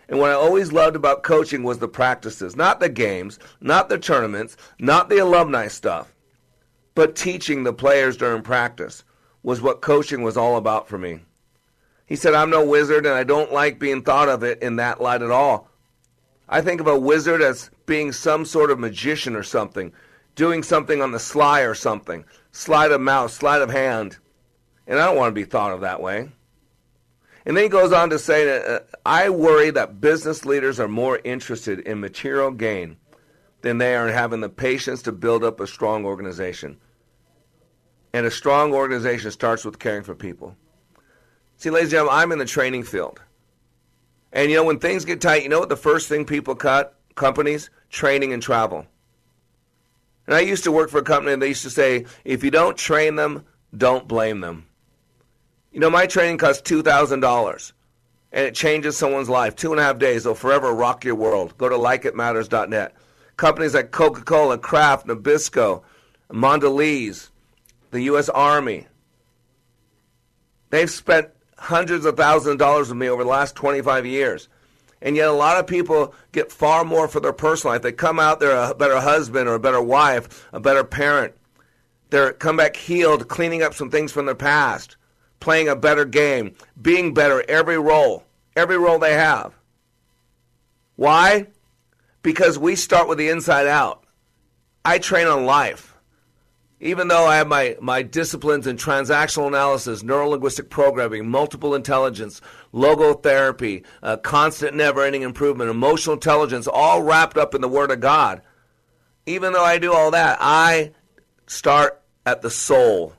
And 0.06 0.18
what 0.18 0.30
I 0.30 0.34
always 0.34 0.70
loved 0.70 0.96
about 0.96 1.22
coaching 1.22 1.62
was 1.62 1.78
the 1.78 1.88
practices, 1.88 2.56
not 2.56 2.78
the 2.78 2.90
games, 2.90 3.38
not 3.62 3.88
the 3.88 3.98
tournaments, 3.98 4.54
not 4.78 5.08
the 5.08 5.16
alumni 5.16 5.66
stuff 5.66 6.13
but 6.95 7.16
teaching 7.16 7.64
the 7.64 7.72
players 7.72 8.16
during 8.16 8.42
practice 8.42 9.05
was 9.42 9.61
what 9.61 9.82
coaching 9.82 10.22
was 10.22 10.36
all 10.36 10.57
about 10.57 10.88
for 10.88 10.99
me. 10.99 11.20
He 12.07 12.16
said, 12.16 12.34
I'm 12.34 12.51
no 12.51 12.64
wizard 12.64 13.07
and 13.07 13.14
I 13.14 13.24
don't 13.24 13.53
like 13.53 13.78
being 13.78 14.03
thought 14.03 14.28
of 14.28 14.42
it 14.42 14.62
in 14.62 14.76
that 14.76 15.01
light 15.01 15.22
at 15.22 15.30
all. 15.30 15.68
I 16.49 16.61
think 16.61 16.80
of 16.80 16.86
a 16.86 16.99
wizard 16.99 17.40
as 17.42 17.70
being 17.86 18.12
some 18.12 18.45
sort 18.45 18.70
of 18.70 18.78
magician 18.78 19.34
or 19.34 19.42
something, 19.42 19.92
doing 20.34 20.62
something 20.62 21.01
on 21.01 21.12
the 21.12 21.18
sly 21.18 21.61
or 21.62 21.74
something, 21.74 22.24
sleight 22.53 22.90
of 22.90 23.01
mouth, 23.01 23.30
sleight 23.30 23.62
of 23.62 23.70
hand. 23.70 24.18
And 24.86 24.99
I 24.99 25.07
don't 25.07 25.16
want 25.16 25.30
to 25.34 25.40
be 25.40 25.45
thought 25.45 25.72
of 25.72 25.80
that 25.80 26.03
way. 26.03 26.28
And 27.47 27.57
then 27.57 27.64
he 27.64 27.70
goes 27.70 27.92
on 27.92 28.11
to 28.11 28.18
say 28.18 28.47
that 28.47 28.66
uh, 28.66 28.80
I 29.05 29.28
worry 29.30 29.70
that 29.70 30.01
business 30.01 30.45
leaders 30.45 30.80
are 30.80 30.88
more 30.88 31.20
interested 31.24 31.80
in 31.80 32.01
material 32.01 32.51
gain 32.51 32.97
than 33.62 33.78
they 33.78 33.95
are 33.95 34.09
in 34.09 34.14
having 34.14 34.40
the 34.40 34.49
patience 34.49 35.03
to 35.03 35.12
build 35.12 35.45
up 35.45 35.61
a 35.61 35.66
strong 35.66 36.05
organization. 36.05 36.78
And 38.14 38.26
a 38.26 38.30
strong 38.30 38.72
organization 38.72 39.32
starts 39.32 39.64
with 39.64 39.80
caring 39.80 40.04
for 40.04 40.14
people. 40.14 40.56
See, 41.56 41.68
ladies 41.68 41.86
and 41.86 41.90
gentlemen, 41.90 42.14
I'm 42.14 42.30
in 42.30 42.38
the 42.38 42.44
training 42.44 42.84
field. 42.84 43.20
And 44.32 44.52
you 44.52 44.56
know, 44.56 44.62
when 44.62 44.78
things 44.78 45.04
get 45.04 45.20
tight, 45.20 45.42
you 45.42 45.48
know 45.48 45.58
what 45.58 45.68
the 45.68 45.74
first 45.74 46.08
thing 46.08 46.24
people 46.24 46.54
cut? 46.54 46.96
Companies? 47.16 47.70
Training 47.90 48.32
and 48.32 48.40
travel. 48.40 48.86
And 50.28 50.36
I 50.36 50.40
used 50.40 50.62
to 50.62 50.70
work 50.70 50.90
for 50.90 50.98
a 50.98 51.02
company 51.02 51.32
and 51.32 51.42
they 51.42 51.48
used 51.48 51.64
to 51.64 51.70
say, 51.70 52.06
if 52.24 52.44
you 52.44 52.52
don't 52.52 52.78
train 52.78 53.16
them, 53.16 53.46
don't 53.76 54.06
blame 54.06 54.40
them. 54.40 54.66
You 55.72 55.80
know, 55.80 55.90
my 55.90 56.06
training 56.06 56.38
costs 56.38 56.62
$2,000 56.70 57.72
and 58.30 58.46
it 58.46 58.54
changes 58.54 58.96
someone's 58.96 59.28
life. 59.28 59.56
Two 59.56 59.72
and 59.72 59.80
a 59.80 59.82
half 59.82 59.98
days, 59.98 60.22
they'll 60.22 60.36
forever 60.36 60.72
rock 60.72 61.04
your 61.04 61.16
world. 61.16 61.58
Go 61.58 61.68
to 61.68 61.74
likeitmatters.net. 61.74 62.94
Companies 63.36 63.74
like 63.74 63.90
Coca 63.90 64.22
Cola, 64.22 64.56
Kraft, 64.56 65.08
Nabisco, 65.08 65.82
Mondelez, 66.30 67.30
the 67.95 68.03
U.S. 68.03 68.28
Army, 68.28 68.88
they've 70.70 70.90
spent 70.90 71.28
hundreds 71.57 72.05
of 72.05 72.16
thousands 72.16 72.55
of 72.55 72.59
dollars 72.59 72.88
with 72.88 72.99
me 72.99 73.09
over 73.09 73.22
the 73.22 73.30
last 73.30 73.55
25 73.55 74.05
years. 74.05 74.49
And 75.01 75.14
yet, 75.14 75.28
a 75.28 75.32
lot 75.32 75.59
of 75.59 75.68
people 75.68 76.12
get 76.32 76.51
far 76.51 76.84
more 76.84 77.07
for 77.07 77.20
their 77.20 77.32
personal 77.32 77.74
life. 77.74 77.82
They 77.82 77.92
come 77.92 78.18
out, 78.18 78.40
they're 78.40 78.70
a 78.70 78.74
better 78.74 79.01
husband 79.01 79.49
or 79.49 79.55
a 79.55 79.61
better 79.61 79.80
wife, 79.80 80.49
a 80.53 80.59
better 80.59 80.82
parent. 80.82 81.34
They're 82.11 82.32
come 82.32 82.57
back 82.57 82.74
healed, 82.74 83.28
cleaning 83.28 83.62
up 83.62 83.74
some 83.74 83.90
things 83.90 84.11
from 84.11 84.26
their 84.26 84.34
past, 84.34 84.97
playing 85.38 85.68
a 85.68 85.76
better 85.76 86.05
game, 86.05 86.57
being 86.80 87.14
better 87.14 87.45
every 87.49 87.78
role, 87.78 88.24
every 88.57 88.76
role 88.76 88.99
they 88.99 89.14
have. 89.14 89.55
Why? 90.97 91.47
Because 92.22 92.59
we 92.59 92.74
start 92.74 93.09
with 93.09 93.18
the 93.18 93.28
inside 93.28 93.68
out. 93.68 94.05
I 94.84 94.99
train 94.99 95.28
on 95.28 95.47
life. 95.47 95.93
Even 96.85 97.09
though 97.09 97.24
I 97.24 97.37
have 97.37 97.49
my, 97.49 97.78
my 97.80 98.03
disciplines 98.03 98.66
in 98.66 98.76
transactional 98.76 99.47
analysis, 99.47 100.03
neurolinguistic 100.03 100.68
programming, 100.68 101.26
multiple 101.26 101.74
intelligence, 101.74 102.43
logotherapy, 102.74 103.87
uh, 104.03 104.18
constant 104.18 104.76
never 104.76 105.03
ending 105.03 105.22
improvement, 105.22 105.70
emotional 105.70 106.12
intelligence, 106.12 106.68
all 106.70 107.03
wrapped 107.03 107.39
up 107.39 107.55
in 107.55 107.62
the 107.62 107.68
Word 107.68 107.91
of 107.91 108.01
God. 108.01 108.43
Even 109.24 109.55
though 109.55 109.64
I 109.64 109.78
do 109.78 109.95
all 109.95 110.11
that, 110.11 110.37
I 110.43 110.93
start 111.47 112.03
at 112.26 112.43
the 112.43 112.51
soul. 112.51 113.14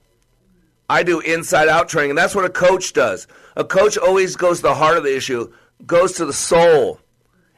I 0.88 1.02
do 1.02 1.20
inside 1.22 1.68
out 1.68 1.90
training, 1.90 2.12
and 2.12 2.20
that's 2.20 2.36
what 2.36 2.46
a 2.46 2.52
coach 2.52 2.94
does. 2.94 3.28
A 3.56 3.64
coach 3.64 3.98
always 3.98 4.36
goes 4.36 4.58
to 4.58 4.64
the 4.64 4.76
heart 4.76 4.98
of 4.98 5.04
the 5.04 5.18
issue, 5.18 5.52
goes 5.88 6.12
to 6.14 6.26
the 6.26 6.34
soul, 6.34 7.00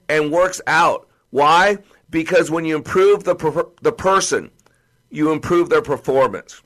and 0.08 0.32
works 0.32 0.62
out. 0.68 1.10
Why? 1.32 1.80
Because 2.10 2.50
when 2.50 2.64
you 2.64 2.78
improve 2.78 3.26
the, 3.26 3.36
per- 3.36 3.68
the 3.82 3.92
person, 3.92 4.52
you 5.10 5.32
improve 5.32 5.70
their 5.70 5.82
performance. 5.82 6.62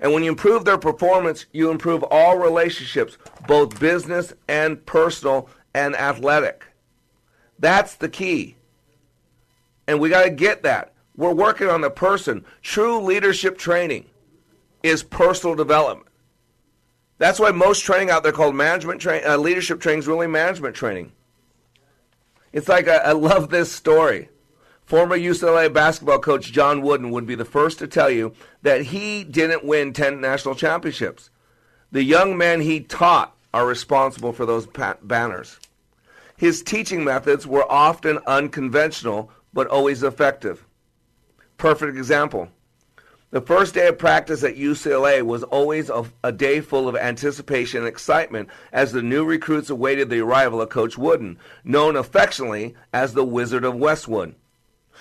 And 0.00 0.12
when 0.12 0.22
you 0.22 0.30
improve 0.30 0.64
their 0.64 0.78
performance, 0.78 1.46
you 1.52 1.70
improve 1.70 2.02
all 2.04 2.38
relationships, 2.38 3.18
both 3.46 3.80
business 3.80 4.32
and 4.46 4.84
personal 4.86 5.48
and 5.74 5.96
athletic. 5.96 6.66
That's 7.58 7.96
the 7.96 8.08
key. 8.08 8.56
And 9.86 10.00
we 10.00 10.08
got 10.08 10.24
to 10.24 10.30
get 10.30 10.62
that. 10.62 10.92
We're 11.16 11.34
working 11.34 11.68
on 11.68 11.80
the 11.80 11.90
person. 11.90 12.44
True 12.62 13.00
leadership 13.00 13.58
training 13.58 14.06
is 14.82 15.02
personal 15.02 15.56
development. 15.56 16.08
That's 17.18 17.40
why 17.40 17.50
most 17.50 17.80
training 17.80 18.10
out 18.10 18.22
there 18.22 18.30
called 18.30 18.54
management 18.54 19.00
training, 19.00 19.28
uh, 19.28 19.36
leadership 19.36 19.80
training 19.80 20.00
is 20.00 20.06
really 20.06 20.28
management 20.28 20.76
training. 20.76 21.10
It's 22.52 22.68
like 22.68 22.86
I, 22.86 22.96
I 22.98 23.12
love 23.12 23.50
this 23.50 23.72
story. 23.72 24.28
Former 24.88 25.18
UCLA 25.18 25.70
basketball 25.70 26.18
coach 26.18 26.50
John 26.50 26.80
Wooden 26.80 27.10
would 27.10 27.26
be 27.26 27.34
the 27.34 27.44
first 27.44 27.78
to 27.80 27.86
tell 27.86 28.08
you 28.08 28.32
that 28.62 28.80
he 28.80 29.22
didn't 29.22 29.62
win 29.62 29.92
10 29.92 30.18
national 30.18 30.54
championships. 30.54 31.28
The 31.92 32.02
young 32.02 32.38
men 32.38 32.62
he 32.62 32.80
taught 32.80 33.36
are 33.52 33.66
responsible 33.66 34.32
for 34.32 34.46
those 34.46 34.66
banners. 35.02 35.60
His 36.38 36.62
teaching 36.62 37.04
methods 37.04 37.46
were 37.46 37.70
often 37.70 38.18
unconventional, 38.26 39.30
but 39.52 39.66
always 39.66 40.02
effective. 40.02 40.64
Perfect 41.58 41.98
example. 41.98 42.48
The 43.30 43.42
first 43.42 43.74
day 43.74 43.88
of 43.88 43.98
practice 43.98 44.42
at 44.42 44.56
UCLA 44.56 45.20
was 45.20 45.42
always 45.42 45.90
a, 45.90 46.06
a, 46.24 46.32
day 46.32 46.62
full 46.62 46.88
of 46.88 46.96
anticipation 46.96 47.80
and 47.80 47.88
excitement 47.88 48.48
as 48.72 48.92
the 48.92 49.02
new 49.02 49.26
recruits 49.26 49.68
awaited 49.68 50.08
the 50.08 50.20
arrival 50.20 50.62
of 50.62 50.70
Coach 50.70 50.96
Wooden, 50.96 51.38
known 51.62 51.94
affectionately 51.94 52.74
as 52.94 53.12
the 53.12 53.22
Wizard 53.22 53.64
of 53.64 53.74
Westwood. 53.74 54.34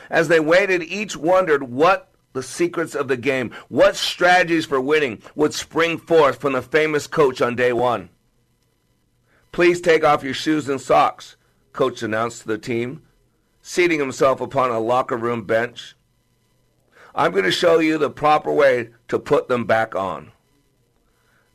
As 0.10 0.28
they 0.28 0.40
waited, 0.40 0.84
each 0.84 1.18
wondered 1.18 1.64
what 1.64 2.12
the 2.34 2.44
secrets 2.44 2.96
of 2.96 3.08
the 3.08 3.18
game, 3.18 3.52
what 3.68 3.96
strategies 3.96 4.66
for 4.66 4.80
winning 4.80 5.22
would 5.36 5.54
spring 5.54 5.98
forth 5.98 6.40
from 6.40 6.54
the 6.54 6.62
famous 6.62 7.08
coach 7.08 7.42
on 7.42 7.56
day 7.56 7.74
one. 7.74 8.10
Please 9.52 9.82
take 9.82 10.04
off 10.04 10.24
your 10.24 10.34
shoes 10.34 10.70
and 10.70 10.80
socks, 10.80 11.36
coach 11.74 12.04
announced 12.04 12.42
to 12.42 12.48
the 12.48 12.58
team, 12.58 13.02
seating 13.62 14.00
himself 14.00 14.40
upon 14.40 14.70
a 14.70 14.80
locker 14.80 15.18
room 15.18 15.44
bench. 15.44 15.96
I'm 17.16 17.32
going 17.32 17.46
to 17.46 17.52
show 17.52 17.80
you 17.80 17.98
the 17.98 18.12
proper 18.12 18.52
way 18.52 18.92
to 19.08 19.18
put 19.18 19.48
them 19.48 19.66
back 19.66 19.96
on. 19.96 20.32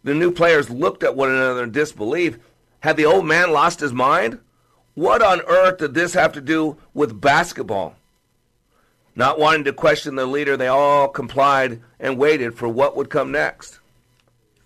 The 0.03 0.15
new 0.15 0.33
players 0.33 0.69
looked 0.69 1.05
at 1.05 1.15
one 1.15 1.31
another 1.31 1.63
in 1.63 1.71
disbelief. 1.71 2.39
Had 2.81 2.97
the 2.97 3.07
old 3.07 3.25
man 3.25 3.53
lost 3.53 3.79
his 3.79 3.93
mind? 3.93 4.41
What 4.95 5.23
on 5.23 5.41
earth 5.43 5.79
did 5.79 5.95
this 5.95 6.15
have 6.15 6.33
to 6.33 6.41
do 6.41 6.77
with 6.93 7.21
basketball? 7.21 7.95
Not 9.15 9.39
wanting 9.39 9.65
to 9.65 9.73
question 9.73 10.17
the 10.17 10.27
leader, 10.27 10.57
they 10.57 10.69
all 10.69 11.09
complied 11.09 11.83
and 12.01 12.17
waited 12.17 12.55
for 12.55 12.69
what 12.69 12.97
would 12.97 13.11
come 13.11 13.31
next. 13.31 13.79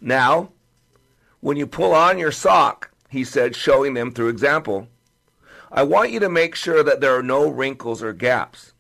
Now, 0.01 0.51
when 1.41 1.57
you 1.57 1.67
pull 1.67 1.93
on 1.93 2.19
your 2.19 2.33
sock, 2.33 2.91
he 3.09 3.25
said, 3.25 3.57
showing 3.57 3.95
them 3.95 4.13
through 4.13 4.29
example, 4.29 4.89
I 5.71 5.83
want 5.83 6.11
you 6.11 6.21
to 6.21 6.29
make 6.29 6.55
sure 6.55 6.83
that 6.83 7.01
there 7.01 7.17
are 7.17 7.23
no 7.23 7.49
wrinkles 7.49 8.03
or 8.03 8.13
gaps. 8.13 8.73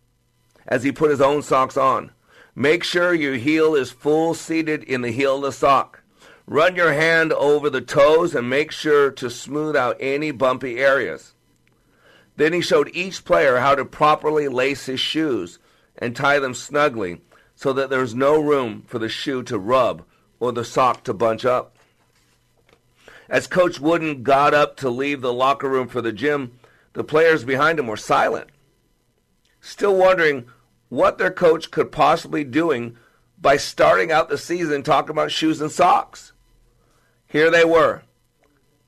As 0.66 0.82
he 0.82 0.92
put 0.92 1.10
his 1.10 1.20
own 1.20 1.42
socks 1.42 1.76
on, 1.76 2.12
make 2.54 2.84
sure 2.84 3.12
your 3.12 3.36
heel 3.36 3.74
is 3.74 3.90
full 3.90 4.34
seated 4.34 4.82
in 4.84 5.02
the 5.02 5.10
heel 5.10 5.36
of 5.36 5.42
the 5.42 5.52
sock. 5.52 6.02
Run 6.46 6.76
your 6.76 6.92
hand 6.92 7.32
over 7.32 7.68
the 7.68 7.80
toes 7.80 8.34
and 8.34 8.48
make 8.48 8.70
sure 8.70 9.10
to 9.10 9.28
smooth 9.28 9.74
out 9.74 9.96
any 9.98 10.30
bumpy 10.30 10.78
areas. 10.78 11.34
Then 12.36 12.52
he 12.52 12.60
showed 12.60 12.90
each 12.92 13.24
player 13.24 13.58
how 13.58 13.74
to 13.74 13.84
properly 13.84 14.48
lace 14.48 14.86
his 14.86 15.00
shoes 15.00 15.58
and 15.96 16.14
tie 16.14 16.38
them 16.38 16.54
snugly 16.54 17.22
so 17.54 17.72
that 17.72 17.90
there's 17.90 18.14
no 18.14 18.38
room 18.38 18.82
for 18.86 18.98
the 18.98 19.08
shoe 19.08 19.42
to 19.44 19.58
rub 19.58 20.04
or 20.38 20.52
the 20.52 20.64
sock 20.64 21.02
to 21.04 21.14
bunch 21.14 21.44
up. 21.44 21.76
As 23.28 23.46
Coach 23.46 23.80
Wooden 23.80 24.22
got 24.22 24.54
up 24.54 24.76
to 24.76 24.90
leave 24.90 25.20
the 25.20 25.32
locker 25.32 25.68
room 25.68 25.88
for 25.88 26.02
the 26.02 26.12
gym, 26.12 26.58
the 26.92 27.02
players 27.02 27.44
behind 27.44 27.78
him 27.78 27.86
were 27.86 27.96
silent, 27.96 28.50
still 29.60 29.96
wondering 29.96 30.46
what 30.88 31.18
their 31.18 31.32
coach 31.32 31.70
could 31.70 31.90
possibly 31.90 32.44
be 32.44 32.50
doing 32.50 32.96
by 33.38 33.56
starting 33.56 34.12
out 34.12 34.28
the 34.28 34.38
season 34.38 34.82
talking 34.82 35.10
about 35.10 35.32
shoes 35.32 35.60
and 35.60 35.72
socks. 35.72 36.32
Here 37.26 37.50
they 37.50 37.64
were, 37.64 38.02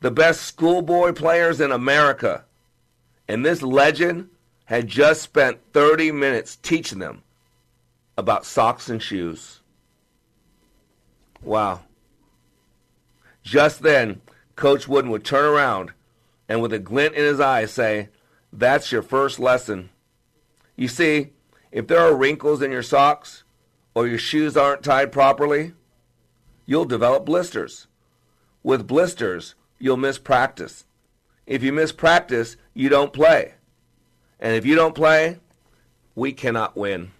the 0.00 0.10
best 0.10 0.42
schoolboy 0.42 1.12
players 1.12 1.60
in 1.60 1.72
America 1.72 2.44
and 3.28 3.44
this 3.44 3.62
legend 3.62 4.30
had 4.64 4.88
just 4.88 5.22
spent 5.22 5.58
30 5.72 6.12
minutes 6.12 6.56
teaching 6.56 6.98
them 6.98 7.22
about 8.16 8.44
socks 8.44 8.88
and 8.88 9.02
shoes. 9.02 9.60
Wow. 11.42 11.82
Just 13.42 13.82
then, 13.82 14.20
Coach 14.56 14.88
Wooden 14.88 15.10
would 15.10 15.24
turn 15.24 15.44
around 15.44 15.92
and, 16.48 16.60
with 16.60 16.72
a 16.72 16.78
glint 16.78 17.14
in 17.14 17.24
his 17.24 17.40
eye, 17.40 17.66
say, 17.66 18.08
That's 18.52 18.90
your 18.90 19.02
first 19.02 19.38
lesson. 19.38 19.90
You 20.76 20.88
see, 20.88 21.30
if 21.70 21.86
there 21.86 22.00
are 22.00 22.14
wrinkles 22.14 22.62
in 22.62 22.72
your 22.72 22.82
socks 22.82 23.44
or 23.94 24.06
your 24.06 24.18
shoes 24.18 24.56
aren't 24.56 24.82
tied 24.82 25.12
properly, 25.12 25.72
you'll 26.66 26.84
develop 26.84 27.24
blisters. 27.24 27.86
With 28.62 28.86
blisters, 28.86 29.54
you'll 29.78 29.96
miss 29.96 30.18
practice. 30.18 30.84
If 31.46 31.62
you 31.62 31.72
miss 31.72 31.92
practice, 31.92 32.56
you 32.78 32.88
don't 32.88 33.12
play. 33.12 33.54
And 34.38 34.54
if 34.54 34.64
you 34.64 34.76
don't 34.76 34.94
play, 34.94 35.38
we 36.14 36.32
cannot 36.32 36.76
win. 36.76 37.10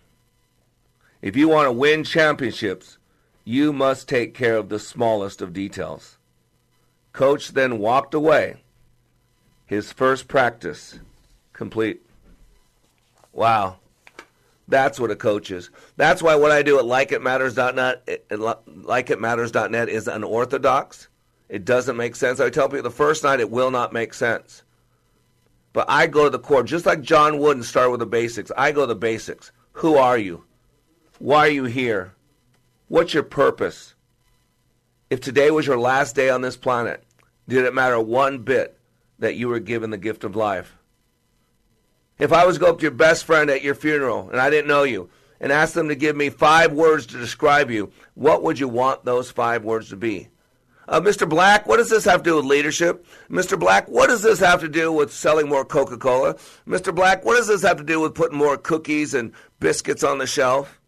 If 1.21 1.35
you 1.35 1.49
want 1.49 1.67
to 1.67 1.73
win 1.73 2.05
championships, 2.05 2.99
you 3.45 3.73
must 3.73 4.09
take 4.09 4.35
care 4.35 4.57
of 4.57 4.69
the 4.69 4.79
smallest 4.79 5.43
of 5.43 5.53
details. 5.53 6.17
Coach 7.13 7.55
then 7.55 7.81
walked 7.81 8.15
away. 8.15 8.59
His 9.67 9.93
first 9.93 10.29
practice 10.29 11.01
complete. 11.53 12.03
Wow. 13.33 13.79
That's 14.69 15.01
what 15.01 15.11
a 15.11 15.17
coach 15.17 15.51
is. 15.51 15.71
That's 15.97 16.23
why 16.23 16.37
what 16.37 16.53
I 16.53 16.63
do 16.63 16.79
at 16.79 16.85
likeitmatters.net, 16.85 18.29
likeitmatters.net 18.31 19.89
is 19.89 20.07
unorthodox. 20.07 21.09
It 21.49 21.65
doesn't 21.65 21.97
make 21.97 22.15
sense. 22.15 22.39
I 22.39 22.49
tell 22.49 22.69
people 22.69 22.85
the 22.85 22.91
first 22.93 23.25
night 23.25 23.41
it 23.41 23.51
will 23.51 23.73
not 23.73 23.93
make 23.93 24.15
sense. 24.15 24.63
But 25.79 25.89
I 25.89 26.09
go 26.09 26.25
to 26.25 26.31
the 26.31 26.41
core, 26.41 26.65
just 26.65 26.87
like 26.87 27.03
John 27.03 27.39
Wooden 27.39 27.63
started 27.63 27.93
with 27.93 28.01
the 28.01 28.07
basics. 28.07 28.51
I 28.57 28.73
go 28.73 28.81
to 28.81 28.89
the 28.89 28.97
basics. 28.97 29.53
Who 29.75 29.95
are 29.95 30.19
you? 30.19 30.43
Why 31.21 31.47
are 31.47 31.53
you 31.53 31.67
here? 31.67 32.15
What's 32.89 33.15
your 33.15 33.23
purpose? 33.23 33.95
If 35.09 35.21
today 35.21 35.53
was 35.53 35.69
your 35.69 35.79
last 35.79 36.17
day 36.17 36.31
on 36.31 36.41
this 36.41 36.57
planet, 36.57 37.05
did 37.47 37.65
it 37.65 37.75
matter 37.75 38.01
one 38.01 38.39
bit 38.39 38.77
that 39.21 39.37
you 39.37 39.47
were 39.47 39.61
given 39.61 39.91
the 39.91 39.99
gift 39.99 40.25
of 40.25 40.35
life? 40.35 40.77
If 42.19 42.33
I 42.33 42.45
was 42.45 42.57
to 42.57 42.61
go 42.61 42.71
up 42.71 42.79
to 42.79 42.83
your 42.83 42.91
best 42.91 43.25
friend 43.25 43.49
at 43.49 43.63
your 43.63 43.77
funeral 43.77 44.31
and 44.31 44.41
I 44.41 44.51
didn't 44.51 44.67
know 44.67 44.83
you, 44.83 45.11
and 45.39 45.53
asked 45.53 45.75
them 45.75 45.91
to 45.91 45.95
give 45.95 46.17
me 46.17 46.29
five 46.29 46.73
words 46.73 47.07
to 47.07 47.19
describe 47.19 47.71
you, 47.71 47.93
what 48.15 48.43
would 48.43 48.59
you 48.59 48.67
want 48.67 49.05
those 49.05 49.31
five 49.31 49.63
words 49.63 49.91
to 49.91 49.97
be? 49.97 50.27
Uh, 50.89 51.03
Mr. 51.03 51.29
Black, 51.29 51.69
what 51.69 51.77
does 51.77 51.91
this 51.91 52.07
have 52.07 52.23
to 52.23 52.31
do 52.31 52.37
with 52.37 52.47
leadership? 52.47 53.07
Mr. 53.31 53.61
Black, 53.61 53.87
what 53.89 54.07
does 54.07 54.23
this 54.23 54.39
have 54.39 54.61
to 54.61 54.69
do 54.71 54.91
with 54.91 55.13
selling 55.13 55.47
more 55.47 55.63
Coca 55.63 55.99
Cola? 55.99 56.35
Mr. 56.67 56.95
Black, 56.95 57.27
what 57.27 57.37
does 57.37 57.47
this 57.47 57.61
have 57.61 57.77
to 57.77 57.85
do 57.85 58.01
with 58.01 58.15
putting 58.15 58.39
more 58.39 58.57
cookies 58.57 59.13
and 59.13 59.33
biscuits 59.61 60.03
on 60.03 60.17
the 60.17 60.27
shelf? 60.27 60.81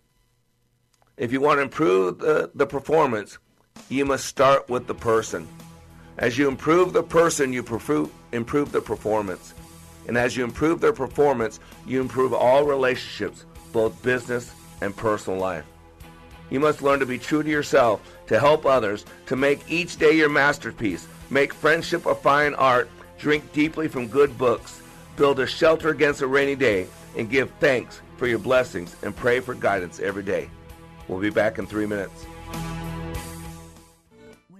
If 1.18 1.32
you 1.32 1.40
want 1.42 1.58
to 1.58 1.62
improve 1.62 2.18
the, 2.18 2.50
the 2.54 2.66
performance, 2.66 3.36
you 3.90 4.06
must 4.06 4.24
start 4.24 4.70
with 4.70 4.86
the 4.86 4.94
person. 4.94 5.46
As 6.16 6.38
you 6.38 6.48
improve 6.48 6.94
the 6.94 7.02
person, 7.02 7.52
you 7.52 7.60
improve, 7.60 8.10
improve 8.32 8.72
the 8.72 8.80
performance. 8.80 9.52
And 10.08 10.16
as 10.16 10.34
you 10.34 10.44
improve 10.44 10.80
their 10.80 10.94
performance, 10.94 11.60
you 11.86 12.00
improve 12.00 12.32
all 12.32 12.64
relationships, 12.64 13.44
both 13.70 14.02
business 14.02 14.50
and 14.80 14.96
personal 14.96 15.38
life. 15.38 15.66
You 16.50 16.60
must 16.60 16.82
learn 16.82 17.00
to 17.00 17.06
be 17.06 17.18
true 17.18 17.42
to 17.42 17.48
yourself, 17.48 18.00
to 18.26 18.38
help 18.38 18.66
others, 18.66 19.04
to 19.26 19.36
make 19.36 19.70
each 19.70 19.96
day 19.96 20.12
your 20.12 20.28
masterpiece, 20.28 21.06
make 21.30 21.54
friendship 21.54 22.06
a 22.06 22.14
fine 22.14 22.54
art, 22.54 22.90
drink 23.18 23.52
deeply 23.52 23.88
from 23.88 24.08
good 24.08 24.36
books, 24.36 24.82
build 25.16 25.38
a 25.40 25.46
shelter 25.46 25.90
against 25.90 26.22
a 26.22 26.26
rainy 26.26 26.56
day, 26.56 26.86
and 27.16 27.30
give 27.30 27.50
thanks 27.60 28.00
for 28.16 28.26
your 28.26 28.38
blessings 28.38 28.96
and 29.02 29.16
pray 29.16 29.40
for 29.40 29.54
guidance 29.54 30.00
every 30.00 30.22
day. 30.22 30.50
We'll 31.08 31.20
be 31.20 31.30
back 31.30 31.58
in 31.58 31.66
three 31.66 31.86
minutes. 31.86 32.26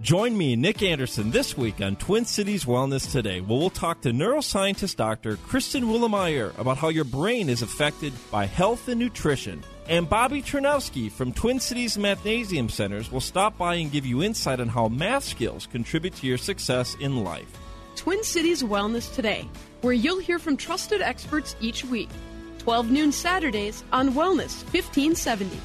Join 0.00 0.38
me, 0.38 0.54
Nick 0.54 0.84
Anderson, 0.84 1.32
this 1.32 1.56
week 1.56 1.80
on 1.80 1.96
Twin 1.96 2.24
Cities 2.24 2.64
Wellness 2.64 3.10
Today, 3.10 3.40
where 3.40 3.58
we'll 3.58 3.68
talk 3.68 4.00
to 4.02 4.10
neuroscientist 4.10 4.94
Dr. 4.94 5.36
Kristen 5.38 5.86
Willeumier 5.86 6.56
about 6.56 6.78
how 6.78 6.88
your 6.88 7.02
brain 7.02 7.48
is 7.48 7.62
affected 7.62 8.12
by 8.30 8.46
health 8.46 8.86
and 8.86 9.00
nutrition. 9.00 9.60
And 9.88 10.08
Bobby 10.08 10.40
Chernowski 10.40 11.10
from 11.10 11.32
Twin 11.32 11.58
Cities 11.58 11.96
Mathnasium 11.96 12.70
Centers 12.70 13.10
will 13.10 13.20
stop 13.20 13.58
by 13.58 13.74
and 13.74 13.90
give 13.90 14.06
you 14.06 14.22
insight 14.22 14.60
on 14.60 14.68
how 14.68 14.86
math 14.86 15.24
skills 15.24 15.66
contribute 15.66 16.14
to 16.14 16.28
your 16.28 16.38
success 16.38 16.94
in 17.00 17.24
life. 17.24 17.58
Twin 17.96 18.22
Cities 18.22 18.62
Wellness 18.62 19.12
Today, 19.12 19.48
where 19.80 19.92
you'll 19.92 20.20
hear 20.20 20.38
from 20.38 20.56
trusted 20.56 21.02
experts 21.02 21.56
each 21.60 21.84
week. 21.84 22.08
12 22.58 22.92
noon 22.92 23.10
Saturdays 23.10 23.82
on 23.92 24.10
Wellness 24.10 24.62
1570. 24.72 25.58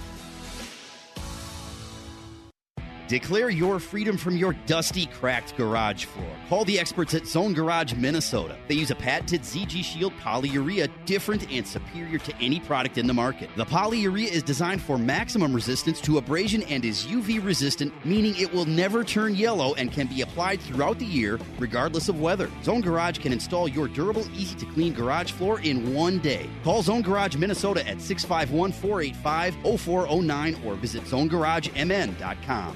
Declare 3.14 3.52
your 3.52 3.80
freedom 3.80 4.18
from 4.18 4.38
your 4.38 4.54
dusty, 4.66 5.06
cracked 5.06 5.56
garage 5.56 6.06
floor. 6.06 6.36
Call 6.50 6.66
the 6.66 6.80
experts 6.80 7.14
at 7.14 7.28
Zone 7.28 7.54
Garage 7.54 7.94
Minnesota. 7.94 8.58
They 8.68 8.74
use 8.74 8.90
a 8.90 8.96
patented 8.96 9.42
ZG 9.42 9.84
Shield 9.84 10.14
polyurea, 10.14 10.90
different 11.06 11.48
and 11.52 11.68
superior 11.68 12.18
to 12.18 12.36
any 12.38 12.60
product 12.62 12.98
in 12.98 13.06
the 13.06 13.14
market. 13.14 13.52
The 13.56 13.68
polyurea 13.68 14.32
is 14.32 14.42
designed 14.42 14.82
for 14.82 14.98
maximum 14.98 15.54
resistance 15.54 16.02
to 16.02 16.18
abrasion 16.18 16.64
and 16.64 16.84
is 16.84 17.06
UV 17.06 17.46
resistant, 17.46 17.94
meaning 18.04 18.36
it 18.36 18.52
will 18.52 18.66
never 18.66 19.04
turn 19.04 19.36
yellow 19.36 19.76
and 19.76 19.92
can 19.92 20.08
be 20.08 20.22
applied 20.22 20.60
throughout 20.60 20.98
the 20.98 21.06
year, 21.06 21.40
regardless 21.60 22.10
of 22.10 22.20
weather. 22.20 22.50
Zone 22.64 22.82
Garage 22.82 23.20
can 23.20 23.32
install 23.32 23.68
your 23.68 23.88
durable, 23.88 24.26
easy 24.36 24.56
to 24.56 24.66
clean 24.66 24.92
garage 24.92 25.32
floor 25.32 25.60
in 25.60 25.94
one 25.94 26.18
day. 26.18 26.50
Call 26.64 26.82
Zone 26.82 27.04
Garage 27.04 27.36
Minnesota 27.36 27.88
at 27.88 28.02
651 28.02 28.72
485 28.72 29.80
0409 29.80 30.64
or 30.66 30.74
visit 30.74 31.04
zonegaragemn.com. 31.04 32.76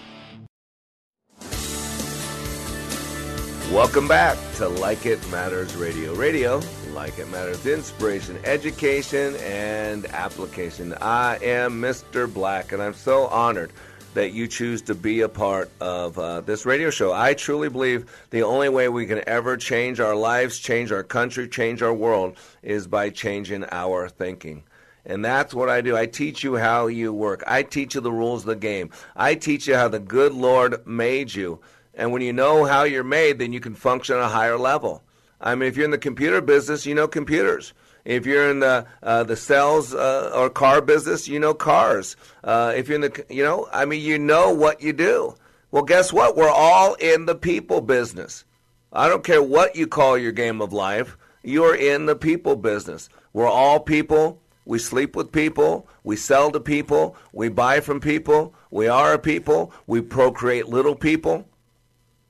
Welcome 3.71 4.05
back 4.05 4.37
to 4.55 4.67
Like 4.67 5.05
It 5.05 5.25
Matters 5.31 5.77
Radio. 5.77 6.13
Radio, 6.13 6.61
like 6.93 7.17
it 7.19 7.29
matters, 7.29 7.65
inspiration, 7.65 8.37
education, 8.43 9.37
and 9.37 10.05
application. 10.07 10.93
I 10.99 11.37
am 11.41 11.81
Mr. 11.81 12.31
Black, 12.31 12.73
and 12.73 12.83
I'm 12.83 12.93
so 12.93 13.27
honored 13.27 13.71
that 14.13 14.33
you 14.33 14.49
choose 14.49 14.81
to 14.83 14.93
be 14.93 15.21
a 15.21 15.29
part 15.29 15.71
of 15.79 16.19
uh, 16.19 16.41
this 16.41 16.65
radio 16.65 16.89
show. 16.89 17.13
I 17.13 17.33
truly 17.33 17.69
believe 17.69 18.11
the 18.29 18.43
only 18.43 18.67
way 18.67 18.89
we 18.89 19.05
can 19.05 19.23
ever 19.25 19.55
change 19.55 20.01
our 20.01 20.15
lives, 20.15 20.59
change 20.59 20.91
our 20.91 21.03
country, 21.03 21.47
change 21.47 21.81
our 21.81 21.93
world 21.93 22.35
is 22.61 22.87
by 22.87 23.09
changing 23.09 23.63
our 23.71 24.09
thinking. 24.09 24.63
And 25.05 25.23
that's 25.23 25.53
what 25.53 25.69
I 25.69 25.79
do. 25.79 25.95
I 25.95 26.07
teach 26.07 26.43
you 26.43 26.57
how 26.57 26.87
you 26.87 27.13
work. 27.13 27.41
I 27.47 27.63
teach 27.63 27.95
you 27.95 28.01
the 28.01 28.11
rules 28.11 28.41
of 28.41 28.47
the 28.47 28.55
game. 28.57 28.89
I 29.15 29.35
teach 29.35 29.65
you 29.65 29.75
how 29.75 29.87
the 29.87 29.99
good 29.99 30.33
Lord 30.33 30.85
made 30.85 31.33
you. 31.33 31.61
And 31.93 32.11
when 32.11 32.21
you 32.21 32.33
know 32.33 32.65
how 32.65 32.83
you're 32.83 33.03
made, 33.03 33.39
then 33.39 33.53
you 33.53 33.59
can 33.59 33.75
function 33.75 34.15
at 34.15 34.23
a 34.23 34.27
higher 34.27 34.57
level. 34.57 35.03
I 35.39 35.55
mean, 35.55 35.67
if 35.67 35.75
you're 35.75 35.85
in 35.85 35.91
the 35.91 35.97
computer 35.97 36.41
business, 36.41 36.85
you 36.85 36.95
know 36.95 37.07
computers. 37.07 37.73
If 38.05 38.25
you're 38.25 38.49
in 38.49 38.59
the 38.59 38.85
uh, 39.03 39.23
the 39.23 39.35
sales 39.35 39.93
uh, 39.93 40.31
or 40.33 40.49
car 40.49 40.81
business, 40.81 41.27
you 41.27 41.39
know 41.39 41.53
cars. 41.53 42.15
Uh, 42.43 42.73
if 42.75 42.87
you're 42.87 42.95
in 42.95 43.01
the, 43.01 43.25
you 43.29 43.43
know, 43.43 43.67
I 43.71 43.85
mean, 43.85 44.01
you 44.01 44.17
know 44.17 44.53
what 44.53 44.81
you 44.81 44.93
do. 44.93 45.35
Well, 45.71 45.83
guess 45.83 46.11
what? 46.11 46.35
We're 46.35 46.49
all 46.49 46.95
in 46.95 47.25
the 47.25 47.35
people 47.35 47.81
business. 47.81 48.43
I 48.91 49.07
don't 49.07 49.23
care 49.23 49.41
what 49.41 49.75
you 49.75 49.87
call 49.87 50.17
your 50.17 50.31
game 50.31 50.61
of 50.61 50.73
life. 50.73 51.17
You're 51.43 51.75
in 51.75 52.07
the 52.07 52.15
people 52.15 52.55
business. 52.55 53.09
We're 53.33 53.47
all 53.47 53.79
people. 53.79 54.41
We 54.65 54.79
sleep 54.79 55.15
with 55.15 55.31
people. 55.31 55.87
We 56.03 56.15
sell 56.15 56.51
to 56.51 56.59
people. 56.59 57.15
We 57.31 57.49
buy 57.49 57.79
from 57.79 57.99
people. 57.99 58.53
We 58.69 58.87
are 58.87 59.13
a 59.13 59.19
people. 59.19 59.73
We 59.87 60.01
procreate 60.01 60.67
little 60.67 60.95
people. 60.95 61.47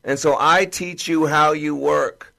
And 0.04 0.18
so 0.18 0.36
I 0.40 0.66
teach 0.66 1.08
you 1.08 1.28
how 1.28 1.52
you 1.52 1.76
work. 1.76 2.34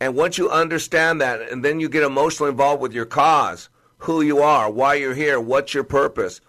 And 0.00 0.14
once 0.14 0.38
you 0.38 0.50
understand 0.50 1.20
that, 1.20 1.40
and 1.50 1.64
then 1.64 1.80
you 1.80 1.88
get 1.88 2.02
emotionally 2.02 2.50
involved 2.50 2.82
with 2.82 2.92
your 2.92 3.06
cause, 3.06 3.68
who 3.98 4.22
you 4.22 4.40
are, 4.42 4.70
why 4.70 4.94
you're 4.94 5.14
here, 5.14 5.40
what's 5.40 5.74
your 5.74 5.84
purpose. 5.84 6.40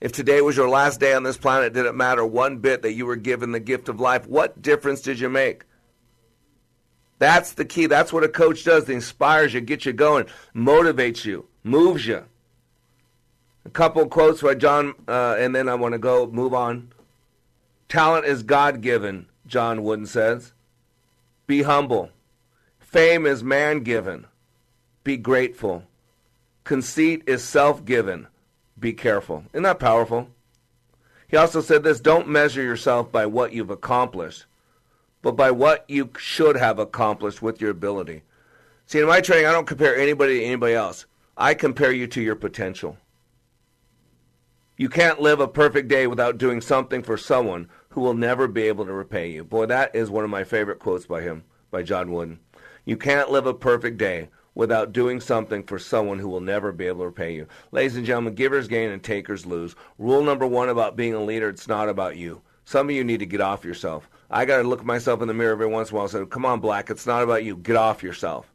If 0.00 0.12
today 0.12 0.40
was 0.40 0.56
your 0.56 0.68
last 0.68 0.98
day 0.98 1.12
on 1.12 1.22
this 1.22 1.36
planet, 1.36 1.72
did 1.72 1.86
it 1.86 1.94
matter 1.94 2.24
one 2.24 2.58
bit 2.58 2.82
that 2.82 2.94
you 2.94 3.06
were 3.06 3.16
given 3.16 3.52
the 3.52 3.60
gift 3.60 3.88
of 3.88 4.00
life? 4.00 4.26
What 4.26 4.62
difference 4.62 5.02
did 5.02 5.20
you 5.20 5.28
make? 5.28 5.64
That's 7.18 7.52
the 7.52 7.66
key. 7.66 7.86
That's 7.86 8.12
what 8.12 8.24
a 8.24 8.28
coach 8.28 8.64
does. 8.64 8.88
It 8.88 8.94
inspires 8.94 9.52
you, 9.52 9.60
gets 9.60 9.84
you 9.84 9.92
going, 9.92 10.26
motivates 10.56 11.24
you, 11.24 11.46
moves 11.62 12.06
you. 12.06 12.24
A 13.66 13.70
couple 13.70 14.06
quotes 14.06 14.40
by 14.40 14.54
John, 14.54 14.94
uh, 15.06 15.36
and 15.38 15.54
then 15.54 15.68
I 15.68 15.74
want 15.74 15.92
to 15.92 15.98
go 15.98 16.26
move 16.26 16.54
on. 16.54 16.92
Talent 17.90 18.24
is 18.24 18.42
God 18.42 18.80
given, 18.80 19.26
John 19.50 19.82
Wooden 19.82 20.06
says. 20.06 20.52
Be 21.46 21.62
humble. 21.62 22.10
Fame 22.78 23.26
is 23.26 23.42
man 23.42 23.80
given. 23.80 24.26
Be 25.02 25.16
grateful. 25.16 25.84
Conceit 26.64 27.22
is 27.26 27.42
self 27.42 27.84
given. 27.84 28.28
Be 28.78 28.92
careful. 28.92 29.44
Isn't 29.52 29.64
that 29.64 29.80
powerful? 29.80 30.28
He 31.28 31.36
also 31.36 31.60
said 31.60 31.82
this 31.82 32.00
don't 32.00 32.28
measure 32.28 32.62
yourself 32.62 33.10
by 33.10 33.26
what 33.26 33.52
you've 33.52 33.70
accomplished, 33.70 34.46
but 35.20 35.32
by 35.32 35.50
what 35.50 35.84
you 35.88 36.10
should 36.16 36.56
have 36.56 36.78
accomplished 36.78 37.42
with 37.42 37.60
your 37.60 37.70
ability. 37.70 38.22
See, 38.86 39.00
in 39.00 39.06
my 39.06 39.20
training, 39.20 39.46
I 39.46 39.52
don't 39.52 39.66
compare 39.66 39.96
anybody 39.96 40.40
to 40.40 40.44
anybody 40.44 40.74
else. 40.74 41.06
I 41.36 41.54
compare 41.54 41.92
you 41.92 42.06
to 42.08 42.22
your 42.22 42.36
potential. 42.36 42.98
You 44.76 44.88
can't 44.88 45.20
live 45.20 45.40
a 45.40 45.48
perfect 45.48 45.88
day 45.88 46.06
without 46.06 46.38
doing 46.38 46.60
something 46.60 47.02
for 47.02 47.16
someone 47.16 47.68
who 47.92 48.00
will 48.00 48.14
never 48.14 48.46
be 48.46 48.62
able 48.62 48.86
to 48.86 48.92
repay 48.92 49.30
you. 49.30 49.44
Boy, 49.44 49.66
that 49.66 49.94
is 49.94 50.10
one 50.10 50.24
of 50.24 50.30
my 50.30 50.44
favorite 50.44 50.78
quotes 50.78 51.06
by 51.06 51.22
him, 51.22 51.44
by 51.70 51.82
John 51.82 52.12
Wooden. 52.12 52.38
You 52.84 52.96
can't 52.96 53.30
live 53.30 53.46
a 53.46 53.54
perfect 53.54 53.98
day 53.98 54.28
without 54.54 54.92
doing 54.92 55.20
something 55.20 55.62
for 55.64 55.78
someone 55.78 56.18
who 56.18 56.28
will 56.28 56.40
never 56.40 56.72
be 56.72 56.86
able 56.86 57.00
to 57.00 57.06
repay 57.06 57.34
you. 57.34 57.46
Ladies 57.72 57.96
and 57.96 58.06
gentlemen, 58.06 58.34
givers 58.34 58.68
gain 58.68 58.90
and 58.90 59.02
takers 59.02 59.44
lose. 59.44 59.74
Rule 59.98 60.22
number 60.22 60.46
one 60.46 60.68
about 60.68 60.96
being 60.96 61.14
a 61.14 61.22
leader, 61.22 61.48
it's 61.48 61.68
not 61.68 61.88
about 61.88 62.16
you. 62.16 62.40
Some 62.64 62.88
of 62.88 62.94
you 62.94 63.02
need 63.02 63.18
to 63.18 63.26
get 63.26 63.40
off 63.40 63.64
yourself. 63.64 64.08
I 64.30 64.44
got 64.44 64.62
to 64.62 64.68
look 64.68 64.84
myself 64.84 65.20
in 65.22 65.28
the 65.28 65.34
mirror 65.34 65.52
every 65.52 65.66
once 65.66 65.90
in 65.90 65.94
a 65.94 65.96
while 65.96 66.04
and 66.04 66.12
say, 66.12 66.24
come 66.26 66.46
on, 66.46 66.60
Black, 66.60 66.90
it's 66.90 67.06
not 67.06 67.24
about 67.24 67.42
you. 67.42 67.56
Get 67.56 67.74
off 67.74 68.04
yourself. 68.04 68.52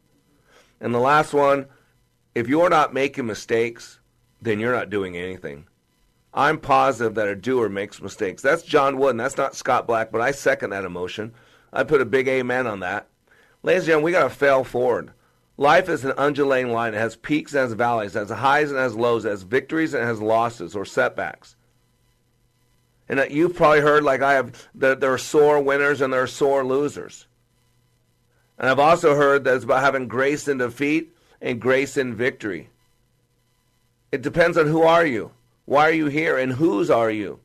And 0.80 0.94
the 0.94 0.98
last 0.98 1.34
one, 1.34 1.66
if 2.34 2.48
you're 2.48 2.70
not 2.70 2.94
making 2.94 3.26
mistakes, 3.26 4.00
then 4.40 4.58
you're 4.58 4.74
not 4.74 4.88
doing 4.88 5.16
anything. 5.16 5.66
I'm 6.36 6.58
positive 6.58 7.14
that 7.14 7.28
a 7.28 7.34
doer 7.34 7.70
makes 7.70 8.02
mistakes. 8.02 8.42
That's 8.42 8.62
John 8.62 8.98
Wooden. 8.98 9.16
That's 9.16 9.38
not 9.38 9.56
Scott 9.56 9.86
Black, 9.86 10.12
but 10.12 10.20
I 10.20 10.32
second 10.32 10.70
that 10.70 10.84
emotion. 10.84 11.32
I 11.72 11.82
put 11.82 12.02
a 12.02 12.06
big 12.06 12.28
amen 12.28 12.66
on 12.66 12.80
that. 12.80 13.08
Ladies 13.62 13.84
and 13.84 13.86
gentlemen, 13.86 14.04
we 14.04 14.12
got 14.12 14.24
to 14.24 14.30
fail 14.30 14.62
forward. 14.62 15.12
Life 15.56 15.88
is 15.88 16.04
an 16.04 16.12
undulating 16.18 16.72
line. 16.72 16.92
It 16.92 16.98
has 16.98 17.16
peaks 17.16 17.54
and 17.54 17.62
has 17.62 17.72
valleys, 17.72 18.14
it 18.14 18.18
has 18.18 18.30
highs 18.30 18.70
and 18.70 18.78
has 18.78 18.94
lows, 18.94 19.24
it 19.24 19.30
has 19.30 19.42
victories 19.42 19.94
and 19.94 20.04
has 20.04 20.20
losses 20.20 20.76
or 20.76 20.84
setbacks. 20.84 21.56
And 23.08 23.18
that 23.18 23.30
you've 23.30 23.56
probably 23.56 23.80
heard, 23.80 24.02
like 24.04 24.20
I 24.20 24.34
have, 24.34 24.68
that 24.74 25.00
there 25.00 25.12
are 25.12 25.18
sore 25.18 25.60
winners 25.62 26.02
and 26.02 26.12
there 26.12 26.22
are 26.22 26.26
sore 26.26 26.66
losers. 26.66 27.26
And 28.58 28.68
I've 28.68 28.78
also 28.78 29.14
heard 29.14 29.44
that 29.44 29.54
it's 29.54 29.64
about 29.64 29.82
having 29.82 30.08
grace 30.08 30.48
in 30.48 30.58
defeat 30.58 31.16
and 31.40 31.60
grace 31.60 31.96
in 31.96 32.14
victory. 32.14 32.68
It 34.12 34.22
depends 34.22 34.58
on 34.58 34.66
who 34.66 34.82
are 34.82 35.06
you, 35.06 35.30
why 35.66 35.88
are 35.88 35.92
you 35.92 36.06
here, 36.06 36.38
and 36.38 36.52
whose 36.52 36.90
are 36.90 37.10
you. 37.10 37.40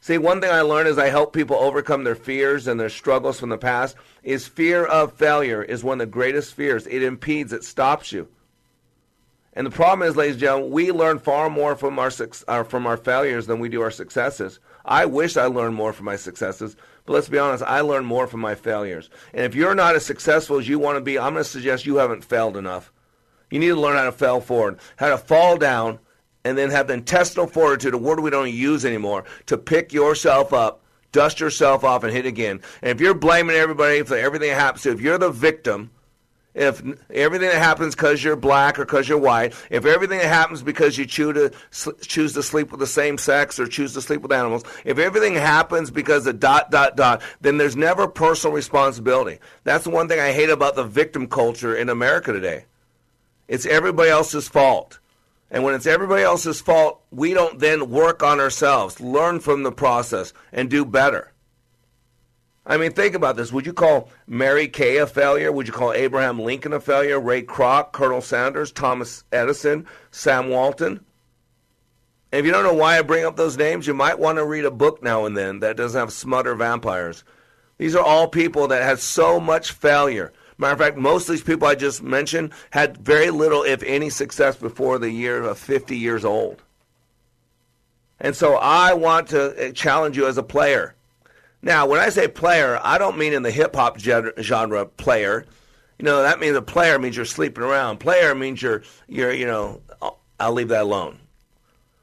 See, 0.00 0.18
one 0.18 0.40
thing 0.40 0.50
I 0.50 0.60
learned 0.60 0.88
as 0.88 0.98
I 0.98 1.08
help 1.08 1.32
people 1.32 1.56
overcome 1.56 2.04
their 2.04 2.14
fears 2.14 2.68
and 2.68 2.78
their 2.78 2.88
struggles 2.88 3.40
from 3.40 3.48
the 3.48 3.58
past 3.58 3.96
is 4.22 4.46
fear 4.46 4.84
of 4.86 5.14
failure 5.14 5.62
is 5.62 5.82
one 5.82 6.00
of 6.00 6.06
the 6.06 6.12
greatest 6.12 6.54
fears. 6.54 6.86
It 6.86 7.02
impedes, 7.02 7.52
it 7.52 7.64
stops 7.64 8.12
you. 8.12 8.28
And 9.52 9.66
the 9.66 9.70
problem 9.70 10.06
is, 10.06 10.16
ladies 10.16 10.34
and 10.34 10.40
gentlemen, 10.42 10.70
we 10.70 10.92
learn 10.92 11.18
far 11.18 11.48
more 11.48 11.74
from 11.74 11.98
our, 11.98 12.12
uh, 12.46 12.62
from 12.62 12.86
our 12.86 12.96
failures 12.98 13.46
than 13.46 13.58
we 13.58 13.70
do 13.70 13.80
our 13.80 13.90
successes. 13.90 14.60
I 14.84 15.06
wish 15.06 15.36
I 15.36 15.46
learned 15.46 15.74
more 15.74 15.92
from 15.94 16.04
my 16.04 16.16
successes, 16.16 16.76
but 17.06 17.14
let's 17.14 17.28
be 17.28 17.38
honest, 17.38 17.64
I 17.64 17.80
learn 17.80 18.04
more 18.04 18.26
from 18.26 18.40
my 18.40 18.54
failures. 18.54 19.08
And 19.32 19.44
if 19.44 19.54
you're 19.54 19.74
not 19.74 19.96
as 19.96 20.04
successful 20.04 20.58
as 20.58 20.68
you 20.68 20.78
want 20.78 20.98
to 20.98 21.00
be, 21.00 21.18
I'm 21.18 21.32
going 21.32 21.42
to 21.42 21.50
suggest 21.50 21.86
you 21.86 21.96
haven't 21.96 22.24
failed 22.24 22.56
enough. 22.56 22.92
You 23.50 23.58
need 23.58 23.68
to 23.68 23.80
learn 23.80 23.96
how 23.96 24.04
to 24.04 24.12
fail 24.12 24.40
forward, 24.40 24.78
how 24.96 25.08
to 25.08 25.18
fall 25.18 25.56
down, 25.56 26.00
and 26.46 26.56
then 26.56 26.70
have 26.70 26.86
the 26.86 26.94
intestinal 26.94 27.46
fortitude, 27.46 27.92
a 27.92 27.98
word 27.98 28.20
we 28.20 28.30
don't 28.30 28.52
use 28.52 28.84
anymore, 28.84 29.24
to 29.46 29.58
pick 29.58 29.92
yourself 29.92 30.52
up, 30.52 30.80
dust 31.10 31.40
yourself 31.40 31.82
off, 31.82 32.04
and 32.04 32.12
hit 32.12 32.24
again. 32.24 32.60
And 32.82 32.90
if 32.90 33.00
you're 33.00 33.14
blaming 33.14 33.56
everybody 33.56 34.02
for 34.02 34.16
everything 34.16 34.50
that 34.50 34.60
happens 34.60 34.82
to 34.84 34.92
if 34.92 35.00
you're 35.00 35.18
the 35.18 35.30
victim, 35.30 35.90
if 36.54 36.82
everything 37.10 37.48
that 37.48 37.58
happens 37.58 37.94
because 37.94 38.22
you're 38.22 38.36
black 38.36 38.78
or 38.78 38.86
because 38.86 39.08
you're 39.08 39.18
white, 39.18 39.54
if 39.70 39.84
everything 39.84 40.18
that 40.18 40.28
happens 40.28 40.62
because 40.62 40.96
you 40.96 41.04
choose 41.04 41.34
to 41.34 41.92
choose 42.00 42.32
to 42.32 42.42
sleep 42.42 42.70
with 42.70 42.80
the 42.80 42.86
same 42.86 43.18
sex 43.18 43.58
or 43.58 43.66
choose 43.66 43.92
to 43.94 44.00
sleep 44.00 44.22
with 44.22 44.32
animals, 44.32 44.62
if 44.84 44.98
everything 44.98 45.34
happens 45.34 45.90
because 45.90 46.26
of 46.26 46.38
dot 46.38 46.70
dot 46.70 46.96
dot, 46.96 47.22
then 47.40 47.58
there's 47.58 47.76
never 47.76 48.08
personal 48.08 48.54
responsibility. 48.54 49.38
That's 49.64 49.84
the 49.84 49.90
one 49.90 50.08
thing 50.08 50.20
I 50.20 50.32
hate 50.32 50.48
about 50.48 50.76
the 50.76 50.84
victim 50.84 51.26
culture 51.26 51.74
in 51.76 51.88
America 51.88 52.32
today. 52.32 52.64
It's 53.48 53.66
everybody 53.66 54.10
else's 54.10 54.48
fault. 54.48 54.98
And 55.50 55.62
when 55.62 55.74
it's 55.74 55.86
everybody 55.86 56.22
else's 56.22 56.60
fault, 56.60 57.02
we 57.10 57.32
don't 57.32 57.58
then 57.58 57.90
work 57.90 58.22
on 58.22 58.40
ourselves, 58.40 59.00
learn 59.00 59.40
from 59.40 59.62
the 59.62 59.72
process, 59.72 60.32
and 60.52 60.68
do 60.68 60.84
better. 60.84 61.32
I 62.68 62.78
mean, 62.78 62.92
think 62.92 63.14
about 63.14 63.36
this. 63.36 63.52
Would 63.52 63.64
you 63.64 63.72
call 63.72 64.10
Mary 64.26 64.66
Kay 64.66 64.96
a 64.96 65.06
failure? 65.06 65.52
Would 65.52 65.68
you 65.68 65.72
call 65.72 65.92
Abraham 65.92 66.40
Lincoln 66.40 66.72
a 66.72 66.80
failure? 66.80 67.20
Ray 67.20 67.42
Kroc, 67.42 67.92
Colonel 67.92 68.20
Sanders, 68.20 68.72
Thomas 68.72 69.22
Edison, 69.30 69.86
Sam 70.10 70.48
Walton? 70.48 71.04
And 72.32 72.40
if 72.40 72.44
you 72.44 72.50
don't 72.50 72.64
know 72.64 72.74
why 72.74 72.98
I 72.98 73.02
bring 73.02 73.24
up 73.24 73.36
those 73.36 73.56
names, 73.56 73.86
you 73.86 73.94
might 73.94 74.18
want 74.18 74.38
to 74.38 74.44
read 74.44 74.64
a 74.64 74.70
book 74.72 75.00
now 75.00 75.26
and 75.26 75.36
then 75.36 75.60
that 75.60 75.76
doesn't 75.76 75.98
have 75.98 76.12
smutter 76.12 76.56
vampires. 76.56 77.22
These 77.78 77.94
are 77.94 78.04
all 78.04 78.26
people 78.26 78.66
that 78.68 78.82
had 78.82 78.98
so 78.98 79.38
much 79.38 79.70
failure. 79.70 80.32
Matter 80.58 80.72
of 80.72 80.78
fact, 80.78 80.96
most 80.96 81.28
of 81.28 81.34
these 81.34 81.42
people 81.42 81.68
I 81.68 81.74
just 81.74 82.02
mentioned 82.02 82.52
had 82.70 82.96
very 82.98 83.30
little, 83.30 83.62
if 83.62 83.82
any, 83.82 84.08
success 84.08 84.56
before 84.56 84.98
the 84.98 85.10
year 85.10 85.42
of 85.42 85.58
50 85.58 85.96
years 85.96 86.24
old. 86.24 86.62
And 88.18 88.34
so 88.34 88.56
I 88.56 88.94
want 88.94 89.28
to 89.28 89.68
uh, 89.68 89.72
challenge 89.72 90.16
you 90.16 90.26
as 90.26 90.38
a 90.38 90.42
player. 90.42 90.94
Now, 91.60 91.86
when 91.86 92.00
I 92.00 92.08
say 92.08 92.28
player, 92.28 92.80
I 92.82 92.96
don't 92.96 93.18
mean 93.18 93.32
in 93.32 93.42
the 93.42 93.50
hip 93.50 93.74
hop 93.74 93.98
genre 93.98 94.86
player. 94.86 95.44
You 95.98 96.04
know, 96.04 96.22
that 96.22 96.40
means 96.40 96.56
a 96.56 96.62
player 96.62 96.98
means 96.98 97.16
you're 97.16 97.24
sleeping 97.24 97.64
around. 97.64 97.98
Player 97.98 98.34
means 98.34 98.62
you're, 98.62 98.82
you're, 99.08 99.32
you 99.32 99.46
know, 99.46 99.80
I'll 100.38 100.52
leave 100.52 100.68
that 100.68 100.82
alone. 100.82 101.18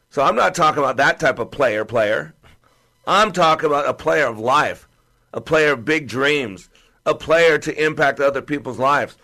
So 0.10 0.22
I'm 0.22 0.36
not 0.36 0.54
talking 0.54 0.80
about 0.80 0.98
that 0.98 1.20
type 1.20 1.40
of 1.40 1.50
player, 1.50 1.86
player. 1.86 2.36
I'm 3.08 3.32
talking 3.32 3.66
about 3.66 3.88
a 3.88 3.94
player 3.94 4.28
of 4.28 4.40
life, 4.40 4.88
a 5.34 5.42
player 5.42 5.74
of 5.74 5.86
big 5.86 6.08
dreams, 6.08 6.70
a 7.06 7.16
player 7.16 7.58
to 7.58 7.84
impact 7.84 8.20
other 8.20 8.42
people's 8.42 8.80
lives. 8.80 9.18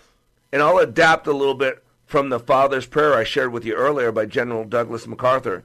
And 0.52 0.62
I'll 0.62 0.80
adapt 0.80 1.28
a 1.28 1.34
little 1.34 1.56
bit 1.56 1.84
from 2.06 2.30
the 2.30 2.40
Father's 2.40 2.88
Prayer 2.88 3.14
I 3.14 3.24
shared 3.24 3.52
with 3.52 3.66
you 3.66 3.76
earlier 3.76 4.12
by 4.12 4.26
General 4.26 4.66
Douglas 4.66 5.08
MacArthur. 5.08 5.64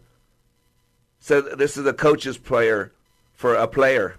So 1.21 1.41
this 1.41 1.77
is 1.77 1.87
a 1.87 1.95
coach's 1.95 2.37
prayer 2.37 2.93
for 3.35 3.55
a 3.55 3.67
player. 3.67 4.17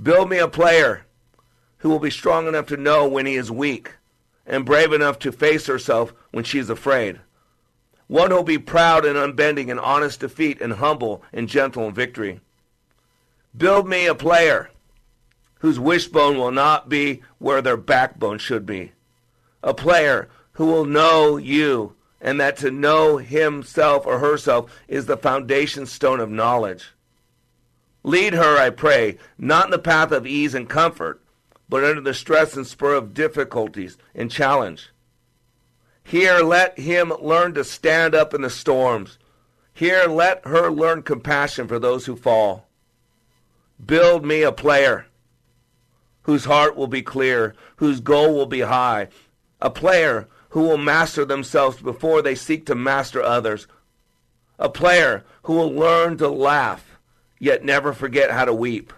Build 0.00 0.28
me 0.28 0.38
a 0.38 0.48
player 0.48 1.06
who 1.78 1.88
will 1.88 1.98
be 1.98 2.10
strong 2.10 2.46
enough 2.46 2.66
to 2.66 2.76
know 2.76 3.08
when 3.08 3.26
he 3.26 3.34
is 3.34 3.50
weak 3.50 3.94
and 4.46 4.66
brave 4.66 4.92
enough 4.92 5.18
to 5.20 5.32
face 5.32 5.66
herself 5.66 6.12
when 6.30 6.44
she 6.44 6.58
is 6.58 6.68
afraid. 6.68 7.20
One 8.08 8.30
who 8.30 8.36
will 8.36 8.42
be 8.42 8.58
proud 8.58 9.06
and 9.06 9.16
unbending 9.16 9.68
in 9.68 9.78
honest 9.78 10.20
defeat 10.20 10.60
and 10.60 10.74
humble 10.74 11.22
and 11.32 11.48
gentle 11.48 11.86
in 11.86 11.94
victory. 11.94 12.40
Build 13.56 13.88
me 13.88 14.06
a 14.06 14.14
player 14.14 14.70
whose 15.62 15.78
wishbone 15.78 16.36
will 16.36 16.50
not 16.50 16.88
be 16.88 17.22
where 17.38 17.62
their 17.62 17.76
backbone 17.76 18.36
should 18.36 18.66
be. 18.66 18.90
A 19.62 19.72
player 19.72 20.28
who 20.54 20.66
will 20.66 20.84
know 20.84 21.36
you, 21.36 21.94
and 22.20 22.40
that 22.40 22.56
to 22.56 22.68
know 22.68 23.18
himself 23.18 24.04
or 24.04 24.18
herself 24.18 24.82
is 24.88 25.06
the 25.06 25.16
foundation 25.16 25.86
stone 25.86 26.18
of 26.18 26.28
knowledge. 26.28 26.90
Lead 28.02 28.34
her, 28.34 28.58
I 28.58 28.70
pray, 28.70 29.18
not 29.38 29.66
in 29.66 29.70
the 29.70 29.78
path 29.78 30.10
of 30.10 30.26
ease 30.26 30.52
and 30.52 30.68
comfort, 30.68 31.22
but 31.68 31.84
under 31.84 32.00
the 32.00 32.12
stress 32.12 32.56
and 32.56 32.66
spur 32.66 32.94
of 32.94 33.14
difficulties 33.14 33.96
and 34.16 34.32
challenge. 34.32 34.90
Here, 36.02 36.40
let 36.40 36.76
him 36.76 37.12
learn 37.20 37.54
to 37.54 37.62
stand 37.62 38.16
up 38.16 38.34
in 38.34 38.42
the 38.42 38.50
storms. 38.50 39.16
Here, 39.72 40.06
let 40.06 40.44
her 40.44 40.72
learn 40.72 41.04
compassion 41.04 41.68
for 41.68 41.78
those 41.78 42.06
who 42.06 42.16
fall. 42.16 42.66
Build 43.86 44.24
me 44.24 44.42
a 44.42 44.50
player 44.50 45.06
whose 46.22 46.44
heart 46.44 46.76
will 46.76 46.86
be 46.86 47.02
clear, 47.02 47.54
whose 47.76 48.00
goal 48.00 48.34
will 48.34 48.46
be 48.46 48.60
high, 48.60 49.08
a 49.60 49.70
player 49.70 50.28
who 50.50 50.62
will 50.62 50.78
master 50.78 51.24
themselves 51.24 51.80
before 51.80 52.22
they 52.22 52.34
seek 52.34 52.66
to 52.66 52.74
master 52.74 53.22
others, 53.22 53.66
a 54.58 54.68
player 54.68 55.24
who 55.44 55.54
will 55.54 55.72
learn 55.72 56.16
to 56.16 56.28
laugh 56.28 56.98
yet 57.38 57.64
never 57.64 57.92
forget 57.92 58.30
how 58.30 58.44
to 58.44 58.54
weep, 58.54 58.92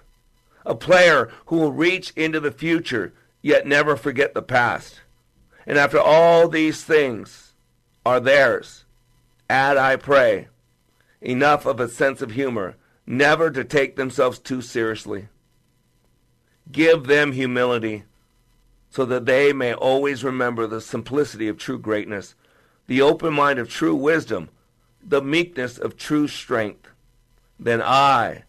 a 0.66 0.74
player 0.74 1.30
who 1.46 1.56
will 1.56 1.72
reach 1.72 2.12
into 2.16 2.40
the 2.40 2.52
future 2.52 3.12
yet 3.40 3.66
never 3.66 3.96
forget 3.96 4.34
the 4.34 4.42
past. 4.42 5.00
And 5.66 5.78
after 5.78 5.98
all 5.98 6.48
these 6.48 6.84
things, 6.84 7.44
are 8.04 8.20
theirs. 8.20 8.84
Add, 9.48 9.76
I 9.76 9.96
pray, 9.96 10.48
enough 11.20 11.66
of 11.66 11.80
a 11.80 11.88
sense 11.88 12.22
of 12.22 12.32
humor, 12.32 12.76
never 13.06 13.50
to 13.50 13.64
take 13.64 13.96
themselves 13.96 14.38
too 14.38 14.60
seriously. 14.60 15.28
Give 16.70 17.06
them 17.06 17.32
humility 17.32 18.04
so 18.90 19.04
that 19.04 19.26
they 19.26 19.52
may 19.52 19.74
always 19.74 20.22
remember 20.22 20.66
the 20.66 20.80
simplicity 20.80 21.48
of 21.48 21.58
true 21.58 21.78
greatness, 21.78 22.34
the 22.86 23.02
open 23.02 23.32
mind 23.32 23.58
of 23.58 23.68
true 23.68 23.94
wisdom, 23.94 24.48
the 25.02 25.20
meekness 25.20 25.78
of 25.78 25.96
true 25.96 26.28
strength. 26.28 26.88
Then 27.58 27.82
I, 27.82 28.44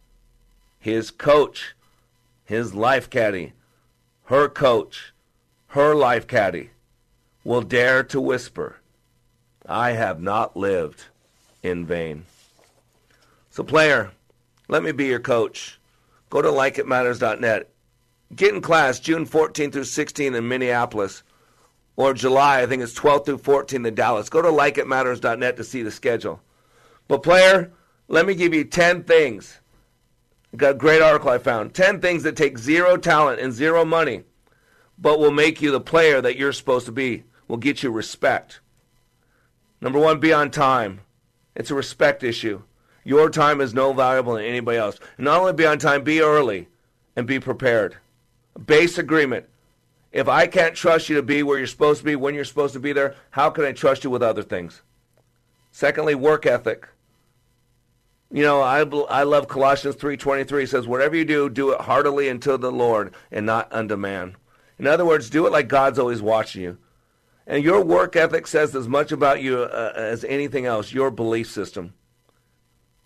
his 0.79 1.09
coach, 1.09 1.75
his 2.43 2.73
life 2.73 3.09
caddy, 3.09 3.53
her 4.25 4.47
coach, 4.47 5.13
her 5.69 5.95
life 5.95 6.27
caddy, 6.27 6.69
will 7.43 7.61
dare 7.61 8.03
to 8.03 8.21
whisper, 8.21 8.77
I 9.67 9.91
have 9.91 10.21
not 10.21 10.55
lived 10.55 11.05
in 11.63 11.85
vain. 11.85 12.25
So, 13.49 13.63
player, 13.63 14.11
let 14.67 14.83
me 14.83 14.91
be 14.91 15.05
your 15.05 15.19
coach. 15.19 15.79
Go 16.29 16.41
to 16.41 16.49
likeitmatters.net. 16.49 17.69
Get 18.33 18.53
in 18.53 18.61
class 18.61 18.99
June 18.99 19.25
14 19.25 19.71
through 19.71 19.83
16 19.83 20.33
in 20.33 20.47
Minneapolis, 20.47 21.23
or 21.95 22.13
July, 22.13 22.61
I 22.61 22.65
think 22.65 22.81
it's 22.81 22.93
12 22.93 23.25
through 23.25 23.37
14 23.39 23.85
in 23.85 23.95
Dallas. 23.95 24.29
Go 24.29 24.41
to 24.41 24.49
likeitmatters.net 24.49 25.57
to 25.57 25.63
see 25.63 25.83
the 25.83 25.91
schedule. 25.91 26.41
But, 27.07 27.23
player, 27.23 27.71
let 28.07 28.25
me 28.25 28.35
give 28.35 28.53
you 28.53 28.63
10 28.63 29.03
things. 29.03 29.59
I 30.53 30.57
got 30.57 30.71
a 30.71 30.77
great 30.77 31.01
article 31.01 31.29
I 31.29 31.37
found 31.37 31.73
10 31.73 32.01
things 32.01 32.23
that 32.23 32.35
take 32.35 32.57
zero 32.57 32.97
talent 32.97 33.39
and 33.39 33.53
zero 33.53 33.85
money, 33.85 34.23
but 34.97 35.19
will 35.19 35.31
make 35.31 35.61
you 35.61 35.71
the 35.71 35.81
player 35.81 36.21
that 36.21 36.37
you're 36.37 36.53
supposed 36.53 36.85
to 36.87 36.91
be, 36.91 37.23
will 37.47 37.57
get 37.57 37.83
you 37.83 37.91
respect. 37.91 38.59
Number 39.81 39.99
one, 39.99 40.19
be 40.19 40.33
on 40.33 40.51
time. 40.51 41.01
It's 41.55 41.71
a 41.71 41.75
respect 41.75 42.23
issue. 42.23 42.63
Your 43.03 43.29
time 43.29 43.61
is 43.61 43.73
no 43.73 43.93
valuable 43.93 44.33
than 44.33 44.45
anybody 44.45 44.77
else. 44.77 44.99
Not 45.17 45.39
only 45.39 45.53
be 45.53 45.65
on 45.65 45.77
time, 45.77 46.03
be 46.03 46.21
early 46.21 46.67
and 47.15 47.27
be 47.27 47.39
prepared. 47.39 47.97
Base 48.63 48.97
agreement. 48.97 49.47
If 50.11 50.29
I 50.29 50.47
can't 50.47 50.75
trust 50.75 51.09
you 51.09 51.15
to 51.15 51.23
be 51.23 51.43
where 51.43 51.57
you're 51.57 51.67
supposed 51.67 51.99
to 51.99 52.05
be, 52.05 52.15
when 52.15 52.35
you're 52.35 52.45
supposed 52.45 52.73
to 52.73 52.79
be 52.79 52.93
there, 52.93 53.15
how 53.31 53.49
can 53.49 53.65
I 53.65 53.73
trust 53.73 54.03
you 54.03 54.09
with 54.09 54.23
other 54.23 54.43
things? 54.43 54.81
Secondly, 55.71 56.15
work 56.15 56.45
ethic. 56.45 56.87
You 58.31 58.43
know, 58.43 58.61
I, 58.61 58.79
I 59.09 59.23
love 59.23 59.49
Colossians 59.49 59.97
3.23. 59.97 60.63
It 60.63 60.69
says, 60.69 60.87
whatever 60.87 61.15
you 61.15 61.25
do, 61.25 61.49
do 61.49 61.71
it 61.71 61.81
heartily 61.81 62.29
unto 62.29 62.57
the 62.57 62.71
Lord 62.71 63.13
and 63.29 63.45
not 63.45 63.71
unto 63.73 63.97
man. 63.97 64.37
In 64.79 64.87
other 64.87 65.05
words, 65.05 65.29
do 65.29 65.45
it 65.47 65.51
like 65.51 65.67
God's 65.67 65.99
always 65.99 66.21
watching 66.21 66.61
you. 66.61 66.77
And 67.47 67.63
your 67.63 67.83
work 67.83 68.15
ethic 68.15 68.47
says 68.47 68.75
as 68.75 68.87
much 68.87 69.11
about 69.11 69.41
you 69.41 69.59
uh, 69.59 69.93
as 69.95 70.23
anything 70.23 70.65
else, 70.65 70.93
your 70.93 71.11
belief 71.11 71.49
system. 71.49 71.93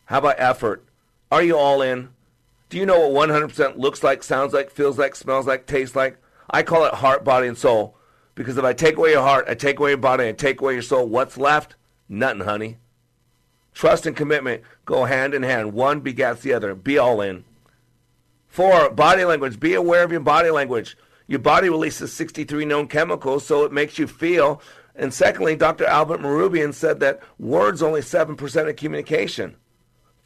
How 0.06 0.20
about 0.20 0.36
effort? 0.40 0.86
Are 1.32 1.44
you 1.44 1.58
all 1.58 1.82
in? 1.82 2.10
Do 2.70 2.78
you 2.78 2.86
know 2.86 3.08
what 3.08 3.30
100% 3.30 3.78
looks 3.78 4.04
like, 4.04 4.22
sounds 4.22 4.54
like, 4.54 4.70
feels 4.70 4.98
like, 4.98 5.16
smells 5.16 5.48
like, 5.48 5.66
tastes 5.66 5.96
like? 5.96 6.18
I 6.50 6.64
call 6.64 6.86
it 6.86 6.94
heart, 6.94 7.24
body, 7.24 7.48
and 7.48 7.58
soul. 7.58 7.98
Because 8.36 8.58
if 8.58 8.64
I 8.64 8.74
take 8.74 8.96
away 8.96 9.12
your 9.12 9.24
heart, 9.24 9.46
I 9.48 9.56
take 9.56 9.80
away 9.80 9.90
your 9.90 9.98
body, 9.98 10.28
I 10.28 10.32
take 10.32 10.62
away 10.62 10.74
your 10.74 10.82
soul, 10.84 11.08
what's 11.08 11.38
left? 11.38 11.76
Nothing, 12.08 12.42
honey. 12.42 12.78
Trust 13.74 14.06
and 14.06 14.16
commitment 14.16 14.64
go 14.86 15.06
hand 15.06 15.34
in 15.34 15.44
hand. 15.44 15.74
One 15.74 16.00
begets 16.02 16.42
the 16.42 16.54
other. 16.54 16.76
Be 16.76 16.98
all 16.98 17.22
in. 17.22 17.44
Four, 18.48 18.90
body 18.90 19.26
language. 19.26 19.60
Be 19.60 19.74
aware 19.74 20.04
of 20.04 20.12
your 20.12 20.22
body 20.22 20.50
language. 20.50 20.98
Your 21.28 21.40
body 21.40 21.70
releases 21.70 22.12
63 22.14 22.66
known 22.66 22.88
chemicals, 22.88 23.46
so 23.46 23.64
it 23.64 23.72
makes 23.72 24.00
you 24.00 24.08
feel. 24.08 24.62
And 24.96 25.14
secondly, 25.14 25.56
Dr. 25.56 25.86
Albert 25.86 26.22
Mehrabian 26.22 26.74
said 26.74 27.00
that 27.00 27.22
words 27.38 27.82
only 27.82 28.02
7% 28.02 28.70
of 28.70 28.76
communication. 28.76 29.56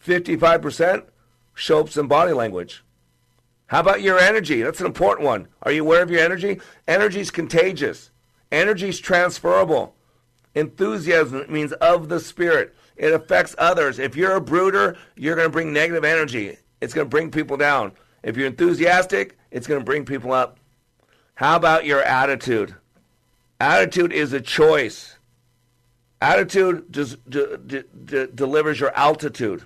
55% 0.04 1.04
show 1.54 1.80
up 1.80 1.96
in 1.96 2.08
body 2.08 2.34
language. 2.34 2.84
How 3.68 3.80
about 3.80 4.02
your 4.02 4.20
energy? 4.20 4.62
That's 4.62 4.80
an 4.80 4.86
important 4.86 5.26
one. 5.26 5.48
Are 5.64 5.72
you 5.72 5.84
aware 5.84 6.04
of 6.04 6.12
your 6.12 6.20
energy? 6.20 6.60
Energy 6.88 7.22
is 7.22 7.32
contagious. 7.32 8.12
Energy 8.52 8.90
is 8.90 9.00
transferable. 9.00 9.96
Enthusiasm 10.54 11.46
means 11.50 11.72
of 11.74 12.10
the 12.10 12.20
spirit. 12.20 12.76
It 12.96 13.14
affects 13.14 13.56
others. 13.58 13.98
If 13.98 14.16
you're 14.16 14.36
a 14.36 14.42
brooder, 14.42 14.96
you're 15.16 15.36
going 15.36 15.48
to 15.48 15.52
bring 15.52 15.74
negative 15.74 16.04
energy. 16.04 16.58
It's 16.82 16.94
going 16.94 17.06
to 17.06 17.10
bring 17.10 17.32
people 17.32 17.58
down. 17.58 17.94
If 18.22 18.38
you're 18.38 18.48
enthusiastic, 18.48 19.38
it's 19.50 19.66
going 19.66 19.80
to 19.80 19.86
bring 19.86 20.06
people 20.06 20.32
up. 20.32 20.60
How 21.36 21.56
about 21.56 21.86
your 21.86 22.04
attitude? 22.04 22.76
Attitude 23.60 24.14
is 24.14 24.34
a 24.34 24.42
choice. 24.42 25.18
Attitude 26.22 26.92
delivers 28.36 28.80
your 28.80 28.96
altitude. 28.96 29.64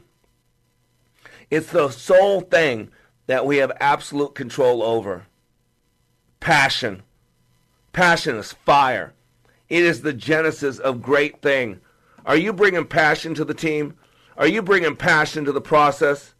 It's 1.49 1.71
the 1.71 1.89
sole 1.89 2.41
thing 2.41 2.89
that 3.27 3.45
we 3.45 3.57
have 3.57 3.71
absolute 3.79 4.35
control 4.35 4.83
over. 4.83 5.27
Passion. 6.39 7.03
Passion 7.93 8.35
is 8.35 8.51
fire. 8.51 9.13
It 9.69 9.83
is 9.83 10.01
the 10.01 10.13
genesis 10.13 10.79
of 10.79 11.01
great 11.01 11.41
thing. 11.41 11.79
Are 12.25 12.35
you 12.37 12.53
bringing 12.53 12.85
passion 12.85 13.33
to 13.35 13.45
the 13.45 13.53
team? 13.53 13.95
Are 14.37 14.47
you 14.47 14.61
bringing 14.61 14.95
passion 14.95 15.45
to 15.45 15.51
the 15.51 15.61
process? 15.61 16.33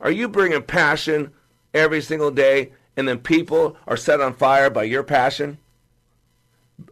Are 0.00 0.10
you 0.10 0.28
bringing 0.28 0.62
passion 0.62 1.32
every 1.74 2.00
single 2.00 2.30
day 2.30 2.72
and 2.96 3.06
then 3.06 3.18
people 3.18 3.76
are 3.86 3.96
set 3.96 4.20
on 4.20 4.34
fire 4.34 4.70
by 4.70 4.84
your 4.84 5.02
passion? 5.02 5.58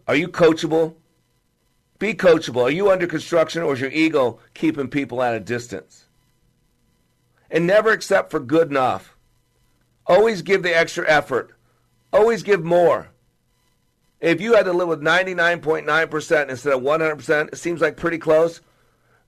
Are 0.08 0.16
you 0.16 0.28
coachable? 0.28 0.94
Be 1.98 2.14
coachable. 2.14 2.64
Are 2.64 2.70
you 2.70 2.90
under 2.90 3.06
construction 3.06 3.62
or 3.62 3.74
is 3.74 3.80
your 3.80 3.90
ego 3.90 4.40
keeping 4.54 4.88
people 4.88 5.22
at 5.22 5.34
a 5.34 5.40
distance? 5.40 6.05
And 7.50 7.66
never 7.66 7.90
accept 7.90 8.30
for 8.30 8.40
good 8.40 8.70
enough. 8.70 9.16
Always 10.06 10.42
give 10.42 10.62
the 10.62 10.76
extra 10.76 11.08
effort. 11.08 11.52
Always 12.12 12.42
give 12.42 12.64
more. 12.64 13.08
If 14.20 14.40
you 14.40 14.54
had 14.54 14.64
to 14.64 14.72
live 14.72 14.88
with 14.88 15.02
99.9% 15.02 16.48
instead 16.48 16.72
of 16.72 16.80
100%, 16.80 17.48
it 17.48 17.56
seems 17.56 17.80
like 17.80 17.96
pretty 17.96 18.18
close. 18.18 18.60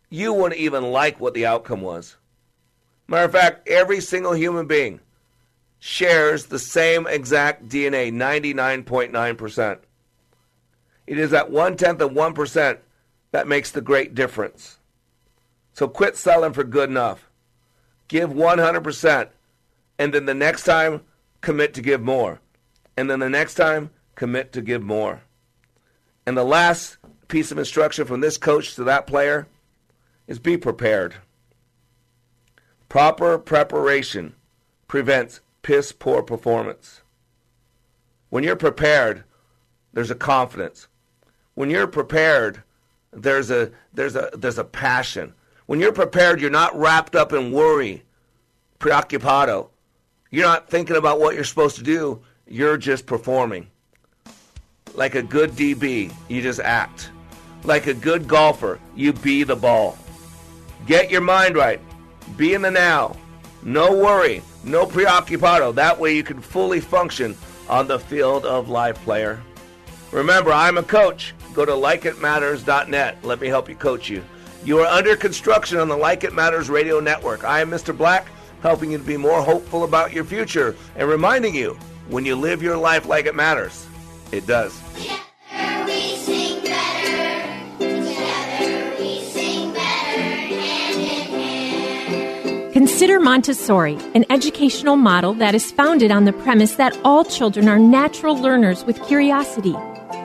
You 0.08 0.32
wouldn't 0.32 0.60
even 0.60 0.90
like 0.90 1.20
what 1.20 1.34
the 1.34 1.46
outcome 1.46 1.82
was. 1.82 2.16
Matter 3.06 3.24
of 3.24 3.32
fact, 3.32 3.68
every 3.68 4.00
single 4.00 4.32
human 4.32 4.66
being 4.66 5.00
shares 5.78 6.46
the 6.46 6.58
same 6.58 7.06
exact 7.06 7.68
DNA, 7.68 8.12
99.9%. 8.12 9.78
It 11.06 11.18
is 11.18 11.30
that 11.30 11.50
one 11.50 11.76
tenth 11.76 12.00
of 12.00 12.10
1% 12.10 12.78
that 13.30 13.48
makes 13.48 13.70
the 13.70 13.80
great 13.80 14.14
difference. 14.14 14.78
So 15.72 15.88
quit 15.88 16.16
selling 16.16 16.52
for 16.52 16.64
good 16.64 16.90
enough. 16.90 17.27
Give 18.08 18.30
100%. 18.30 19.28
And 19.98 20.14
then 20.14 20.26
the 20.26 20.34
next 20.34 20.64
time, 20.64 21.02
commit 21.40 21.74
to 21.74 21.82
give 21.82 22.00
more. 22.00 22.40
And 22.96 23.08
then 23.08 23.20
the 23.20 23.30
next 23.30 23.54
time, 23.54 23.90
commit 24.14 24.52
to 24.52 24.62
give 24.62 24.82
more. 24.82 25.22
And 26.26 26.36
the 26.36 26.44
last 26.44 26.98
piece 27.28 27.52
of 27.52 27.58
instruction 27.58 28.06
from 28.06 28.20
this 28.20 28.38
coach 28.38 28.74
to 28.74 28.84
that 28.84 29.06
player 29.06 29.46
is 30.26 30.38
be 30.38 30.56
prepared. 30.56 31.16
Proper 32.88 33.38
preparation 33.38 34.34
prevents 34.88 35.40
piss 35.62 35.92
poor 35.92 36.22
performance. 36.22 37.02
When 38.30 38.44
you're 38.44 38.56
prepared, 38.56 39.24
there's 39.92 40.10
a 40.10 40.14
confidence. 40.14 40.88
When 41.54 41.70
you're 41.70 41.86
prepared, 41.86 42.62
there's 43.12 43.50
a 43.50 43.72
there's 43.92 44.16
a 44.16 44.30
there's 44.34 44.58
a 44.58 44.64
passion. 44.64 45.34
When 45.68 45.80
you're 45.80 45.92
prepared, 45.92 46.40
you're 46.40 46.48
not 46.48 46.74
wrapped 46.78 47.14
up 47.14 47.34
in 47.34 47.52
worry, 47.52 48.02
preoccupado. 48.80 49.68
You're 50.30 50.46
not 50.46 50.70
thinking 50.70 50.96
about 50.96 51.20
what 51.20 51.34
you're 51.34 51.44
supposed 51.44 51.76
to 51.76 51.82
do. 51.82 52.22
You're 52.46 52.78
just 52.78 53.04
performing. 53.04 53.68
Like 54.94 55.14
a 55.14 55.22
good 55.22 55.50
DB, 55.50 56.10
you 56.26 56.40
just 56.40 56.58
act. 56.58 57.10
Like 57.64 57.86
a 57.86 57.92
good 57.92 58.26
golfer, 58.26 58.80
you 58.96 59.12
be 59.12 59.44
the 59.44 59.56
ball. 59.56 59.98
Get 60.86 61.10
your 61.10 61.20
mind 61.20 61.54
right. 61.54 61.82
Be 62.38 62.54
in 62.54 62.62
the 62.62 62.70
now. 62.70 63.14
No 63.62 63.94
worry, 63.94 64.40
no 64.64 64.86
preoccupado. 64.86 65.74
That 65.74 66.00
way 66.00 66.16
you 66.16 66.22
can 66.22 66.40
fully 66.40 66.80
function 66.80 67.36
on 67.68 67.86
the 67.86 67.98
field 67.98 68.46
of 68.46 68.70
life, 68.70 68.96
player. 69.04 69.42
Remember, 70.12 70.50
I'm 70.50 70.78
a 70.78 70.82
coach. 70.82 71.34
Go 71.52 71.66
to 71.66 71.72
likeitmatters.net. 71.72 73.18
Let 73.22 73.38
me 73.38 73.48
help 73.48 73.68
you 73.68 73.74
coach 73.74 74.08
you. 74.08 74.24
You 74.68 74.80
are 74.80 74.86
under 74.86 75.16
construction 75.16 75.78
on 75.78 75.88
the 75.88 75.96
Like 75.96 76.24
It 76.24 76.34
Matters 76.34 76.68
radio 76.68 77.00
network. 77.00 77.42
I 77.42 77.62
am 77.62 77.70
Mr. 77.70 77.96
Black, 77.96 78.26
helping 78.60 78.90
you 78.90 78.98
to 78.98 79.02
be 79.02 79.16
more 79.16 79.40
hopeful 79.40 79.82
about 79.82 80.12
your 80.12 80.24
future 80.24 80.76
and 80.94 81.08
reminding 81.08 81.54
you 81.54 81.78
when 82.10 82.26
you 82.26 82.36
live 82.36 82.62
your 82.62 82.76
life 82.76 83.06
like 83.06 83.24
it 83.24 83.34
matters, 83.34 83.86
it 84.30 84.46
does. 84.46 84.78
Consider 92.74 93.20
Montessori, 93.20 93.96
an 94.14 94.26
educational 94.28 94.96
model 94.96 95.32
that 95.32 95.54
is 95.54 95.72
founded 95.72 96.10
on 96.10 96.26
the 96.26 96.34
premise 96.34 96.74
that 96.74 96.94
all 97.04 97.24
children 97.24 97.70
are 97.70 97.78
natural 97.78 98.36
learners 98.36 98.84
with 98.84 99.02
curiosity. 99.04 99.74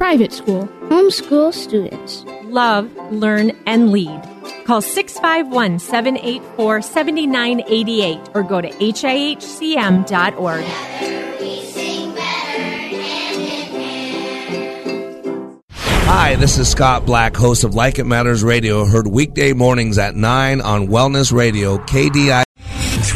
private 0.00 0.32
school, 0.32 0.66
homeschool 0.88 1.52
students 1.52 2.24
love, 2.44 2.90
learn, 3.12 3.52
and 3.66 3.92
lead. 3.92 4.22
Call 4.64 4.80
651 4.80 5.78
784 5.78 6.80
7988 6.80 8.30
or 8.34 8.42
go 8.42 8.62
to 8.62 8.70
HIHCM.org. 8.70 10.64
Hi, 16.06 16.34
this 16.36 16.56
is 16.58 16.68
Scott 16.68 17.04
Black, 17.04 17.36
host 17.36 17.62
of 17.62 17.74
Like 17.74 17.98
It 17.98 18.04
Matters 18.04 18.42
Radio, 18.42 18.86
heard 18.86 19.06
weekday 19.06 19.52
mornings 19.52 19.98
at 19.98 20.16
9 20.16 20.62
on 20.62 20.88
Wellness 20.88 21.30
Radio, 21.30 21.76
KDI. 21.76 22.49